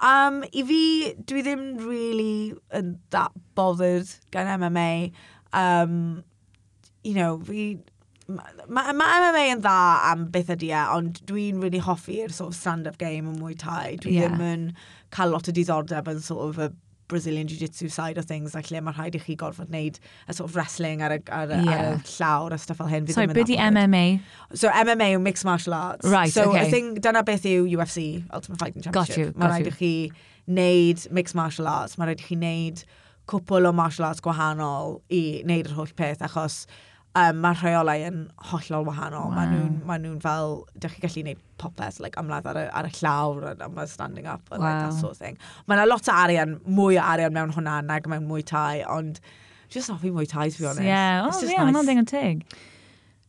Um, 0.03 0.41
I 0.51 0.63
fi, 0.67 0.81
dwi 1.27 1.43
ddim 1.45 1.63
really 1.85 2.53
yn 2.75 2.97
that 3.15 3.31
bothered 3.55 4.11
gan 4.35 4.51
MMA. 4.59 5.13
Um, 5.55 6.25
you 7.03 7.13
know, 7.13 7.39
fi 7.47 7.77
mae 8.29 8.93
ma 8.93 9.07
MMA 9.19 9.45
yn 9.55 9.63
dda 9.63 9.77
am 10.11 10.27
beth 10.33 10.51
ydy 10.53 10.69
e, 10.73 10.83
ond 10.95 11.21
dwi'n 11.29 11.63
really 11.63 11.81
hoffi'r 11.83 12.33
sort 12.35 12.53
of 12.53 12.59
stand-up 12.59 12.99
game 13.01 13.29
yn 13.31 13.39
mwy 13.41 13.57
tai. 13.57 13.97
Dwi 14.03 14.19
yeah. 14.19 14.29
ddim 14.29 14.45
yn 14.45 14.67
cael 15.15 15.33
lot 15.33 15.49
o 15.49 15.55
diddordeb 15.55 16.11
yn 16.11 16.21
sort 16.23 16.45
of 16.45 16.61
y 16.61 16.69
Brazilian 17.09 17.47
Jiu-Jitsu 17.49 17.89
side 17.91 18.19
o 18.21 18.21
things, 18.21 18.53
a 18.53 18.61
lle 18.61 18.83
mae 18.85 18.93
rhaid 18.93 19.17
i 19.17 19.21
chi 19.23 19.35
gorfod 19.41 19.71
wneud 19.73 19.97
y 19.97 20.35
sort 20.35 20.45
of 20.45 20.55
wrestling 20.55 21.01
ar 21.01 21.15
y, 21.15 21.19
ar, 21.33 21.49
yeah. 21.49 21.71
ar 21.73 21.97
y 21.97 22.11
llawr 22.13 22.53
a 22.53 22.59
stuff 22.61 22.77
fel 22.77 22.91
hyn. 22.91 23.09
So, 23.09 23.25
beth 23.33 23.49
i 23.49 23.57
MMA? 23.65 24.05
So, 24.53 24.69
MMA 24.69 25.09
yw 25.15 25.23
mixed 25.25 25.47
martial 25.49 25.73
arts. 25.73 26.05
Right, 26.07 26.31
so, 26.31 26.51
okay. 26.51 26.61
I 26.61 26.71
think 26.71 27.01
dyna 27.01 27.25
beth 27.25 27.47
yw 27.49 27.65
UFC, 27.73 28.23
Ultimate 28.29 28.61
Fighting 28.61 28.85
Championship. 28.85 29.15
Got 29.15 29.17
you, 29.17 29.31
got 29.33 29.41
Mae 29.41 29.55
rhaid 29.55 29.71
i 29.73 29.75
chi 29.81 29.93
wneud 30.49 31.09
mixed 31.17 31.37
martial 31.37 31.69
arts, 31.73 31.97
mae 31.97 32.11
rhaid 32.11 32.21
i 32.21 32.29
chi 32.29 32.37
wneud 32.37 32.85
cwpl 33.29 33.69
o 33.69 33.73
martial 33.75 34.05
arts 34.07 34.21
gwahanol 34.25 34.99
i 35.09 35.23
wneud 35.41 35.69
yr 35.71 35.77
holl 35.77 35.97
peth, 35.97 36.21
achos 36.25 36.63
um, 37.19 37.41
mae'r 37.43 37.59
rheolau 37.61 38.05
yn 38.07 38.21
hollol 38.51 38.87
wahanol. 38.87 39.29
Wow. 39.29 39.35
Mae 39.37 39.51
nhw'n 39.51 39.75
ma 39.89 39.97
nhw 40.01 40.15
fel, 40.23 40.55
dych 40.79 40.95
chi 40.95 41.03
gallu 41.05 41.23
gwneud 41.25 41.43
popeth, 41.61 41.99
like, 42.03 42.19
ymladd 42.21 42.47
ar 42.49 42.59
y, 42.61 42.65
ar 42.79 42.87
y 42.89 42.93
llawr, 43.01 43.45
and 43.51 43.75
we're 43.75 43.87
standing 43.91 44.29
up, 44.29 44.41
and, 44.51 44.63
wow. 44.63 44.69
like, 44.69 44.87
that 44.87 44.99
sort 45.01 45.17
of 45.17 45.21
thing. 45.21 45.37
Mae 45.67 45.79
yna 45.79 45.87
lot 45.89 46.09
o 46.09 46.15
arian, 46.15 46.57
mwy 46.65 46.97
o 46.97 47.05
arian 47.05 47.35
mewn 47.35 47.53
hwnna 47.57 47.77
nag 47.85 48.09
mewn 48.11 48.27
mwy 48.29 48.45
tai, 48.47 48.81
ond 48.87 49.21
just 49.69 49.91
not 49.91 50.01
fi 50.01 50.11
mwy 50.15 50.27
tai, 50.29 50.49
to 50.49 50.63
be 50.63 50.69
honest. 50.71 50.87
Yeah, 50.87 51.21
oh, 51.25 51.31
just 51.31 51.45
yeah, 51.45 51.61
nice. 51.61 51.69
hwnna'n 51.69 51.91
ddigon 51.91 52.09
teg. 52.09 52.43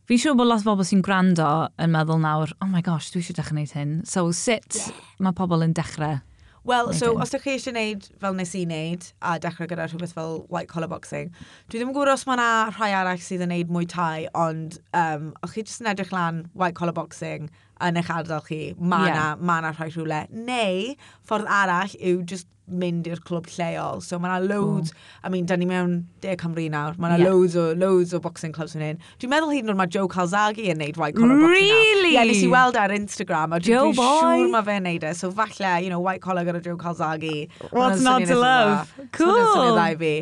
Fi'n 0.09 0.19
siŵr 0.19 0.35
bod 0.39 0.49
lot 0.49 0.65
o 0.65 0.71
bobl 0.71 0.87
sy'n 0.87 1.03
gwrando 1.05 1.51
yn 1.79 1.93
meddwl 1.93 2.19
nawr, 2.23 2.51
oh 2.63 2.71
my 2.71 2.81
gosh, 2.83 3.11
dwi 3.13 3.21
eisiau 3.21 3.37
dechrau 3.37 3.59
gwneud 3.59 3.77
hyn. 3.77 3.95
So 4.09 4.25
sut 4.35 4.79
yeah. 4.79 5.05
mae 5.23 5.37
pobl 5.37 5.63
yn 5.67 5.75
dechrau 5.77 6.19
Wel, 6.63 6.93
so, 6.93 7.15
os 7.17 7.31
ydych 7.33 7.41
chi 7.41 7.53
eisiau 7.55 7.73
gwneud 7.73 8.03
fel 8.21 8.35
nes 8.37 8.51
i 8.53 8.59
wneud, 8.67 9.05
a 9.25 9.31
dechrau 9.41 9.65
gyda 9.69 9.87
rhywbeth 9.87 10.11
fel 10.13 10.35
white 10.53 10.69
collar 10.69 10.89
boxing, 10.91 11.31
dwi 11.65 11.79
ddim 11.79 11.89
yn 11.89 11.95
gwybod 11.95 12.11
os 12.11 12.25
mae 12.29 12.37
yna 12.37 12.49
rhai 12.75 12.91
arall 12.93 13.23
sydd 13.25 13.41
yn 13.41 13.49
gwneud 13.49 13.71
mwy 13.73 13.87
tai, 13.89 14.27
ond 14.37 14.77
um, 14.93 15.31
o'ch 15.41 15.55
chi 15.55 15.63
jyst 15.65 15.81
yn 15.81 15.89
edrych 15.89 16.13
lan 16.13 16.43
white 16.53 16.77
collar 16.77 16.93
boxing 16.93 17.49
yn 17.87 17.99
eich 18.01 18.13
ardal 18.13 18.45
chi, 18.45 18.61
mae 18.77 19.11
yeah. 19.11 19.19
na, 19.19 19.27
ma 19.51 19.59
na 19.65 19.73
rhoi 19.75 19.91
rhywle. 19.91 20.23
Neu, 20.31 20.95
ffordd 21.27 21.49
arall 21.61 21.95
yw 21.99 22.23
just 22.27 22.47
mynd 22.71 23.07
i'r 23.09 23.19
clwb 23.27 23.49
lleol. 23.51 24.01
So 24.05 24.19
mae 24.21 24.31
yna 24.31 24.47
loads, 24.47 24.93
mm. 24.93 25.07
I 25.25 25.31
mean, 25.33 25.47
da 25.49 25.57
ni 25.59 25.67
mewn 25.67 25.95
De 26.23 26.35
Cymru 26.39 26.67
nawr, 26.71 26.97
mae 27.01 27.11
yna 27.11 27.19
yeah. 27.19 27.31
loads, 27.31 27.57
o, 27.59 27.71
loads 27.77 28.13
o 28.15 28.21
boxing 28.23 28.53
clubs 28.55 28.75
yn 28.77 28.85
hyn. 28.85 29.01
Dwi'n 29.21 29.33
meddwl 29.33 29.53
hyd 29.55 29.65
yn 29.65 29.73
oed 29.73 29.79
mae 29.81 29.91
Joe 29.91 30.07
Calzaghi 30.11 30.69
yn 30.71 30.79
neud 30.81 30.99
White 31.01 31.17
Collar 31.17 31.35
really? 31.35 31.49
Boxing 31.49 31.81
Really? 31.81 32.13
Ie, 32.13 32.15
yeah, 32.15 32.29
nes 32.29 32.43
i 32.45 32.51
weld 32.51 32.77
e 32.77 32.83
ar 32.83 32.95
Instagram, 32.95 33.57
a 33.57 33.61
dwi'n 33.63 33.97
siŵr 33.97 34.53
mae 34.53 34.67
fe'n 34.69 34.87
neud 34.87 35.07
e. 35.07 35.15
So 35.17 35.31
falle, 35.35 35.73
you 35.83 35.91
know, 35.91 35.99
White 36.03 36.23
Collar 36.23 36.45
gyda 36.47 36.63
Joe 36.63 36.77
Calzaghi. 36.79 37.49
What's 37.71 38.05
not 38.05 38.23
to 38.29 38.39
love? 38.39 38.95
Cool. 39.11 39.35
Mae'n 39.35 39.51
syniad 39.51 39.75
dda 39.75 39.89
i 39.89 39.99
fi. 40.05 40.15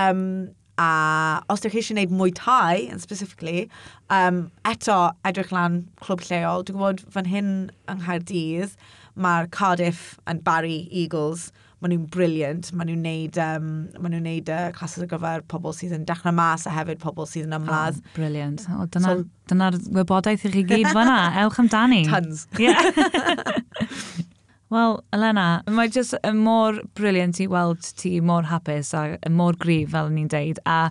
um, 0.00 0.26
A 0.82 0.86
os 1.52 1.62
ydych 1.62 1.76
chi 1.76 1.82
eisiau 1.82 1.96
gwneud 1.96 2.14
mwy 2.18 2.32
tai, 2.38 2.86
yn 2.92 3.02
specifically, 3.02 3.66
um, 4.10 4.44
eto 4.68 4.98
edrych 5.28 5.52
lan 5.54 5.82
clwb 6.02 6.24
lleol. 6.28 6.64
Dwi'n 6.66 6.78
gwybod 6.78 7.04
fan 7.14 7.28
hyn 7.30 7.52
yng 7.92 8.00
Nghaerdydd, 8.02 8.74
mae'r 9.14 9.50
Cardiff 9.54 10.16
and 10.26 10.42
Barry 10.46 10.88
Eagles, 10.90 11.50
maen 11.82 11.92
nhw'n 11.96 12.08
briliant, 12.14 12.70
maen 12.78 12.88
nhw'n 12.92 13.06
neud, 13.06 13.38
um, 13.42 13.70
maen 13.98 14.14
nhw'n 14.14 14.26
neud 14.28 14.50
uh, 14.54 14.68
classes 14.76 15.02
ar 15.02 15.10
gyfer 15.10 15.42
pobl 15.50 15.74
sydd 15.74 15.94
yn 15.96 16.06
dechrau 16.08 16.34
mas 16.36 16.66
a 16.70 16.74
hefyd 16.74 17.00
pobl 17.02 17.26
sydd 17.26 17.48
yn 17.48 17.56
ymladd. 17.58 17.98
Oh, 17.98 18.14
briliant. 18.18 18.66
Oh, 18.70 18.86
Dyna'r 18.86 19.24
so, 19.24 19.30
dyna 19.50 19.72
wybodaeth 19.98 20.46
i 20.46 20.54
chi 20.54 20.66
gyd 20.74 20.92
fanna. 20.94 21.18
Ewch 21.42 21.58
amdani. 21.62 22.04
Tons. 22.10 22.46
Yeah. 22.62 22.78
Wel, 24.72 24.96
Elena, 25.12 25.46
mae 25.68 25.90
jyst 25.92 26.16
mor 26.32 26.78
briliant 26.96 27.40
i 27.42 27.48
weld 27.50 27.84
ti 28.00 28.14
mor 28.24 28.46
hapus 28.48 28.94
a 28.96 29.04
mor 29.28 29.58
grif, 29.60 29.90
fel 29.92 30.08
ni'n 30.14 30.30
deud. 30.32 30.62
A 30.64 30.86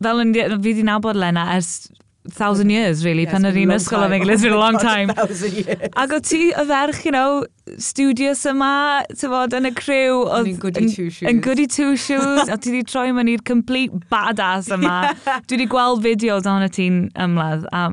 fel 0.00 0.22
yn, 0.22 0.32
fi 0.32 0.56
wedi 0.56 0.84
nabod 0.86 1.18
Elena 1.18 1.44
ers 1.56 1.90
thousand 2.32 2.70
years, 2.70 3.04
really, 3.04 3.22
yeah, 3.22 3.30
pan 3.30 3.46
yr 3.46 3.58
un 3.60 3.72
ysgol 3.76 4.04
am 4.04 4.12
English, 4.12 4.34
it's 4.34 4.42
been 4.42 4.52
a 4.52 4.58
long 4.58 4.78
time. 4.78 5.10
Ac 5.12 6.14
o 6.16 6.18
ti 6.18 6.50
y 6.50 6.64
ferch, 6.70 7.04
you 7.04 7.12
know, 7.12 7.44
studious 7.78 8.44
yma, 8.48 9.04
tyfod, 9.12 9.54
yn 9.56 9.70
y 9.70 9.74
crew. 9.76 10.24
Yn 10.40 10.56
goody 10.62 10.88
two-shoes. 10.88 11.28
Yn 11.28 11.42
goody 11.44 11.66
two-shoes. 11.66 12.48
o 12.52 12.56
ti 12.56 12.74
wedi 12.74 12.88
troi 12.88 13.10
mewn 13.16 13.30
i'r 13.32 13.44
complete 13.46 14.06
badass 14.12 14.72
yma. 14.74 14.98
Dwi 15.46 15.58
wedi 15.58 15.68
gweld 15.70 16.02
fideos 16.06 16.48
o'n 16.50 16.66
ti'n 16.72 17.06
ymladd. 17.26 17.68
A 17.76 17.88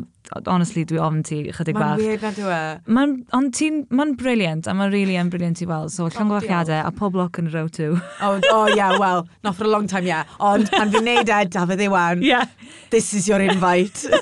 honestly, 0.45 0.83
dwi 0.89 0.99
ofn 1.01 1.21
ti 1.25 1.39
chydig 1.53 1.77
bach. 1.77 1.97
Mae'n 1.97 2.01
weird 2.01 2.25
na 2.25 2.31
dwi 2.35 2.55
e. 2.55 2.61
Mae'n, 2.97 3.15
ond 3.37 3.53
ti'n, 3.57 3.83
mae'n 3.93 4.15
briliant, 4.19 4.67
a 4.67 4.75
mae'n 4.77 4.93
really 4.93 5.17
yn 5.19 5.31
briliant 5.33 5.61
i 5.63 5.65
weld. 5.69 5.93
So, 5.93 6.09
llan 6.09 6.31
gwachiadau, 6.31 6.81
a 6.83 6.91
pob 6.95 7.17
loc 7.19 7.39
yn 7.41 7.51
row 7.53 7.67
two. 7.67 7.93
oh, 8.25 8.39
oh, 8.51 8.67
yeah, 8.73 8.97
well, 8.99 9.27
not 9.43 9.55
for 9.55 9.65
a 9.69 9.71
long 9.71 9.87
time, 9.87 10.05
yeah. 10.09 10.23
Ond, 10.39 10.71
pan 10.73 10.93
fi'n 10.93 11.07
neud 11.07 11.29
e, 11.29 11.31
Dafydd 11.53 11.85
Iwan, 11.87 12.25
yeah. 12.33 12.45
this 12.89 13.13
is 13.13 13.27
your 13.27 13.41
invite. 13.41 14.05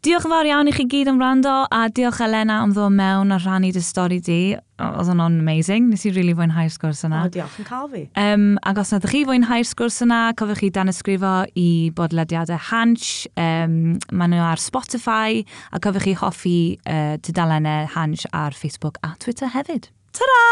Diolch 0.00 0.24
yn 0.24 0.32
fawr 0.32 0.46
iawn 0.48 0.68
i 0.70 0.72
chi 0.72 0.86
gyd 0.88 1.10
am 1.10 1.18
rando 1.20 1.50
a 1.76 1.82
diolch 1.92 2.22
Elena 2.24 2.62
am 2.64 2.70
ddod 2.72 2.94
mewn 2.96 3.34
a 3.34 3.36
rhannu 3.36 3.68
dy 3.76 3.82
stori 3.84 4.16
di. 4.24 4.54
Oedd 4.80 5.10
hwnna'n 5.10 5.36
amazing. 5.42 5.90
Nes 5.92 6.06
i 6.06 6.08
rili 6.08 6.30
really 6.30 6.36
fwynhau'r 6.38 6.70
sgwrs 6.72 7.02
yna. 7.04 7.26
O, 7.28 7.32
diolch 7.34 7.58
yn 7.60 7.66
cael 7.68 7.90
fi. 7.92 8.06
Um, 8.16 8.46
ac 8.64 8.80
os 8.80 8.94
nad 8.94 9.04
ydych 9.04 9.12
chi 9.12 9.20
fwynhau'r 9.28 9.68
sgwrs 9.68 10.00
yna, 10.06 10.22
cofiwch 10.40 10.62
chi 10.64 10.70
dan 10.72 10.88
ysgrifo 10.88 11.34
i 11.52 11.68
bodlediadau 11.98 12.64
Hansh. 12.70 13.28
Um, 13.36 13.98
maen 14.08 14.32
nhw 14.32 14.46
ar 14.48 14.64
Spotify 14.64 15.42
a 15.68 15.84
cofiwch 15.84 16.08
chi 16.08 16.16
hoffi 16.22 16.58
uh, 16.80 17.18
tudalennau 17.20 17.90
Hansh 17.92 18.24
ar 18.32 18.56
Facebook 18.56 18.96
a 19.04 19.12
Twitter 19.20 19.52
hefyd. 19.52 19.92
Ta-ra! 20.16 20.46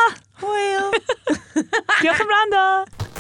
Hwyl! 0.45 0.93
diolch 2.05 2.21
am 2.21 2.37
rando! 2.37 3.18